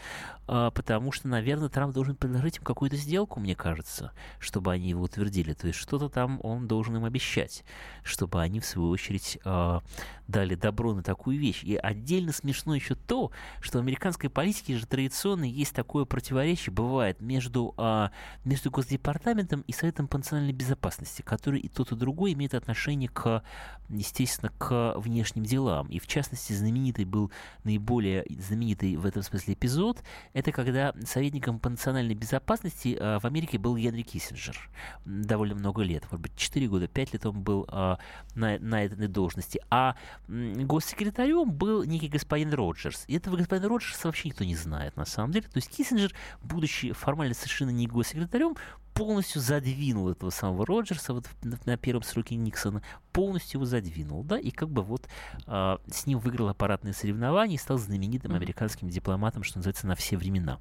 а, 0.47 0.71
потому 0.71 1.13
что, 1.13 1.29
наверное, 1.29 1.69
Трамп 1.69 1.95
должен 1.95 2.17
предложить 2.17 2.59
им 2.59 2.65
какую-то 2.65 2.97
сделку, 2.97 3.41
мне 3.41 3.55
кажется, 3.55 4.13
чтобы 4.39 4.73
они 4.73 4.91
его 4.91 5.03
утвердили. 5.03 5.53
То 5.53 5.69
есть 5.69 5.79
что-то 5.79 6.09
там 6.09 6.41
он 6.43 6.67
должен 6.67 6.97
им 6.97 7.05
обещать, 7.05 7.65
чтобы 8.03 8.41
они, 8.43 8.61
в 8.61 8.67
свою 8.67 8.89
очередь, 8.89 9.39
а, 9.45 9.83
дали 10.27 10.55
добро 10.55 10.95
на 10.95 11.03
такую 11.03 11.39
вещь. 11.39 11.63
И 11.63 11.77
отдельно 11.77 12.33
смешно 12.33 12.75
еще 12.75 12.95
то, 12.95 13.31
что 13.61 13.79
в 13.79 13.81
американской 13.83 14.31
политике 14.31 14.77
же 14.77 14.87
традиционно 14.87 15.45
есть 15.45 15.75
такое 15.75 16.05
противоречие, 16.05 16.73
бывает, 16.73 17.21
между, 17.21 17.75
а, 17.77 18.11
между 18.45 18.71
Госдепартаментом 18.71 19.63
и 19.63 19.73
Советом 19.73 20.09
по 20.09 20.19
национальной 20.19 20.53
безопасности, 20.53 21.23
который 21.23 21.61
и 21.61 21.69
тот, 21.69 21.84
и 21.93 21.97
другой 21.97 22.33
имеет 22.33 22.55
отношение 22.55 23.09
к, 23.09 23.43
естественно, 23.89 24.53
к 24.59 24.95
внешним 24.97 25.45
делам. 25.45 25.87
И 25.89 25.99
в 25.99 26.07
частности, 26.07 26.53
знаменитый 26.53 27.05
был 27.05 27.31
наиболее 27.65 28.25
знаменитый 28.39 28.97
в 28.97 29.07
этом 29.07 29.23
смысле 29.23 29.55
эпизод, 29.55 30.03
это 30.33 30.53
когда 30.53 30.95
советником 31.05 31.59
по 31.59 31.69
национальной 31.69 32.15
безопасности 32.15 32.97
а, 32.99 33.19
в 33.19 33.25
Америке 33.25 33.59
был 33.59 33.77
Генри 33.77 34.03
Киссинджер. 34.03 34.71
Довольно 35.05 35.55
много 35.55 35.83
лет, 35.83 36.05
может 36.11 36.21
быть, 36.21 36.37
4 36.37 36.67
года, 36.69 36.89
5 36.89 37.13
лет 37.13 37.27
он 37.27 37.41
был 37.43 37.67
а, 37.69 37.99
на, 38.35 38.59
на 38.59 38.85
этой 38.85 39.09
должности. 39.09 39.61
А 39.71 39.97
госсекретарем 40.29 41.51
был 41.51 41.85
некий 41.85 42.09
господин 42.09 42.53
Роджерс. 42.53 43.05
И 43.07 43.17
этого 43.17 43.37
господина 43.37 43.69
Роджерса 43.69 44.09
вообще 44.09 44.29
никто 44.29 44.45
не 44.45 44.57
знает, 44.57 44.97
на 44.97 45.05
самом 45.05 45.33
деле. 45.33 45.47
То 45.47 45.57
есть 45.57 45.71
Киссинджер, 45.71 46.13
будучи 46.43 46.93
формально 46.93 47.35
совершенно 47.35 47.71
не 47.71 47.87
госсекретарем, 47.87 48.57
полностью 48.95 49.43
задвинул 49.43 50.09
этого 50.09 50.31
самого 50.31 50.65
Роджерса 50.65 51.13
вот 51.13 51.29
на, 51.43 51.77
первом 51.77 52.03
сроке 52.03 52.37
Никсона, 52.37 52.83
полностью 53.15 53.59
его 53.59 53.65
задвинул, 53.65 54.23
да, 54.23 54.39
и 54.39 54.51
как 54.51 54.69
бы 54.69 54.83
вот 54.83 55.09
э, 55.47 55.77
с 55.91 56.07
ним 56.07 56.19
выиграл 56.19 56.49
аппаратные 56.49 56.93
соревнования 56.93 57.57
и 57.57 57.59
стал 57.59 57.79
знаменитым 57.79 58.35
американским 58.35 58.91
дипломатом, 58.91 59.43
что 59.43 59.59
называется, 59.59 59.87
на 59.87 59.95
все 59.95 60.19
времена. 60.19 60.61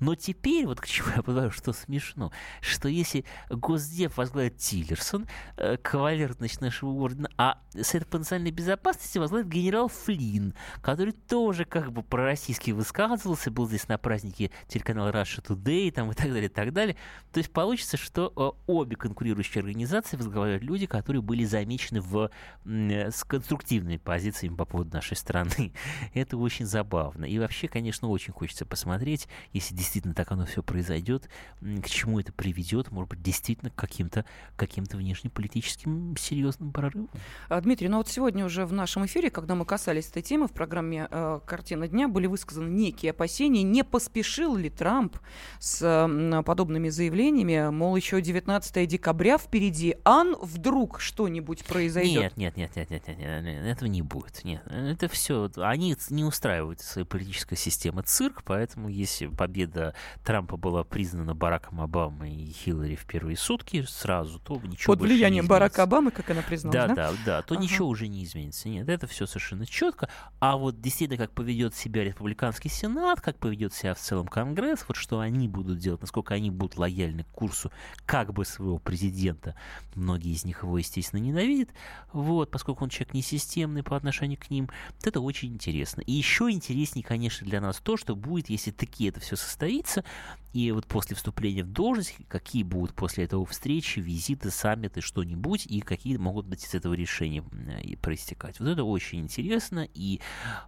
Но 0.00 0.14
теперь, 0.14 0.66
вот 0.66 0.80
к 0.80 0.86
чему 0.86 1.08
я 1.16 1.22
подвожу, 1.22 1.50
что 1.50 1.72
смешно, 1.72 2.30
что 2.60 2.88
если 2.88 3.24
Госдеп 3.48 4.16
возглавит 4.18 4.58
Тиллерсон, 4.58 5.26
э, 5.56 5.78
кавалер, 5.78 6.34
значит, 6.34 6.60
нашего 6.60 6.90
ордена, 6.90 7.30
а 7.38 7.58
Совет 7.80 8.06
по 8.06 8.18
национальной 8.18 8.50
безопасности 8.50 9.16
возглавит 9.16 9.48
генерал 9.48 9.88
Флинн, 9.88 10.54
который 10.82 11.12
тоже 11.12 11.64
как 11.64 11.90
бы 11.90 12.02
пророссийски 12.02 12.72
высказывался, 12.72 13.50
был 13.50 13.66
здесь 13.66 13.88
на 13.88 13.96
празднике 13.96 14.50
телеканала 14.68 15.10
Russia 15.10 15.42
Today 15.42 15.90
там, 15.90 16.10
и 16.10 16.14
так 16.14 16.26
далее, 16.26 16.46
и 16.46 16.52
так 16.52 16.72
далее. 16.74 16.96
То 17.32 17.38
есть, 17.38 17.50
по 17.50 17.62
получится, 17.62 17.96
что 17.96 18.32
э, 18.34 18.50
обе 18.66 18.96
конкурирующие 18.96 19.60
организации 19.60 20.16
возглавляют 20.16 20.64
люди, 20.64 20.86
которые 20.86 21.22
были 21.22 21.44
замечены 21.44 21.91
в, 22.00 22.30
с 22.64 23.24
конструктивными 23.24 23.96
позициями 23.96 24.54
по 24.54 24.64
поводу 24.64 24.94
нашей 24.94 25.16
страны. 25.16 25.72
Это 26.14 26.36
очень 26.36 26.66
забавно. 26.66 27.24
И 27.24 27.38
вообще, 27.38 27.68
конечно, 27.68 28.08
очень 28.08 28.32
хочется 28.32 28.66
посмотреть, 28.66 29.28
если 29.52 29.74
действительно 29.74 30.14
так 30.14 30.32
оно 30.32 30.46
все 30.46 30.62
произойдет, 30.62 31.28
к 31.60 31.88
чему 31.88 32.20
это 32.20 32.32
приведет, 32.32 32.90
может 32.90 33.10
быть, 33.10 33.22
действительно 33.22 33.70
к 33.70 33.74
каким-то 33.74 34.24
каким 34.56 34.84
внешнеполитическим 34.84 36.16
серьезным 36.16 36.72
прорывам. 36.72 37.08
А, 37.48 37.60
Дмитрий, 37.60 37.88
ну 37.88 37.98
вот 37.98 38.08
сегодня 38.08 38.44
уже 38.44 38.66
в 38.66 38.72
нашем 38.72 39.06
эфире, 39.06 39.30
когда 39.30 39.54
мы 39.54 39.64
касались 39.64 40.08
этой 40.08 40.22
темы 40.22 40.48
в 40.48 40.52
программе 40.52 41.08
э, 41.10 41.40
«Картина 41.46 41.88
дня», 41.88 42.08
были 42.08 42.26
высказаны 42.26 42.68
некие 42.68 43.10
опасения, 43.10 43.62
не 43.62 43.84
поспешил 43.84 44.56
ли 44.56 44.70
Трамп 44.70 45.16
с 45.58 45.82
э, 45.82 46.42
подобными 46.42 46.88
заявлениями, 46.88 47.70
мол, 47.70 47.96
еще 47.96 48.20
19 48.20 48.88
декабря 48.88 49.38
впереди. 49.38 49.96
Ан, 50.04 50.36
вдруг 50.40 51.00
что-нибудь 51.00 51.64
произойдет? 51.64 51.81
Нет, 52.20 52.36
нет, 52.36 52.56
нет, 52.56 52.76
нет, 52.76 52.90
нет, 52.90 53.08
нет, 53.08 53.18
нет, 53.18 53.44
нет, 53.44 53.64
этого 53.64 53.88
не 53.88 54.02
будет. 54.02 54.44
Нет, 54.44 54.62
это 54.66 55.08
все. 55.08 55.50
Они 55.56 55.96
не 56.10 56.24
устраивают 56.24 56.80
своей 56.80 57.06
политической 57.06 57.56
системы 57.56 58.02
цирк, 58.02 58.42
поэтому 58.44 58.88
если 58.88 59.26
победа 59.26 59.94
Трампа 60.24 60.56
была 60.56 60.84
признана 60.84 61.34
Бараком 61.34 61.80
Обамой 61.80 62.34
и 62.34 62.52
Хиллари 62.52 62.96
в 62.96 63.04
первые 63.06 63.36
сутки 63.36 63.82
сразу, 63.88 64.38
то 64.38 64.60
ничего 64.62 64.94
Под 64.94 65.02
влиянием 65.02 65.46
Барака 65.46 65.82
Обамы, 65.82 66.10
как 66.10 66.30
она 66.30 66.42
призналась, 66.42 66.76
да? 66.76 66.88
Да, 66.88 67.12
да, 67.12 67.16
да, 67.24 67.42
то 67.42 67.54
ага. 67.54 67.62
ничего 67.62 67.88
уже 67.88 68.08
не 68.08 68.24
изменится. 68.24 68.68
Нет, 68.68 68.88
это 68.88 69.06
все 69.06 69.26
совершенно 69.26 69.66
четко. 69.66 70.08
А 70.40 70.56
вот 70.56 70.80
действительно, 70.80 71.18
как 71.18 71.32
поведет 71.32 71.74
себя 71.74 72.04
республиканский 72.04 72.70
сенат, 72.70 73.20
как 73.20 73.38
поведет 73.38 73.74
себя 73.74 73.94
в 73.94 73.98
целом 73.98 74.26
Конгресс, 74.26 74.84
вот 74.86 74.96
что 74.96 75.20
они 75.20 75.48
будут 75.48 75.78
делать, 75.78 76.00
насколько 76.00 76.34
они 76.34 76.50
будут 76.50 76.78
лояльны 76.78 77.24
к 77.24 77.28
курсу 77.28 77.70
как 78.06 78.32
бы 78.32 78.44
своего 78.44 78.78
президента. 78.78 79.54
Многие 79.94 80.32
из 80.32 80.44
них 80.44 80.62
его, 80.62 80.78
естественно, 80.78 81.20
ненавидят, 81.20 81.70
вот, 82.12 82.50
поскольку 82.50 82.84
он 82.84 82.90
человек 82.90 83.14
несистемный 83.14 83.82
по 83.82 83.96
отношению 83.96 84.38
к 84.38 84.50
ним. 84.50 84.68
Вот 84.96 85.06
это 85.06 85.20
очень 85.20 85.52
интересно. 85.54 86.00
И 86.02 86.12
еще 86.12 86.50
интереснее, 86.50 87.04
конечно, 87.04 87.46
для 87.46 87.60
нас 87.60 87.80
то, 87.82 87.96
что 87.96 88.14
будет, 88.14 88.50
если 88.50 88.70
таки 88.70 89.06
это 89.06 89.20
все 89.20 89.36
состоится, 89.36 90.04
и 90.52 90.70
вот 90.72 90.86
после 90.86 91.16
вступления 91.16 91.64
в 91.64 91.72
должность, 91.72 92.14
какие 92.28 92.62
будут 92.62 92.94
после 92.94 93.24
этого 93.24 93.46
встречи, 93.46 94.00
визиты, 94.00 94.50
саммиты, 94.50 95.00
что-нибудь, 95.00 95.66
и 95.66 95.80
какие 95.80 96.16
могут 96.16 96.46
быть 96.46 96.64
из 96.64 96.74
этого 96.74 96.94
решения 96.94 97.42
и 97.82 97.96
проистекать. 97.96 98.60
Вот 98.60 98.68
это 98.68 98.84
очень 98.84 99.20
интересно, 99.20 99.88
и, 99.94 100.20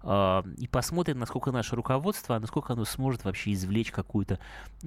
э, 0.03 0.43
и 0.57 0.67
посмотрим, 0.69 1.19
насколько 1.19 1.53
наше 1.53 1.77
руководство, 1.77 2.39
насколько 2.39 2.73
оно 2.73 2.85
сможет 2.85 3.25
вообще 3.25 3.53
извлечь 3.53 3.91
какую-то 3.91 4.39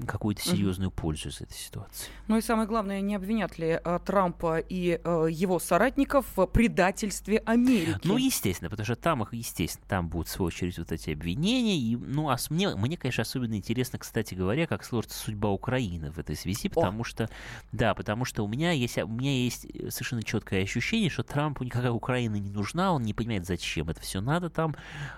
какую 0.07 0.36
серьезную 0.38 0.91
пользу 0.91 1.30
из 1.30 1.41
этой 1.41 1.55
ситуации. 1.55 2.11
Ну 2.28 2.38
и 2.38 2.41
самое 2.41 2.68
главное, 2.68 3.01
не 3.01 3.15
обвинят 3.15 3.57
ли 3.57 3.80
э, 3.84 3.99
Трампа 4.05 4.59
и 4.59 4.99
э, 5.03 5.28
его 5.30 5.59
соратников 5.59 6.07
в 6.14 6.45
предательстве 6.47 7.39
Америки? 7.39 7.99
Ну, 8.03 8.18
естественно, 8.18 8.70
потому 8.70 8.86
что 8.86 8.95
там 8.95 9.24
их, 9.24 9.34
естественно, 9.34 9.86
там 9.88 10.10
будут, 10.10 10.28
в 10.28 10.32
свою 10.32 10.47
очередь, 10.47 10.78
вот 10.78 10.91
эти 10.91 11.12
обвинения. 11.12 11.78
И, 11.78 11.95
ну, 11.95 12.30
а 12.30 12.38
мне, 12.49 12.76
мне, 12.76 12.97
конечно, 12.97 13.22
особенно 13.22 13.55
интересно, 13.55 13.99
кстати 13.99 14.34
говоря, 14.34 14.68
как 14.68 14.84
сложится 14.84 15.18
судьба 15.18 15.49
Украины 15.49 16.12
в 16.12 16.20
этой 16.20 16.36
связи, 16.36 16.70
потому 16.70 17.01
О. 17.01 17.03
что, 17.03 17.30
да, 17.72 17.93
потому 17.93 18.26
что 18.26 18.43
у 18.43 18.47
меня 18.47 18.72
есть, 18.72 18.97
у 18.97 19.08
меня 19.08 19.32
есть 19.32 19.66
э, 19.66 19.89
совершенно 19.89 20.24
четкое 20.24 20.64
ощущение, 20.64 21.10
что 21.10 21.24
Трампу 21.24 21.64
никакая 21.64 21.91
Украина 21.91 22.36
не 22.36 22.49
нужна, 22.49 22.93
он 22.93 23.03
не 23.03 23.14
понимает, 23.14 23.45
зачем 23.45 23.89
это 23.89 24.01
все 24.01 24.22
надо 24.22 24.49
там, 24.49 24.76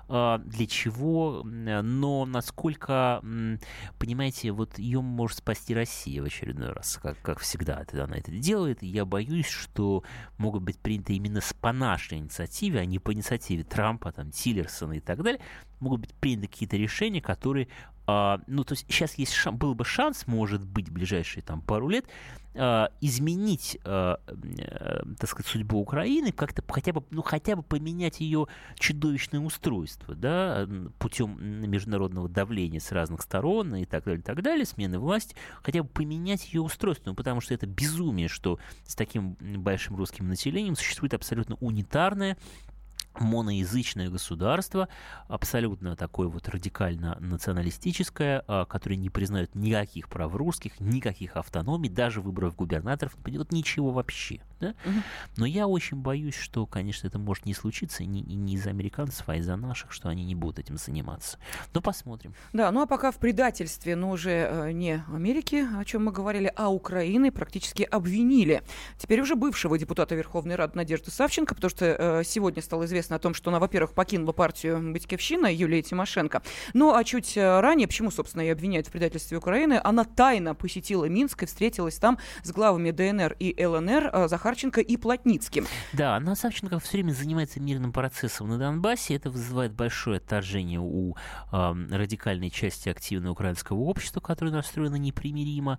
а, 0.07 0.37
для 0.39 0.67
чего, 0.67 1.41
но 1.43 2.25
насколько, 2.25 3.21
понимаете, 3.97 4.51
вот 4.51 4.77
ее 4.79 5.01
может 5.01 5.39
спасти 5.39 5.73
Россия 5.73 6.21
в 6.21 6.25
очередной 6.25 6.71
раз, 6.71 6.99
как, 7.01 7.21
как 7.21 7.39
всегда 7.39 7.85
она 7.93 8.17
это 8.17 8.31
делает, 8.31 8.83
и 8.83 8.87
я 8.87 9.05
боюсь, 9.05 9.47
что 9.47 10.03
могут 10.37 10.63
быть 10.63 10.78
приняты 10.81 11.13
именно 11.13 11.41
по 11.61 11.71
нашей 11.71 12.17
инициативе, 12.17 12.79
а 12.79 12.85
не 12.85 12.99
по 12.99 13.13
инициативе 13.13 13.63
Трампа, 13.63 14.11
там, 14.11 14.31
Тиллерсона 14.31 14.93
и 14.93 14.99
так 14.99 15.21
далее, 15.21 15.41
могут 15.79 16.01
быть 16.01 16.13
приняты 16.15 16.47
какие-то 16.47 16.77
решения, 16.77 17.21
которые 17.21 17.67
а, 18.11 18.41
ну, 18.47 18.63
то 18.63 18.73
есть 18.73 18.87
сейчас 18.89 19.13
есть 19.19 19.33
шанс, 19.33 19.55
был 19.59 19.75
бы 19.75 19.85
шанс, 19.85 20.25
может 20.25 20.65
быть, 20.65 20.89
в 20.89 20.91
ближайшие 20.91 21.43
там 21.43 21.61
пару 21.61 21.89
лет, 21.89 22.05
а, 22.55 22.89
изменить, 23.01 23.77
а, 23.83 24.19
так 25.19 25.29
сказать, 25.29 25.45
судьбу 25.45 25.79
Украины, 25.79 26.31
как-то 26.31 26.63
хотя 26.67 26.91
бы, 26.91 27.03
ну, 27.11 27.21
хотя 27.21 27.55
бы 27.55 27.61
поменять 27.61 28.19
ее 28.19 28.47
чудовищное 28.79 29.39
устройство, 29.39 30.15
да, 30.15 30.67
путем 30.97 31.37
международного 31.69 32.27
давления 32.27 32.79
с 32.79 32.91
разных 32.91 33.21
сторон 33.21 33.75
и 33.75 33.85
так 33.85 34.05
далее, 34.05 34.21
и 34.21 34.23
так 34.23 34.41
далее, 34.41 34.65
смены 34.65 34.97
власти, 34.97 35.35
хотя 35.61 35.83
бы 35.83 35.89
поменять 35.89 36.51
ее 36.51 36.61
устройство, 36.61 37.11
ну, 37.11 37.15
потому 37.15 37.41
что 37.41 37.53
это 37.53 37.67
безумие, 37.67 38.27
что 38.27 38.57
с 38.87 38.95
таким 38.95 39.37
большим 39.39 39.97
русским 39.97 40.27
населением 40.27 40.75
существует 40.75 41.13
абсолютно 41.13 41.57
унитарное 41.57 42.37
моноязычное 43.19 44.09
государство, 44.09 44.87
абсолютно 45.27 45.95
такое 45.95 46.27
вот 46.27 46.47
радикально 46.47 47.17
националистическое, 47.19 48.43
а, 48.47 48.65
которое 48.65 48.95
не 48.95 49.09
признает 49.09 49.55
никаких 49.55 50.09
прав 50.09 50.35
русских, 50.35 50.79
никаких 50.79 51.35
автономий, 51.35 51.89
даже 51.89 52.21
выборов 52.21 52.55
губернаторов, 52.55 53.17
вот 53.23 53.51
ничего 53.51 53.91
вообще. 53.91 54.41
Да? 54.59 54.75
Угу. 54.85 54.95
Но 55.37 55.45
я 55.45 55.67
очень 55.67 55.97
боюсь, 55.97 56.35
что, 56.35 56.65
конечно, 56.65 57.07
это 57.07 57.17
может 57.17 57.45
не 57.45 57.53
случиться 57.53 58.03
не, 58.03 58.21
не 58.21 58.55
из-за 58.55 58.71
американцев, 58.71 59.27
а 59.29 59.35
из-за 59.37 59.55
наших, 59.55 59.93
что 59.93 60.09
они 60.09 60.25
не 60.25 60.35
будут 60.35 60.59
этим 60.59 60.77
заниматься. 60.77 61.37
Но 61.73 61.81
посмотрим. 61.81 62.33
Да, 62.51 62.71
ну 62.71 62.81
а 62.81 62.85
пока 62.85 63.11
в 63.11 63.17
предательстве, 63.17 63.95
но 63.95 64.11
уже 64.11 64.31
э, 64.31 64.71
не 64.71 65.03
Америки, 65.13 65.65
о 65.77 65.85
чем 65.85 66.05
мы 66.05 66.11
говорили, 66.11 66.51
а 66.55 66.69
Украины 66.69 67.31
практически 67.31 67.83
обвинили. 67.83 68.61
Теперь 68.97 69.21
уже 69.21 69.35
бывшего 69.35 69.77
депутата 69.77 70.13
Верховной 70.15 70.55
Рады 70.55 70.73
Надежды 70.75 71.09
Савченко, 71.09 71.55
потому 71.55 71.69
что 71.69 71.85
э, 71.85 72.23
сегодня 72.25 72.61
стало 72.61 72.85
известно 72.85 73.15
о 73.15 73.19
том, 73.19 73.33
что 73.33 73.51
она, 73.51 73.59
во-первых, 73.59 73.93
покинула 73.93 74.33
партию 74.33 74.91
Батькивщина 74.93 75.53
Юлия 75.53 75.81
Тимошенко. 75.81 76.41
Ну 76.73 76.93
а 76.93 77.03
чуть 77.05 77.37
э, 77.37 77.59
ранее, 77.61 77.87
почему, 77.87 78.11
собственно, 78.11 78.41
ее 78.41 78.53
обвиняют 78.53 78.87
в 78.87 78.91
предательстве 78.91 79.37
Украины, 79.37 79.79
она 79.81 80.03
тайно 80.03 80.53
посетила 80.53 81.05
Минск 81.05 81.43
и 81.43 81.45
встретилась 81.45 81.97
там 81.97 82.17
с 82.43 82.51
главами 82.51 82.91
ДНР 82.91 83.37
и 83.39 83.65
ЛНР 83.65 84.27
Захар 84.27 84.48
Захарченко 84.49 84.81
и 84.81 84.97
Плотницким. 84.97 85.67
Да, 85.93 86.15
Анна 86.15 86.33
Савченко 86.33 86.79
все 86.79 86.93
время 86.93 87.11
занимается 87.11 87.59
мирным 87.59 87.93
процессом 87.93 88.47
на 88.49 88.57
Донбассе. 88.57 89.13
Это 89.13 89.29
вызывает 89.29 89.73
большое 89.73 90.17
отторжение 90.17 90.79
у 90.79 91.15
э, 91.51 91.73
радикальной 91.91 92.49
части 92.49 92.89
активного 92.89 93.33
украинского 93.33 93.77
общества, 93.81 94.21
которое 94.21 94.51
настроено 94.51 94.95
непримиримо. 94.95 95.77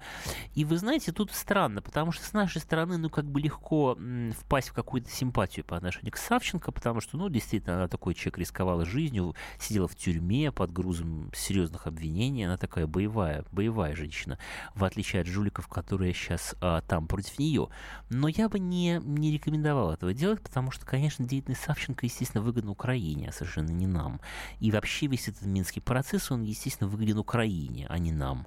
И 0.54 0.64
вы 0.64 0.78
знаете, 0.78 1.10
тут 1.10 1.32
странно, 1.32 1.82
потому 1.82 2.12
что 2.12 2.24
с 2.24 2.32
нашей 2.32 2.60
стороны, 2.60 2.96
ну, 2.96 3.10
как 3.10 3.24
бы 3.24 3.40
легко 3.40 3.96
м, 3.98 4.32
впасть 4.38 4.68
в 4.68 4.72
какую-то 4.72 5.10
симпатию 5.10 5.64
по 5.64 5.76
отношению 5.76 6.12
к 6.12 6.16
Савченко, 6.16 6.70
потому 6.70 7.00
что, 7.00 7.16
ну, 7.16 7.28
действительно, 7.28 7.74
она 7.74 7.88
такой 7.88 8.14
человек 8.14 8.38
рисковала 8.38 8.84
жизнью, 8.84 9.34
сидела 9.58 9.88
в 9.88 9.96
тюрьме 9.96 10.52
под 10.52 10.70
грузом 10.72 11.32
серьезных 11.34 11.88
обвинений. 11.88 12.44
Она 12.44 12.56
такая 12.56 12.86
боевая, 12.86 13.44
боевая 13.50 13.96
женщина, 13.96 14.38
в 14.76 14.84
отличие 14.84 15.22
от 15.22 15.26
жуликов, 15.26 15.66
которые 15.66 16.14
сейчас 16.14 16.54
а, 16.60 16.82
там 16.82 17.08
против 17.08 17.36
нее. 17.40 17.68
Но 18.10 18.28
я 18.28 18.48
бы 18.48 18.59
не, 18.68 19.00
не 19.04 19.32
рекомендовал 19.32 19.92
этого 19.92 20.12
делать, 20.14 20.40
потому 20.40 20.70
что, 20.70 20.86
конечно, 20.86 21.26
деятельность 21.26 21.62
Савченко, 21.62 22.06
естественно, 22.06 22.42
выгодна 22.42 22.70
Украине, 22.70 23.28
а 23.28 23.32
совершенно 23.32 23.70
не 23.70 23.86
нам. 23.86 24.20
И 24.60 24.70
вообще 24.70 25.06
весь 25.06 25.28
этот 25.28 25.42
минский 25.42 25.80
процесс, 25.80 26.30
он, 26.30 26.42
естественно, 26.42 26.88
выгоден 26.88 27.18
Украине, 27.18 27.86
а 27.88 27.98
не 27.98 28.12
нам. 28.12 28.46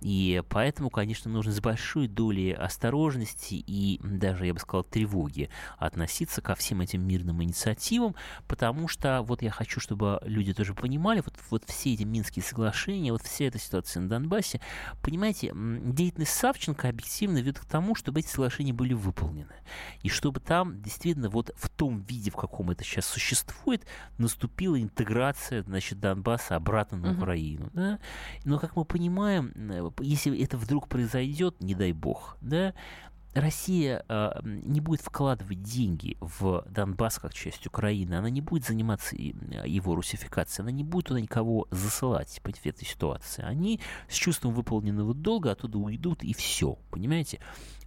И 0.00 0.42
поэтому, 0.48 0.90
конечно, 0.90 1.30
нужно 1.30 1.52
с 1.52 1.60
большой 1.60 2.08
долей 2.08 2.52
осторожности 2.52 3.54
и 3.54 4.00
даже, 4.02 4.46
я 4.46 4.54
бы 4.54 4.60
сказал, 4.60 4.84
тревоги 4.84 5.48
относиться 5.78 6.42
ко 6.42 6.54
всем 6.54 6.80
этим 6.80 7.06
мирным 7.06 7.42
инициативам, 7.42 8.14
потому 8.48 8.88
что 8.88 9.22
вот 9.22 9.42
я 9.42 9.50
хочу, 9.50 9.80
чтобы 9.80 10.20
люди 10.24 10.52
тоже 10.52 10.74
понимали, 10.74 11.22
вот, 11.24 11.34
вот 11.50 11.64
все 11.66 11.94
эти 11.94 12.02
Минские 12.02 12.42
соглашения, 12.42 13.12
вот 13.12 13.22
вся 13.22 13.46
эта 13.46 13.58
ситуация 13.58 14.02
на 14.02 14.08
Донбассе, 14.08 14.60
понимаете, 15.02 15.52
деятельность 15.54 16.32
Савченко 16.32 16.88
объективно 16.88 17.38
ведет 17.38 17.58
к 17.58 17.64
тому, 17.64 17.94
чтобы 17.94 18.20
эти 18.20 18.28
соглашения 18.28 18.72
были 18.72 18.94
выполнены. 18.94 19.51
И 20.02 20.08
чтобы 20.08 20.40
там 20.40 20.80
действительно 20.82 21.28
вот 21.28 21.52
в 21.56 21.68
том 21.68 22.00
виде, 22.00 22.30
в 22.30 22.36
каком 22.36 22.70
это 22.70 22.84
сейчас 22.84 23.06
существует, 23.06 23.84
наступила 24.18 24.80
интеграция, 24.80 25.62
значит, 25.62 26.00
Донбасса 26.00 26.56
обратно 26.56 26.98
на 26.98 27.12
Украину. 27.12 27.70
Да? 27.72 27.98
Но, 28.44 28.58
как 28.58 28.76
мы 28.76 28.84
понимаем, 28.84 29.52
э, 29.56 29.90
если 30.00 30.38
это 30.42 30.56
вдруг 30.56 30.88
произойдет, 30.88 31.60
не 31.60 31.74
дай 31.74 31.92
бог, 31.92 32.36
да, 32.40 32.74
Россия 33.34 34.04
э, 34.08 34.40
не 34.44 34.80
будет 34.80 35.00
вкладывать 35.00 35.62
деньги 35.62 36.16
в 36.20 36.64
Донбасс 36.68 37.18
как 37.18 37.32
часть 37.32 37.66
Украины, 37.66 38.14
она 38.14 38.28
не 38.28 38.42
будет 38.42 38.66
заниматься 38.66 39.16
его 39.16 39.94
русификацией, 39.94 40.64
она 40.64 40.72
не 40.72 40.84
будет 40.84 41.06
туда 41.06 41.20
никого 41.20 41.66
засылать 41.70 42.40
в 42.42 42.66
этой 42.66 42.84
ситуации. 42.84 43.42
Они 43.42 43.80
с 44.08 44.14
чувством 44.14 44.52
выполненного 44.52 45.14
долга 45.14 45.52
оттуда 45.52 45.78
уйдут 45.78 46.22
и 46.22 46.34
все, 46.34 46.78
понимаете? 46.90 47.40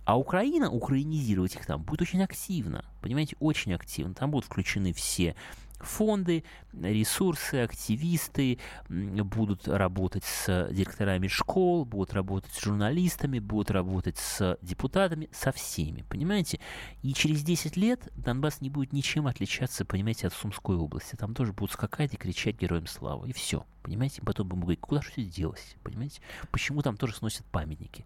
А 0.06 0.18
Украина, 0.18 0.70
украинизировать 0.70 1.56
их 1.56 1.66
там 1.66 1.82
будет 1.82 2.04
очень 2.04 2.24
активно, 2.24 2.86
понимаете, 3.02 3.36
очень 3.40 3.74
активно. 3.74 4.14
Там 4.14 4.30
будут 4.30 4.46
включены 4.46 4.94
все 4.94 5.36
фонды, 5.80 6.44
ресурсы, 6.74 7.56
активисты 7.56 8.60
будут 8.90 9.68
работать 9.68 10.24
с 10.24 10.70
директорами 10.72 11.28
школ, 11.28 11.86
будут 11.86 12.14
работать 12.14 12.52
с 12.54 12.62
журналистами, 12.62 13.40
будут 13.40 13.72
работать 13.72 14.18
с 14.18 14.58
депутатами, 14.62 15.30
со 15.32 15.52
всеми, 15.52 16.04
понимаете? 16.10 16.60
И 17.02 17.14
через 17.14 17.44
10 17.44 17.78
лет 17.78 18.10
Донбасс 18.16 18.62
не 18.62 18.70
будет 18.70 18.94
ничем 18.94 19.28
отличаться, 19.28 19.86
понимаете, 19.86 20.28
от 20.28 20.34
Сумской 20.34 20.76
области. 20.76 21.16
Там 21.16 21.34
тоже 21.34 21.54
будут 21.54 21.72
скакать 21.72 22.14
и 22.14 22.18
кричать 22.18 22.60
героям 22.60 22.88
славы, 22.88 23.30
и 23.30 23.34
все, 23.34 23.66
понимаете? 23.84 24.22
Потом 24.22 24.48
будем 24.48 24.62
говорить, 24.62 24.82
куда 24.82 25.02
же 25.02 25.12
все 25.12 25.24
делось, 25.24 25.76
понимаете? 25.84 26.22
Почему 26.52 26.82
там 26.82 26.98
тоже 26.98 27.16
сносят 27.16 27.46
памятники? 27.46 28.06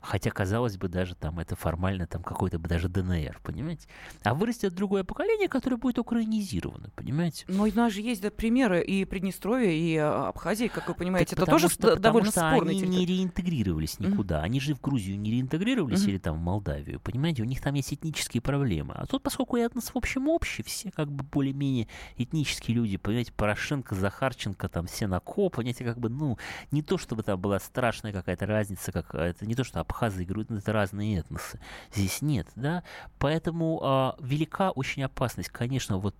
Хотя, 0.00 0.30
казалось 0.30 0.76
бы, 0.76 0.88
даже 0.88 1.14
там 1.14 1.38
это 1.38 1.56
формально 1.56 2.06
там 2.06 2.22
какой-то 2.22 2.58
бы 2.58 2.68
даже 2.68 2.88
ДНР, 2.88 3.40
понимаете? 3.42 3.86
А 4.22 4.34
вырастет 4.34 4.74
другое 4.74 5.04
поколение, 5.04 5.48
которое 5.48 5.76
будет 5.76 5.98
украинизировано, 5.98 6.90
понимаете? 6.94 7.11
Но 7.48 7.64
у 7.64 7.72
нас 7.74 7.92
же 7.92 8.00
есть 8.00 8.22
да, 8.22 8.30
примеры 8.30 8.82
и 8.82 9.04
Приднестровья, 9.04 9.70
и 9.70 9.96
а, 9.96 10.28
Абхазии, 10.28 10.68
как 10.68 10.88
вы 10.88 10.94
понимаете, 10.94 11.36
так 11.36 11.44
это 11.44 11.50
тоже 11.50 11.68
что, 11.68 11.96
довольно 11.96 12.30
что 12.30 12.40
спорный 12.40 12.74
они 12.74 12.82
не 12.82 13.06
реинтегрировались 13.06 13.98
никуда. 13.98 14.40
Mm-hmm. 14.40 14.44
Они 14.44 14.60
же 14.60 14.74
в 14.74 14.80
Грузию 14.80 15.18
не 15.18 15.30
реинтегрировались 15.30 16.04
mm-hmm. 16.04 16.10
или 16.10 16.18
там 16.18 16.36
в 16.36 16.40
Молдавию, 16.40 17.00
понимаете? 17.00 17.42
У 17.42 17.46
них 17.46 17.60
там 17.60 17.74
есть 17.74 17.92
этнические 17.92 18.40
проблемы. 18.40 18.94
А 18.94 19.06
тут, 19.06 19.22
поскольку 19.22 19.56
этнос 19.56 19.90
в 19.90 19.96
общем 19.96 20.28
общий, 20.28 20.62
все 20.62 20.90
как 20.90 21.10
бы 21.10 21.24
более-менее 21.24 21.88
этнические 22.16 22.76
люди, 22.76 22.96
понимаете, 22.96 23.32
Порошенко, 23.32 23.94
Захарченко, 23.94 24.68
там 24.68 24.86
все 24.86 25.06
на 25.06 25.20
ко, 25.20 25.48
понимаете, 25.48 25.84
как 25.84 25.98
бы, 25.98 26.08
ну, 26.08 26.38
не 26.70 26.82
то 26.82 26.98
чтобы 26.98 27.22
там 27.22 27.40
была 27.40 27.58
страшная 27.60 28.12
какая-то 28.12 28.46
разница, 28.46 28.92
какая-то, 28.92 29.46
не 29.46 29.54
то, 29.54 29.64
что 29.64 29.80
Абхазы 29.80 30.22
и 30.22 30.26
Грузия, 30.26 30.56
это 30.56 30.72
разные 30.72 31.18
этносы. 31.18 31.60
Здесь 31.94 32.22
нет, 32.22 32.48
да? 32.56 32.82
Поэтому 33.18 33.80
а, 33.82 34.16
велика 34.20 34.70
очень 34.70 35.02
опасность, 35.02 35.50
конечно, 35.50 35.98
вот 35.98 36.14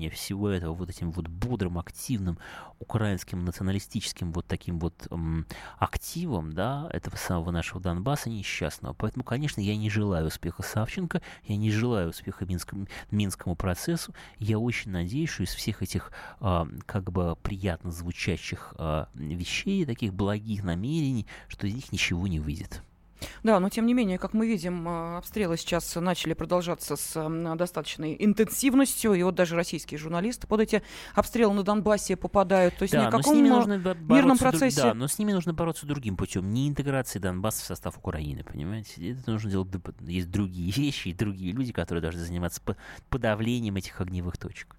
поглощения 0.00 0.10
всего 0.10 0.48
этого 0.48 0.74
вот 0.74 0.90
этим 0.90 1.12
вот 1.12 1.28
бодрым, 1.28 1.78
активным 1.78 2.38
украинским 2.78 3.44
националистическим 3.44 4.32
вот 4.32 4.46
таким 4.46 4.78
вот 4.78 4.94
м, 5.10 5.46
активом, 5.78 6.52
да, 6.52 6.88
этого 6.92 7.16
самого 7.16 7.50
нашего 7.50 7.80
Донбасса 7.80 8.30
несчастного. 8.30 8.94
Поэтому, 8.94 9.24
конечно, 9.24 9.60
я 9.60 9.76
не 9.76 9.90
желаю 9.90 10.26
успеха 10.26 10.62
Савченко, 10.62 11.20
я 11.44 11.56
не 11.56 11.70
желаю 11.70 12.10
успеха 12.10 12.46
Минскому, 12.46 12.86
Минскому 13.10 13.56
процессу. 13.56 14.14
Я 14.38 14.58
очень 14.58 14.90
надеюсь, 14.90 15.30
что 15.30 15.42
из 15.42 15.54
всех 15.54 15.82
этих 15.82 16.12
а, 16.40 16.66
как 16.86 17.12
бы 17.12 17.36
приятно 17.42 17.90
звучащих 17.90 18.74
а, 18.78 19.08
вещей, 19.14 19.84
таких 19.84 20.14
благих 20.14 20.64
намерений, 20.64 21.26
что 21.48 21.66
из 21.66 21.74
них 21.74 21.92
ничего 21.92 22.26
не 22.26 22.40
выйдет. 22.40 22.82
Да, 23.42 23.60
но 23.60 23.68
тем 23.68 23.86
не 23.86 23.94
менее, 23.94 24.18
как 24.18 24.34
мы 24.34 24.46
видим, 24.46 24.88
э, 24.88 25.18
обстрелы 25.18 25.56
сейчас 25.56 25.94
начали 25.96 26.34
продолжаться 26.34 26.96
с 26.96 27.54
достаточной 27.56 28.16
интенсивностью, 28.18 29.14
и 29.14 29.22
вот 29.22 29.34
даже 29.34 29.56
российские 29.56 29.98
журналисты 29.98 30.46
под 30.46 30.60
эти 30.60 30.82
обстрелы 31.14 31.54
на 31.54 31.62
Донбассе 31.62 32.16
попадают. 32.16 32.76
То 32.76 32.82
есть 32.82 32.92
да, 32.92 33.02
ни 33.02 33.06
о 33.06 33.10
каком 33.10 33.42
мирном 33.42 34.38
процессе... 34.38 34.82
Да, 34.82 34.94
но 34.94 35.08
с 35.08 35.18
ними 35.18 35.32
нужно 35.32 35.52
бороться 35.52 35.86
другим 35.86 36.16
путем, 36.16 36.52
не 36.52 36.68
интеграции 36.68 37.18
Донбасса 37.18 37.62
в 37.62 37.66
состав 37.66 37.98
Украины, 37.98 38.44
понимаете? 38.44 39.12
Это 39.12 39.30
нужно 39.30 39.50
делать... 39.50 39.68
Есть 40.00 40.30
другие 40.30 40.70
вещи 40.76 41.08
и 41.08 41.12
другие 41.12 41.52
люди, 41.52 41.72
которые 41.72 42.02
должны 42.02 42.22
заниматься 42.22 42.60
подавлением 43.08 43.76
этих 43.76 44.00
огневых 44.00 44.38
точек. 44.38 44.76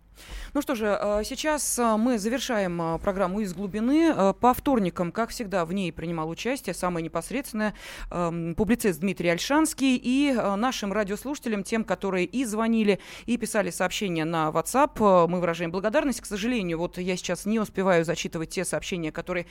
Ну 0.53 0.61
что 0.61 0.75
же, 0.75 0.97
э, 0.99 1.21
сейчас 1.23 1.79
э, 1.79 1.95
мы 1.95 2.19
завершаем 2.19 2.81
э, 2.81 2.99
программу 2.99 3.39
«Из 3.39 3.53
глубины». 3.53 4.13
По 4.41 4.53
вторникам, 4.53 5.11
как 5.11 5.29
всегда, 5.29 5.65
в 5.65 5.73
ней 5.73 5.91
принимал 5.93 6.29
участие 6.29 6.73
самое 6.73 7.03
непосредственное 7.03 7.73
эм, 8.09 8.55
публицист 8.55 8.99
Дмитрий 8.99 9.29
Альшанский. 9.29 9.99
И 10.01 10.33
нашим 10.33 10.91
радиослушателям, 10.91 11.63
тем, 11.63 11.83
которые 11.83 12.25
и 12.25 12.43
звонили, 12.45 12.99
и 13.25 13.37
писали 13.37 13.69
сообщения 13.69 14.25
на 14.25 14.49
WhatsApp, 14.49 15.27
мы 15.27 15.39
выражаем 15.39 15.71
благодарность. 15.71 16.21
К 16.21 16.25
сожалению, 16.25 16.79
вот 16.79 16.97
я 16.97 17.15
сейчас 17.15 17.45
не 17.45 17.59
успеваю 17.59 18.03
зачитывать 18.03 18.49
те 18.49 18.65
сообщения, 18.65 19.11
которые 19.11 19.45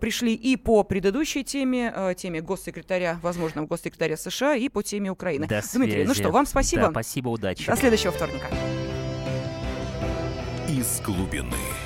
пришли 0.00 0.34
и 0.34 0.56
по 0.56 0.82
предыдущей 0.82 1.44
теме, 1.44 2.14
теме 2.16 2.40
госсекретаря, 2.40 3.18
возможно, 3.22 3.64
госсекретаря 3.64 4.16
США, 4.16 4.54
и 4.54 4.68
по 4.68 4.82
теме 4.82 5.10
Украины. 5.10 5.46
До 5.46 5.60
Дмитрий, 5.74 5.92
связи. 5.92 6.08
ну 6.08 6.14
что, 6.14 6.30
вам 6.30 6.46
спасибо. 6.46 6.82
Да, 6.82 6.90
спасибо, 6.90 7.28
удачи. 7.28 7.66
До 7.66 7.76
следующего 7.76 8.12
вторника 8.12 8.46
из 10.76 11.00
глубины. 11.00 11.85